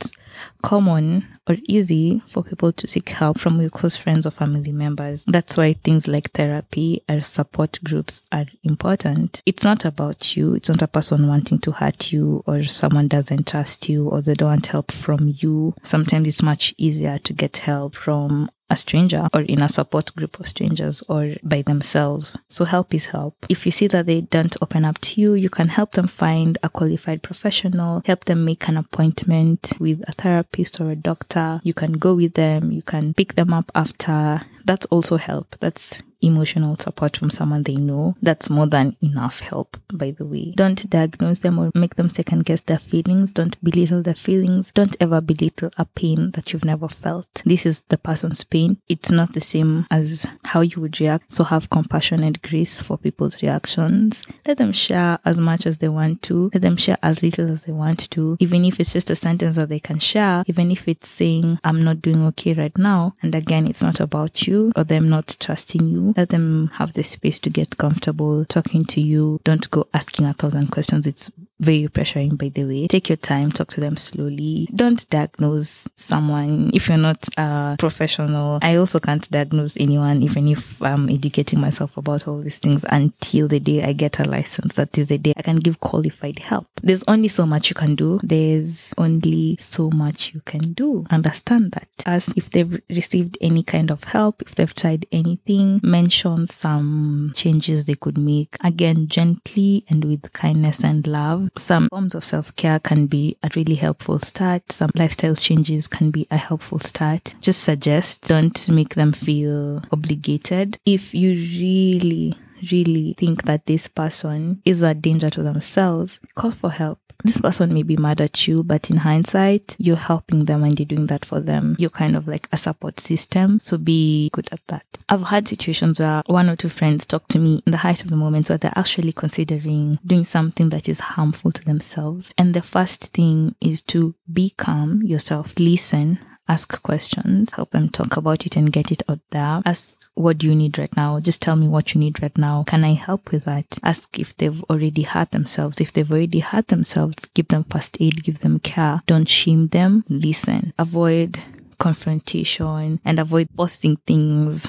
common 0.61 1.27
or 1.47 1.55
easy 1.67 2.21
for 2.29 2.43
people 2.43 2.71
to 2.73 2.87
seek 2.87 3.09
help 3.09 3.39
from 3.39 3.59
your 3.59 3.69
close 3.69 3.95
friends 3.95 4.25
or 4.25 4.31
family 4.31 4.71
members. 4.71 5.23
That's 5.27 5.57
why 5.57 5.73
things 5.73 6.07
like 6.07 6.31
therapy 6.31 7.03
or 7.09 7.21
support 7.21 7.79
groups 7.83 8.21
are 8.31 8.45
important. 8.63 9.41
It's 9.45 9.63
not 9.63 9.85
about 9.85 10.35
you, 10.35 10.55
it's 10.55 10.69
not 10.69 10.81
a 10.81 10.87
person 10.87 11.27
wanting 11.27 11.59
to 11.59 11.71
hurt 11.71 12.11
you 12.11 12.43
or 12.45 12.63
someone 12.63 13.07
doesn't 13.07 13.47
trust 13.47 13.89
you 13.89 14.09
or 14.09 14.21
they 14.21 14.33
don't 14.33 14.49
want 14.49 14.67
help 14.67 14.91
from 14.91 15.33
you. 15.37 15.73
Sometimes 15.81 16.27
it's 16.27 16.41
much 16.41 16.73
easier 16.77 17.17
to 17.19 17.33
get 17.33 17.57
help 17.57 17.95
from 17.95 18.49
a 18.69 18.75
stranger 18.75 19.27
or 19.33 19.41
in 19.41 19.61
a 19.61 19.69
support 19.69 20.13
group 20.15 20.39
of 20.39 20.47
strangers 20.47 21.01
or 21.07 21.35
by 21.43 21.61
themselves. 21.61 22.37
So 22.49 22.65
help 22.65 22.93
is 22.93 23.05
help. 23.07 23.45
If 23.49 23.65
you 23.65 23.71
see 23.71 23.87
that 23.87 24.05
they 24.05 24.21
don't 24.21 24.55
open 24.61 24.85
up 24.85 24.99
to 24.99 25.21
you, 25.21 25.33
you 25.33 25.49
can 25.49 25.69
help 25.69 25.93
them 25.93 26.07
find 26.07 26.57
a 26.63 26.69
qualified 26.69 27.23
professional, 27.23 28.01
help 28.05 28.25
them 28.25 28.45
make 28.45 28.67
an 28.67 28.77
appointment 28.77 29.73
with 29.79 30.03
a 30.07 30.11
therapist 30.11 30.79
or 30.81 30.91
a 30.91 30.95
doctor. 30.95 31.61
You 31.63 31.73
can 31.73 31.93
go 31.93 32.15
with 32.15 32.33
them, 32.33 32.71
you 32.71 32.81
can 32.81 33.13
pick 33.13 33.35
them 33.35 33.53
up 33.53 33.71
after 33.75 34.41
That's 34.65 34.85
also 34.87 35.15
help. 35.15 35.55
That's 35.61 35.97
emotional 36.21 36.77
support 36.77 37.17
from 37.17 37.29
someone 37.29 37.63
they 37.63 37.75
know. 37.75 38.15
That's 38.21 38.49
more 38.49 38.67
than 38.67 38.95
enough 39.01 39.39
help, 39.39 39.77
by 39.91 40.11
the 40.11 40.25
way. 40.25 40.53
Don't 40.55 40.89
diagnose 40.89 41.39
them 41.39 41.59
or 41.59 41.71
make 41.75 41.95
them 41.95 42.09
second 42.09 42.45
guess 42.45 42.61
their 42.61 42.79
feelings. 42.79 43.31
Don't 43.31 43.61
belittle 43.63 44.01
their 44.01 44.15
feelings. 44.15 44.71
Don't 44.73 44.95
ever 44.99 45.21
belittle 45.21 45.69
a 45.77 45.85
pain 45.85 46.31
that 46.31 46.51
you've 46.51 46.65
never 46.65 46.87
felt. 46.87 47.41
This 47.45 47.65
is 47.65 47.81
the 47.89 47.97
person's 47.97 48.43
pain. 48.43 48.77
It's 48.87 49.11
not 49.11 49.33
the 49.33 49.41
same 49.41 49.85
as 49.91 50.25
how 50.45 50.61
you 50.61 50.81
would 50.81 50.99
react. 50.99 51.33
So 51.33 51.43
have 51.43 51.69
compassion 51.69 52.23
and 52.23 52.41
grace 52.41 52.81
for 52.81 52.97
people's 52.97 53.41
reactions. 53.41 54.23
Let 54.45 54.57
them 54.57 54.71
share 54.71 55.19
as 55.25 55.37
much 55.37 55.65
as 55.65 55.77
they 55.77 55.89
want 55.89 56.21
to. 56.23 56.49
Let 56.53 56.61
them 56.61 56.77
share 56.77 56.97
as 57.03 57.21
little 57.21 57.51
as 57.51 57.65
they 57.65 57.71
want 57.71 58.09
to. 58.11 58.37
Even 58.39 58.65
if 58.65 58.79
it's 58.79 58.93
just 58.93 59.09
a 59.09 59.15
sentence 59.15 59.55
that 59.55 59.69
they 59.69 59.79
can 59.79 59.99
share, 59.99 60.43
even 60.47 60.71
if 60.71 60.87
it's 60.87 61.09
saying, 61.09 61.59
I'm 61.63 61.81
not 61.81 62.01
doing 62.01 62.25
okay 62.27 62.53
right 62.53 62.77
now. 62.77 63.15
And 63.21 63.33
again, 63.35 63.67
it's 63.67 63.81
not 63.81 63.99
about 63.99 64.47
you 64.47 64.71
or 64.75 64.83
them 64.83 65.09
not 65.09 65.35
trusting 65.39 65.87
you 65.87 66.06
let 66.15 66.29
them 66.29 66.71
have 66.75 66.93
the 66.93 67.03
space 67.03 67.39
to 67.41 67.49
get 67.49 67.77
comfortable 67.77 68.45
talking 68.45 68.85
to 68.85 69.01
you. 69.01 69.39
Don't 69.43 69.69
go 69.71 69.87
asking 69.93 70.25
a 70.25 70.33
thousand 70.33 70.71
questions. 70.71 71.07
It's 71.07 71.29
very 71.59 71.87
pressuring, 71.87 72.37
by 72.37 72.49
the 72.49 72.65
way. 72.65 72.87
Take 72.87 73.09
your 73.09 73.17
time, 73.17 73.51
talk 73.51 73.69
to 73.69 73.81
them 73.81 73.97
slowly. 73.97 74.67
Don't 74.75 75.09
diagnose 75.09 75.87
someone 75.95 76.71
if 76.73 76.87
you're 76.87 76.97
not 76.97 77.27
a 77.37 77.75
professional. 77.79 78.59
I 78.61 78.75
also 78.75 78.99
can't 78.99 79.29
diagnose 79.29 79.77
anyone, 79.77 80.21
even 80.23 80.47
if 80.47 80.81
I'm 80.81 81.09
educating 81.09 81.59
myself 81.59 81.97
about 81.97 82.27
all 82.27 82.39
these 82.39 82.59
things 82.59 82.85
until 82.89 83.47
the 83.47 83.59
day 83.59 83.83
I 83.83 83.93
get 83.93 84.19
a 84.19 84.23
license. 84.23 84.75
That 84.75 84.97
is 84.97 85.07
the 85.07 85.17
day 85.17 85.33
I 85.35 85.41
can 85.41 85.57
give 85.57 85.79
qualified 85.79 86.39
help. 86.39 86.67
There's 86.83 87.03
only 87.07 87.27
so 87.27 87.45
much 87.45 87.69
you 87.69 87.75
can 87.75 87.95
do. 87.95 88.19
There's 88.23 88.93
only 88.97 89.57
so 89.59 89.89
much 89.89 90.31
you 90.33 90.41
can 90.41 90.73
do. 90.73 91.05
Understand 91.09 91.71
that. 91.71 91.87
As 92.05 92.29
if 92.35 92.49
they've 92.51 92.81
received 92.89 93.37
any 93.41 93.63
kind 93.63 93.89
of 93.89 94.03
help, 94.03 94.41
if 94.43 94.55
they've 94.55 94.73
tried 94.73 95.05
anything, 95.11 95.79
mention 95.83 96.47
some 96.47 97.31
changes 97.35 97.85
they 97.85 97.95
could 97.95 98.17
make. 98.17 98.55
Again, 98.63 99.07
gently 99.07 99.85
and 99.89 100.05
with 100.05 100.31
kindness 100.33 100.83
and 100.83 101.05
love 101.07 101.46
some 101.57 101.87
forms 101.89 102.15
of 102.15 102.23
self 102.23 102.55
care 102.55 102.79
can 102.79 103.07
be 103.07 103.37
a 103.43 103.49
really 103.55 103.75
helpful 103.75 104.19
start. 104.19 104.71
Some 104.71 104.89
lifestyle 104.95 105.35
changes 105.35 105.87
can 105.87 106.11
be 106.11 106.27
a 106.31 106.37
helpful 106.37 106.79
start. 106.79 107.35
Just 107.41 107.63
suggest, 107.63 108.23
don't 108.23 108.69
make 108.69 108.95
them 108.95 109.11
feel 109.11 109.81
obligated. 109.91 110.77
If 110.85 111.13
you 111.13 111.31
really 111.33 112.37
really 112.71 113.13
think 113.17 113.43
that 113.43 113.65
this 113.65 113.87
person 113.87 114.61
is 114.65 114.81
a 114.81 114.93
danger 114.93 115.29
to 115.31 115.43
themselves, 115.43 116.19
call 116.35 116.51
for 116.51 116.71
help. 116.71 116.99
This 117.23 117.41
person 117.41 117.73
may 117.73 117.83
be 117.83 117.97
mad 117.97 118.21
at 118.21 118.47
you, 118.47 118.63
but 118.63 118.91
in 118.91 118.97
hindsight, 118.97 119.75
you're 119.79 119.95
helping 119.95 120.45
them 120.45 120.63
and 120.63 120.79
you're 120.79 120.85
doing 120.85 121.07
that 121.07 121.25
for 121.25 121.39
them. 121.39 121.75
You're 121.79 121.89
kind 121.89 122.15
of 122.15 122.27
like 122.27 122.47
a 122.51 122.57
support 122.57 122.99
system. 122.99 123.57
So 123.59 123.77
be 123.77 124.29
good 124.33 124.47
at 124.51 124.61
that. 124.67 124.85
I've 125.09 125.23
had 125.23 125.47
situations 125.47 125.99
where 125.99 126.21
one 126.27 126.47
or 126.49 126.55
two 126.55 126.69
friends 126.69 127.05
talk 127.05 127.27
to 127.29 127.39
me 127.39 127.63
in 127.65 127.71
the 127.71 127.77
height 127.77 128.03
of 128.03 128.09
the 128.09 128.15
moment 128.15 128.49
where 128.49 128.57
they're 128.57 128.71
actually 128.75 129.13
considering 129.13 129.97
doing 130.05 130.25
something 130.25 130.69
that 130.69 130.87
is 130.87 130.99
harmful 130.99 131.51
to 131.53 131.65
themselves. 131.65 132.33
And 132.37 132.53
the 132.53 132.61
first 132.61 133.13
thing 133.13 133.55
is 133.61 133.81
to 133.83 134.13
be 134.31 134.51
calm 134.51 135.01
yourself, 135.01 135.53
listen, 135.57 136.19
ask 136.47 136.81
questions, 136.83 137.51
help 137.51 137.71
them 137.71 137.89
talk 137.89 138.17
about 138.17 138.45
it 138.45 138.55
and 138.55 138.71
get 138.71 138.91
it 138.91 139.03
out 139.09 139.19
there. 139.31 139.61
Ask 139.65 139.96
what 140.17 140.39
do 140.39 140.47
you 140.47 140.55
need 140.55 140.77
right 140.77 140.95
now? 140.97 141.19
Just 141.19 141.41
tell 141.41 141.55
me 141.55 141.67
what 141.67 141.93
you 141.93 141.99
need 141.99 142.21
right 142.21 142.37
now. 142.37 142.63
Can 142.63 142.83
I 142.83 142.93
help 142.93 143.31
with 143.31 143.45
that? 143.45 143.77
Ask 143.83 144.17
if 144.19 144.35
they've 144.37 144.63
already 144.63 145.03
hurt 145.03 145.31
themselves. 145.31 145.79
If 145.79 145.93
they've 145.93 146.11
already 146.11 146.39
hurt 146.39 146.69
themselves, 146.69 147.27
give 147.33 147.49
them 147.49 147.63
first 147.65 147.97
aid, 147.99 148.23
give 148.23 148.39
them 148.39 148.59
care. 148.59 149.01
Don't 149.05 149.29
shame 149.29 149.67
them. 149.67 150.03
Listen. 150.09 150.73
Avoid 150.79 151.41
confrontation 151.77 152.99
and 153.05 153.19
avoid 153.19 153.49
forcing 153.55 153.97
things 154.07 154.67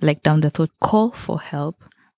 like 0.00 0.22
down 0.22 0.40
the 0.40 0.50
throat. 0.50 0.70
Call 0.80 1.10
for 1.10 1.40
help 1.40 1.76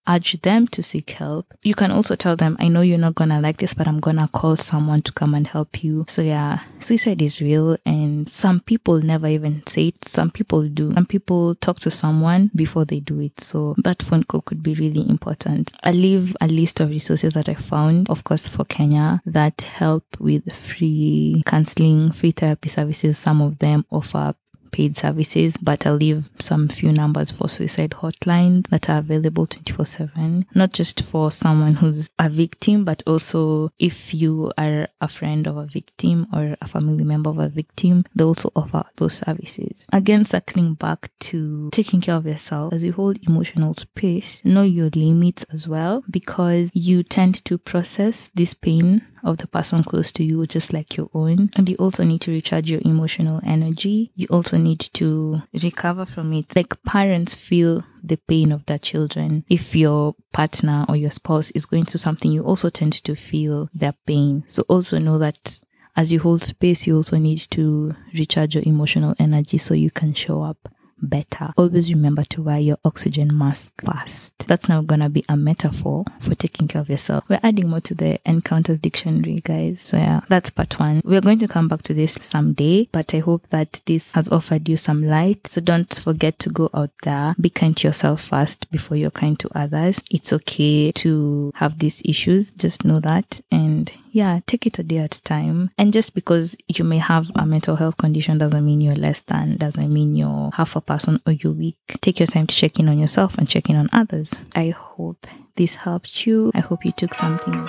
urge 0.09 0.41
them 0.43 0.67
to 0.69 0.83
seek 0.83 1.11
help. 1.11 1.53
You 1.63 1.75
can 1.75 1.91
also 1.91 2.15
tell 2.15 2.37
them, 2.37 2.57
I 2.59 2.69
know 2.69 2.81
you're 2.81 2.99
not 2.99 3.15
gonna 3.15 3.41
like 3.41 3.59
this, 3.59 3.75
but 3.75 3.87
I'm 3.89 4.01
gonna 4.01 4.29
call 4.29 4.57
someone 4.57 5.03
to 5.03 5.13
come 5.13 5.35
and 5.35 5.47
help 5.47 5.83
you. 5.83 6.05
So 6.09 6.23
yeah, 6.23 6.61
suicide 6.81 7.23
is 7.23 7.41
real 7.41 7.77
and 7.87 8.29
some 8.29 8.61
people 8.61 9.01
never 9.01 9.27
even 9.29 9.63
say 9.67 9.89
it. 9.89 10.05
Some 10.05 10.31
people 10.31 10.69
do. 10.69 10.93
Some 10.93 11.07
people 11.07 11.55
talk 11.57 11.79
to 11.81 11.91
someone 11.91 12.51
before 12.55 12.85
they 12.85 13.01
do 13.01 13.21
it. 13.21 13.41
So 13.41 13.75
that 13.79 14.03
phone 14.03 14.25
call 14.25 14.43
could 14.43 14.63
be 14.63 14.75
really 14.75 15.09
important. 15.09 15.73
I 15.83 15.93
leave 15.93 16.37
a 16.41 16.49
list 16.49 16.81
of 16.81 16.91
resources 16.91 17.35
that 17.35 17.49
I 17.49 17.55
found, 17.55 18.11
of 18.11 18.25
course, 18.25 18.49
for 18.49 18.65
Kenya 18.65 19.23
that 19.27 19.63
help 19.63 20.05
with 20.19 20.55
free 20.55 21.43
counseling, 21.47 22.13
free 22.13 22.33
therapy 22.33 22.69
services. 22.69 23.19
Some 23.19 23.41
of 23.41 23.59
them 23.59 23.85
offer 23.91 24.35
paid 24.73 24.97
services, 24.97 25.57
but 25.57 25.87
I'll 25.87 25.95
leave 25.95 26.31
some 26.41 26.69
few 26.69 26.93
numbers 26.93 27.31
for 27.31 27.49
suicide 27.49 27.91
hotlines 27.91 28.67
that 28.69 28.89
are 28.91 28.99
available 28.99 29.47
24 29.47 29.87
7, 29.87 30.47
not 30.55 30.73
just 30.73 31.03
for 31.03 31.31
someone 31.31 31.75
who's 31.75 32.11
a 32.19 32.29
victim, 32.29 32.85
but 32.85 33.03
also 33.07 33.71
if 33.79 34.13
you 34.13 34.53
are 34.59 34.89
a 35.01 35.09
friend 35.09 35.47
of 35.47 35.57
a 35.57 35.67
victim 35.67 36.27
or 36.33 36.57
a 36.61 36.67
family 36.67 37.05
member 37.05 37.31
of 37.31 37.39
a 37.39 37.49
victim, 37.49 38.05
they 38.15 38.25
also 38.25 38.51
offer 38.57 38.85
those 38.97 39.15
services. 39.15 39.87
Again, 39.93 40.25
circling 40.25 40.75
back 40.75 41.11
to 41.21 41.71
taking 41.71 42.01
care 42.01 42.17
of 42.17 42.27
yourself 42.27 42.73
as 42.73 42.83
you 42.83 42.93
hold 42.93 43.19
emotional 43.29 43.75
space, 43.75 44.43
know 44.45 44.63
your 44.63 44.89
limits 44.91 45.45
as 45.53 45.69
well, 45.69 46.03
because 46.11 46.71
you 46.75 47.03
tend 47.03 47.45
to 47.45 47.59
process 47.59 48.31
this 48.35 48.55
pain 48.55 49.03
of 49.23 49.39
the 49.39 49.47
person 49.47 49.83
close 49.85 50.13
to 50.13 50.25
you 50.25 50.45
just 50.47 50.73
like 50.73 50.97
your 50.97 51.09
own. 51.15 51.51
And 51.55 51.69
you 51.69 51.77
also 51.77 52.05
need 52.05 52.21
to 52.23 52.31
recharge 52.31 52.71
your 52.71 52.81
emotional 52.85 53.41
energy. 53.45 54.13
You 54.15 54.27
also 54.31 54.57
need 54.57 54.81
to 54.95 55.43
recover 55.63 56.07
from 56.07 56.33
it. 56.33 56.55
Like 56.57 56.83
parents 56.85 57.35
feel 57.35 57.85
the 58.03 58.17
pain 58.17 58.53
of 58.53 58.67
their 58.67 58.79
children. 58.79 59.45
If 59.49 59.75
your 59.75 60.15
partner 60.33 60.85
or 60.89 60.97
your 60.97 61.11
spouse 61.11 61.51
is 61.53 61.67
going 61.67 61.85
through 61.85 61.99
something, 61.99 62.31
you 62.31 62.43
also 62.43 62.69
tend 62.69 62.95
to 63.05 63.15
feel 63.15 63.69
their 63.73 63.95
pain. 64.07 64.45
So 64.49 64.63
also 64.69 64.99
know 64.99 65.19
that 65.19 65.59
as 65.95 66.11
you 66.11 66.21
hold 66.21 66.43
space, 66.43 66.87
you 66.87 66.97
also 66.97 67.19
need 67.19 67.41
to 67.51 67.95
recharge 68.15 68.55
your 68.55 68.65
emotional 68.67 69.15
energy 69.19 69.59
so 69.59 69.75
you 69.75 69.91
can 69.91 70.15
show 70.15 70.43
up 70.43 70.69
better. 71.03 71.53
Always 71.57 71.93
remember 71.93 72.23
to 72.25 72.43
wear 72.43 72.59
your 72.59 72.79
oxygen 72.85 73.37
mask 73.37 73.73
first. 73.85 74.47
That's 74.47 74.69
now 74.69 74.83
gonna 74.83 75.09
be 75.09 75.25
a 75.29 75.37
metaphor 75.37 76.05
for 76.21 76.35
taking 76.35 76.69
care 76.69 76.81
of 76.81 76.89
yourself. 76.89 77.25
We're 77.29 77.41
adding 77.43 77.69
more 77.69 77.81
to 77.81 77.95
the 77.95 78.21
encounters 78.25 78.79
dictionary, 78.79 79.41
guys. 79.43 79.81
So 79.81 79.97
yeah, 79.97 80.21
that's 80.29 80.51
part 80.51 80.79
one. 80.79 81.03
We're 81.05 81.21
going 81.21 81.39
to 81.41 81.49
come 81.49 81.69
back 81.69 81.83
to 81.83 81.95
this 81.95 82.15
someday, 82.21 82.89
but 82.93 83.15
I 83.15 83.19
hope 83.19 83.49
that 83.51 83.81
this 83.87 84.13
has 84.15 84.29
offered 84.29 84.69
you 84.69 84.77
some 84.77 85.03
light. 85.03 85.47
So 85.47 85.61
don't 85.61 85.93
forget 86.03 86.39
to 86.41 86.51
go 86.51 86.71
out 86.75 86.91
there, 87.03 87.35
be 87.41 87.51
kind 87.51 87.77
to 87.79 87.89
yourself 87.89 88.23
first 88.23 88.71
before 88.71 88.97
you're 88.97 89.11
kind 89.11 89.39
to 89.41 89.49
others. 89.55 90.01
It's 90.11 90.33
okay 90.33 90.93
to 90.93 91.53
have 91.57 91.79
these 91.79 92.03
issues. 92.05 92.53
Just 92.53 92.85
know 92.85 93.01
that 93.01 93.41
and 93.51 93.91
yeah, 94.13 94.41
take 94.47 94.67
it 94.67 94.79
a 94.79 94.83
day 94.83 94.99
at 94.99 95.15
a 95.15 95.23
time. 95.23 95.71
And 95.79 95.93
just 95.93 96.15
because 96.15 96.57
you 96.69 96.85
may 96.85 96.99
have 96.99 97.31
a 97.35 97.47
mental 97.47 97.77
health 97.77 97.97
condition 97.97 98.37
doesn't 98.37 98.65
mean 98.65 98.83
you're 98.83 98.95
less 98.95 99.23
than, 99.23 99.57
doesn't 99.57 99.93
mean 99.93 100.15
you're 100.15 100.51
half 100.53 100.77
a 100.77 100.83
person 100.83 101.19
or 101.27 101.33
you're 101.33 101.53
weak. 101.53 101.79
Take 102.03 102.21
your 102.21 102.27
time 102.27 102.47
to 102.47 102.55
check 102.55 102.79
in 102.79 102.91
on 102.91 102.99
yourself 102.99 103.39
and 103.39 103.49
check 103.49 103.71
in 103.71 103.77
on 103.77 103.89
others. 103.91 104.35
I 104.55 104.69
hope 104.71 105.27
this 105.57 105.77
helped 105.77 106.27
you. 106.27 106.53
I 106.55 106.61
hope 106.61 106.85
you 106.85 106.93
took 106.93 107.15
something. 107.15 107.65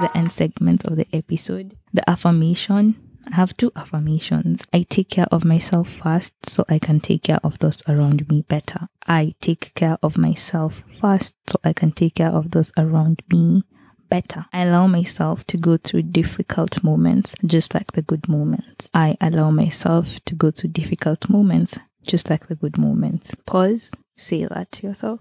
The 0.00 0.10
end 0.14 0.32
segment 0.32 0.84
of 0.84 0.96
the 0.96 1.06
episode, 1.12 1.76
the 1.92 2.08
affirmation 2.10 2.96
I 3.30 3.36
have 3.36 3.56
two 3.56 3.70
affirmations. 3.76 4.64
I 4.72 4.82
take 4.88 5.10
care 5.10 5.26
of 5.30 5.44
myself 5.44 5.88
first 5.88 6.32
so 6.48 6.64
I 6.68 6.78
can 6.78 7.00
take 7.00 7.24
care 7.24 7.40
of 7.44 7.58
those 7.58 7.82
around 7.86 8.28
me 8.28 8.42
better. 8.42 8.88
I 9.06 9.34
take 9.40 9.72
care 9.74 9.98
of 10.02 10.16
myself 10.16 10.82
first 11.00 11.34
so 11.46 11.56
I 11.62 11.72
can 11.72 11.92
take 11.92 12.14
care 12.14 12.30
of 12.30 12.52
those 12.52 12.72
around 12.76 13.22
me 13.30 13.64
better. 14.08 14.46
I 14.52 14.62
allow 14.62 14.86
myself 14.86 15.46
to 15.48 15.58
go 15.58 15.76
through 15.76 16.02
difficult 16.02 16.82
moments 16.82 17.34
just 17.44 17.74
like 17.74 17.92
the 17.92 18.02
good 18.02 18.28
moments. 18.28 18.88
I 18.94 19.16
allow 19.20 19.50
myself 19.50 20.18
to 20.24 20.34
go 20.34 20.50
through 20.50 20.70
difficult 20.70 21.28
moments 21.28 21.78
just 22.02 22.30
like 22.30 22.46
the 22.48 22.54
good 22.54 22.78
moments. 22.78 23.34
Pause, 23.44 23.90
say 24.16 24.46
that 24.46 24.72
to 24.72 24.86
yourself 24.86 25.20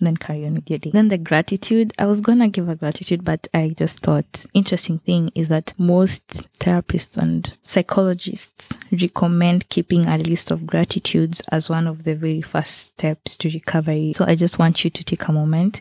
then 0.00 0.16
carry 0.16 0.46
on 0.46 0.54
with 0.54 0.68
your 0.68 0.78
day. 0.78 0.90
Then 0.90 1.08
the 1.08 1.18
gratitude, 1.18 1.92
I 1.98 2.06
was 2.06 2.20
gonna 2.20 2.48
give 2.48 2.68
a 2.68 2.76
gratitude, 2.76 3.24
but 3.24 3.46
I 3.54 3.74
just 3.76 4.00
thought 4.00 4.46
interesting 4.54 4.98
thing 5.00 5.30
is 5.34 5.48
that 5.48 5.74
most 5.78 6.48
therapists 6.58 7.16
and 7.16 7.56
psychologists 7.62 8.72
recommend 8.90 9.68
keeping 9.68 10.06
a 10.06 10.18
list 10.18 10.50
of 10.50 10.66
gratitudes 10.66 11.42
as 11.50 11.68
one 11.70 11.86
of 11.86 12.04
the 12.04 12.14
very 12.14 12.40
first 12.40 12.78
steps 12.78 13.36
to 13.36 13.48
recovery. 13.48 14.12
So 14.14 14.24
I 14.26 14.34
just 14.34 14.58
want 14.58 14.84
you 14.84 14.90
to 14.90 15.04
take 15.04 15.28
a 15.28 15.32
moment 15.32 15.80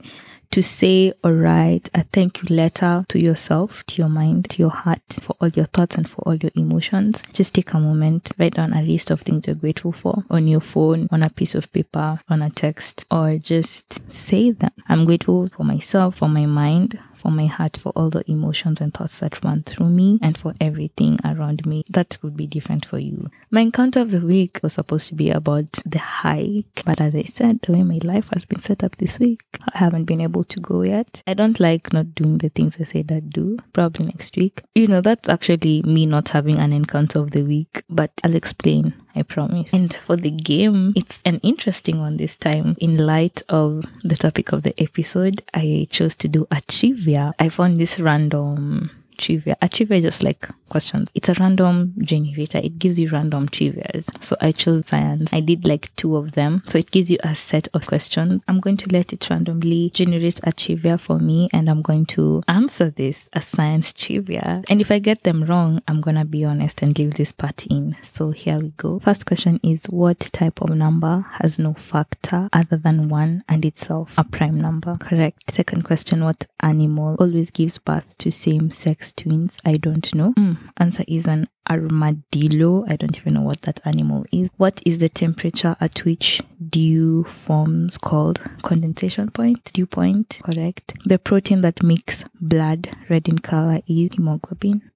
to 0.53 0.61
say 0.61 1.11
or 1.23 1.33
write 1.33 1.89
a 1.95 2.03
thank 2.13 2.43
you 2.43 2.55
letter 2.55 3.03
to 3.09 3.19
yourself, 3.19 3.83
to 3.87 3.99
your 3.99 4.07
mind, 4.07 4.47
to 4.51 4.59
your 4.59 4.69
heart 4.69 5.01
for 5.19 5.35
all 5.41 5.49
your 5.49 5.65
thoughts 5.65 5.95
and 5.95 6.07
for 6.07 6.21
all 6.27 6.35
your 6.35 6.51
emotions. 6.53 7.23
Just 7.33 7.55
take 7.55 7.73
a 7.73 7.79
moment, 7.79 8.31
write 8.37 8.53
down 8.53 8.71
a 8.71 8.83
list 8.83 9.09
of 9.09 9.21
things 9.21 9.47
you're 9.47 9.55
grateful 9.55 9.91
for 9.91 10.23
on 10.29 10.47
your 10.47 10.59
phone, 10.61 11.07
on 11.09 11.23
a 11.23 11.29
piece 11.31 11.55
of 11.55 11.71
paper, 11.71 12.19
on 12.29 12.43
a 12.43 12.51
text, 12.51 13.03
or 13.09 13.39
just 13.39 13.99
say 14.13 14.51
them. 14.51 14.69
I'm 14.87 15.05
grateful 15.05 15.47
for 15.47 15.63
myself, 15.63 16.17
for 16.17 16.29
my 16.29 16.45
mind, 16.45 16.99
for 17.23 17.31
my 17.31 17.45
heart, 17.45 17.77
for 17.77 17.93
all 17.95 18.09
the 18.09 18.29
emotions 18.29 18.81
and 18.81 18.93
thoughts 18.93 19.19
that 19.19 19.43
run 19.43 19.63
through 19.63 19.89
me, 19.89 20.19
and 20.21 20.37
for 20.37 20.53
everything 20.59 21.17
around 21.23 21.65
me. 21.65 21.83
That 21.89 22.17
would 22.21 22.35
be 22.35 22.45
different 22.45 22.85
for 22.85 22.99
you. 22.99 23.29
My 23.49 23.61
encounter 23.61 24.01
of 24.01 24.11
the 24.11 24.19
week 24.19 24.59
was 24.61 24.73
supposed 24.73 25.07
to 25.07 25.15
be 25.15 25.31
about 25.31 25.71
the 25.85 25.99
hike, 25.99 26.83
but 26.85 26.99
as 26.99 27.15
I 27.15 27.23
said, 27.23 27.61
the 27.61 27.71
way 27.71 27.83
my 27.83 27.99
life 28.03 28.27
has 28.33 28.43
been 28.43 28.59
set 28.59 28.83
up 28.83 28.97
this 28.97 29.19
week, 29.19 29.41
I 29.73 29.77
haven't 29.77 30.03
been 30.03 30.21
able 30.21 30.43
to 30.43 30.59
go 30.59 30.81
yet. 30.81 31.23
I 31.25 31.33
don't 31.33 31.59
like 31.59 31.93
not 31.93 32.13
doing 32.13 32.39
the 32.39 32.49
things 32.49 32.77
I 32.79 32.83
said 32.83 33.11
I'd 33.11 33.29
do, 33.29 33.57
probably 33.71 34.05
next 34.05 34.35
week. 34.35 34.61
You 34.75 34.87
know, 34.87 34.99
that's 34.99 35.29
actually 35.29 35.81
me 35.83 36.05
not 36.05 36.29
having 36.29 36.57
an 36.57 36.73
encounter 36.73 37.19
of 37.19 37.31
the 37.31 37.43
week, 37.43 37.83
but 37.89 38.11
I'll 38.23 38.35
explain 38.35 38.93
I 39.15 39.23
promise. 39.23 39.73
And 39.73 39.93
for 39.93 40.15
the 40.15 40.31
game, 40.31 40.93
it's 40.95 41.21
an 41.23 41.39
interesting 41.43 41.99
one 41.99 42.17
this 42.17 42.35
time. 42.35 42.75
In 42.79 42.97
light 42.97 43.41
of 43.49 43.85
the 44.03 44.15
topic 44.15 44.51
of 44.51 44.63
the 44.63 44.73
episode, 44.81 45.43
I 45.53 45.87
chose 45.89 46.15
to 46.15 46.27
do 46.27 46.47
a 46.49 46.61
trivia. 46.61 47.33
I 47.39 47.49
found 47.49 47.77
this 47.77 47.99
random 47.99 48.89
trivia. 49.17 49.55
A 49.61 49.69
trivia 49.69 49.97
is 49.97 50.03
just 50.03 50.23
like 50.23 50.47
questions. 50.69 51.09
It's 51.13 51.29
a 51.29 51.35
random 51.39 51.93
generator. 51.99 52.57
It 52.57 52.79
gives 52.79 52.99
you 52.99 53.09
random 53.09 53.47
trivias. 53.47 54.09
So 54.23 54.35
I 54.41 54.51
chose 54.51 54.87
science. 54.87 55.31
I 55.31 55.39
did 55.39 55.67
like 55.67 55.95
two 55.95 56.15
of 56.15 56.31
them. 56.31 56.63
So 56.65 56.77
it 56.77 56.91
gives 56.91 57.11
you 57.11 57.17
a 57.23 57.35
set 57.35 57.67
of 57.73 57.85
questions. 57.85 58.41
I'm 58.47 58.59
going 58.59 58.77
to 58.77 58.89
let 58.91 59.13
it 59.13 59.29
randomly 59.29 59.91
generate 59.93 60.39
a 60.43 60.51
trivia 60.51 60.97
for 60.97 61.19
me 61.19 61.49
and 61.53 61.69
I'm 61.69 61.81
going 61.81 62.05
to 62.07 62.41
answer 62.47 62.89
this 62.89 63.29
as 63.33 63.45
science 63.45 63.93
trivia. 63.93 64.63
And 64.69 64.81
if 64.81 64.89
I 64.91 64.99
get 64.99 65.23
them 65.23 65.43
wrong, 65.43 65.81
I'm 65.87 66.01
going 66.01 66.15
to 66.15 66.25
be 66.25 66.43
honest 66.43 66.81
and 66.81 66.97
leave 66.97 67.15
this 67.15 67.31
part 67.31 67.65
in. 67.67 67.95
So 68.01 68.31
here 68.31 68.57
we 68.57 68.69
go. 68.77 68.99
First 68.99 69.25
question 69.25 69.59
is 69.63 69.85
what 69.85 70.19
type 70.19 70.61
of 70.61 70.71
number 70.71 71.25
has 71.33 71.59
no 71.59 71.73
factor 71.73 72.49
other 72.51 72.77
than 72.77 73.09
one 73.09 73.43
and 73.47 73.63
itself 73.65 74.15
a 74.17 74.23
prime 74.23 74.59
number? 74.59 74.97
Correct. 74.99 75.51
Second 75.51 75.83
question, 75.83 76.23
what 76.23 76.47
animal 76.61 77.15
always 77.19 77.51
gives 77.51 77.77
birth 77.77 78.17
to 78.17 78.31
same 78.31 78.71
sex 78.71 79.02
twins? 79.11 79.59
I 79.65 79.73
don't 79.73 80.13
know. 80.15 80.33
Mm, 80.37 80.57
answer 80.77 81.03
is 81.07 81.27
an 81.27 81.47
armadillo. 81.69 82.85
I 82.87 82.95
don't 82.95 83.17
even 83.17 83.33
know 83.33 83.41
what 83.41 83.63
that 83.63 83.81
animal 83.85 84.25
is. 84.31 84.49
What 84.57 84.81
is 84.85 84.99
the 84.99 85.09
temperature 85.09 85.75
at 85.81 86.05
which 86.05 86.41
dew 86.69 87.23
forms 87.25 87.97
called 87.97 88.39
condensation 88.61 89.31
point? 89.31 89.71
Dew 89.73 89.85
point, 89.85 90.39
correct. 90.43 90.93
The 91.05 91.19
protein 91.19 91.61
that 91.61 91.83
makes 91.83 92.23
blood 92.39 92.95
red 93.09 93.27
in 93.27 93.39
color 93.39 93.81
is 93.87 94.11
hemoglobin. 94.13 94.89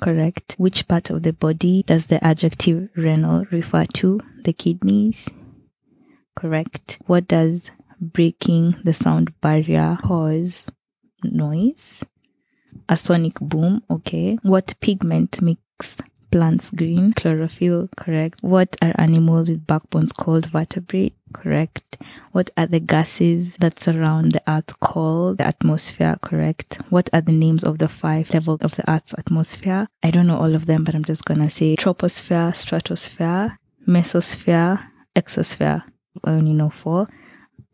Correct. 0.00 0.54
Which 0.56 0.88
part 0.88 1.10
of 1.10 1.22
the 1.22 1.34
body 1.34 1.82
does 1.82 2.06
the 2.06 2.24
adjective 2.24 2.88
renal 2.96 3.44
refer 3.50 3.84
to? 3.84 4.20
The 4.44 4.54
kidneys. 4.54 5.28
Correct. 6.34 6.98
What 7.06 7.28
does 7.28 7.70
breaking 8.00 8.76
the 8.82 8.94
sound 8.94 9.38
barrier 9.42 9.98
cause? 10.02 10.66
Noise 11.22 12.02
a 12.90 12.96
sonic 12.96 13.38
boom. 13.40 13.82
Okay. 13.88 14.36
What 14.42 14.74
pigment 14.80 15.40
makes 15.40 15.96
plants 16.30 16.70
green? 16.70 17.12
Chlorophyll. 17.14 17.88
Correct. 17.96 18.42
What 18.42 18.76
are 18.82 18.92
animals 18.98 19.48
with 19.48 19.66
backbones 19.66 20.12
called? 20.12 20.46
Vertebrate. 20.46 21.14
Correct. 21.32 21.96
What 22.32 22.50
are 22.56 22.66
the 22.66 22.80
gases 22.80 23.56
that 23.58 23.78
surround 23.78 24.32
the 24.32 24.42
earth 24.48 24.78
called? 24.80 25.38
The 25.38 25.46
atmosphere. 25.46 26.18
Correct. 26.20 26.78
What 26.90 27.08
are 27.12 27.20
the 27.20 27.32
names 27.32 27.62
of 27.62 27.78
the 27.78 27.88
five 27.88 28.34
levels 28.34 28.60
of 28.62 28.74
the 28.74 28.90
earth's 28.90 29.14
atmosphere? 29.16 29.86
I 30.02 30.10
don't 30.10 30.26
know 30.26 30.38
all 30.38 30.54
of 30.56 30.66
them, 30.66 30.82
but 30.82 30.94
I'm 30.94 31.04
just 31.04 31.24
gonna 31.24 31.48
say 31.48 31.76
troposphere, 31.76 32.54
stratosphere, 32.56 33.58
mesosphere, 33.86 34.84
exosphere. 35.14 35.84
I 36.24 36.30
only 36.30 36.54
know 36.54 36.70
four. 36.70 37.08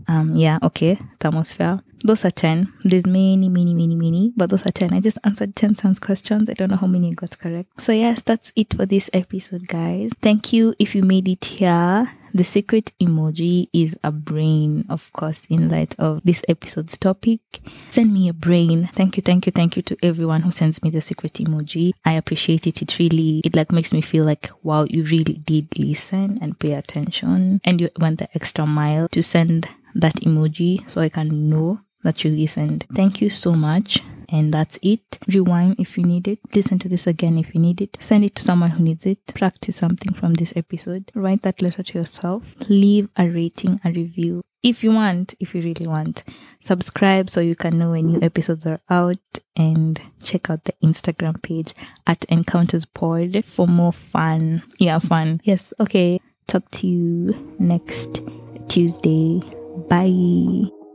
Um, 0.09 0.37
yeah, 0.37 0.59
okay, 0.63 0.99
thermosphere. 1.21 1.83
Those 2.05 2.25
are 2.25 2.31
10. 2.31 2.73
There's 2.85 3.07
many, 3.07 3.49
many, 3.49 3.75
many, 3.75 3.95
many, 3.95 4.33
but 4.37 4.51
those 4.51 4.65
are 4.67 4.73
10. 4.73 4.93
I 4.93 5.01
just 5.01 5.19
answered 5.25 5.57
10 5.57 5.77
science 5.77 5.99
questions. 5.99 6.51
I 6.51 6.55
don't 6.55 6.71
know 6.71 6.77
how 6.77 6.87
many 6.87 7.09
I 7.09 7.13
got 7.13 7.39
correct. 7.39 7.71
So, 7.81 7.93
yes, 7.93 8.23
that's 8.23 8.53
it 8.55 8.75
for 8.75 8.87
this 8.87 9.09
episode, 9.13 9.67
guys. 9.69 10.13
Thank 10.21 10.53
you 10.53 10.75
if 10.79 10.95
you 10.95 11.03
made 11.03 11.29
it 11.29 11.45
here. 11.45 12.13
The 12.35 12.45
secret 12.45 12.93
emoji 13.01 13.69
is 13.73 13.97
a 14.05 14.13
brain, 14.13 14.85
of 14.91 15.11
course, 15.15 15.41
in 15.49 15.71
light 15.71 15.95
of 15.99 16.21
this 16.23 16.43
episode's 16.49 16.99
topic. 16.99 17.41
Send 17.89 18.13
me 18.13 18.29
a 18.29 18.35
brain. 18.35 18.91
Thank 18.93 19.17
you, 19.17 19.23
thank 19.23 19.47
you, 19.47 19.53
thank 19.53 19.75
you 19.75 19.83
to 19.83 19.97
everyone 20.03 20.43
who 20.43 20.51
sends 20.51 20.83
me 20.83 20.91
the 20.91 21.01
secret 21.01 21.33
emoji. 21.35 21.93
I 22.05 22.13
appreciate 22.13 22.67
it. 22.67 22.83
It 22.83 22.99
really, 22.99 23.41
it 23.43 23.57
like 23.57 23.73
makes 23.73 23.95
me 23.95 24.03
feel 24.03 24.27
like, 24.27 24.51
wow, 24.63 24.85
you 24.85 25.03
really 25.05 25.41
did 25.47 25.79
listen 25.79 26.37
and 26.43 26.59
pay 26.59 26.73
attention 26.73 27.63
and 27.65 27.81
you 27.81 27.89
went 27.99 28.19
the 28.19 28.29
extra 28.35 28.67
mile 28.67 29.09
to 29.13 29.23
send 29.23 29.71
that 29.95 30.17
emoji 30.17 30.89
so 30.91 31.01
I 31.01 31.09
can 31.09 31.49
know 31.49 31.81
that 32.07 32.25
you 32.25 32.31
listened. 32.31 32.87
Thank 32.95 33.21
you 33.21 33.29
so 33.29 33.53
much. 33.53 34.01
And 34.29 34.53
that's 34.53 34.79
it. 34.83 35.19
Rewind 35.29 35.77
if 35.79 35.97
you 35.97 36.05
need 36.05 36.27
it. 36.27 36.41
Listen 36.55 36.79
to 36.81 36.89
this 36.89 37.07
again 37.07 37.39
if 37.39 37.55
you 37.55 37.61
need 37.61 37.81
it. 37.81 37.97
Send 38.01 38.25
it 38.25 38.35
to 38.37 38.43
someone 38.43 38.71
who 38.71 38.83
needs 38.83 39.07
it. 39.07 39.19
Practice 39.35 39.77
something 39.77 40.13
from 40.15 40.35
this 40.35 40.53
episode. 40.57 41.13
Write 41.15 41.43
that 41.43 41.63
letter 41.63 41.83
to 41.83 41.99
yourself. 41.99 42.55
Leave 42.69 43.09
a 43.17 43.29
rating, 43.29 43.81
a 43.85 43.93
review. 43.93 44.43
If 44.63 44.83
you 44.83 44.91
want, 44.91 45.35
if 45.39 45.55
you 45.55 45.63
really 45.63 45.87
want, 45.87 46.25
subscribe 46.61 47.31
so 47.31 47.41
you 47.41 47.55
can 47.55 47.79
know 47.79 47.93
when 47.93 48.07
new 48.07 48.19
episodes 48.21 48.67
are 48.67 48.81
out 48.91 49.39
and 49.57 50.01
check 50.25 50.51
out 50.51 50.65
the 50.65 50.75
Instagram 50.83 51.41
page 51.41 51.73
at 52.07 52.25
Encounters 52.25 52.85
Pod 52.85 53.45
for 53.45 53.69
more 53.69 53.93
fun. 53.93 54.65
Yeah, 54.81 54.99
fun. 54.99 55.41
Yes, 55.45 55.73
okay. 55.79 56.21
Talk 56.49 56.69
to 56.73 56.87
you 56.89 57.55
next 57.61 58.21
Tuesday. 58.69 59.41
Bye. 59.89 60.86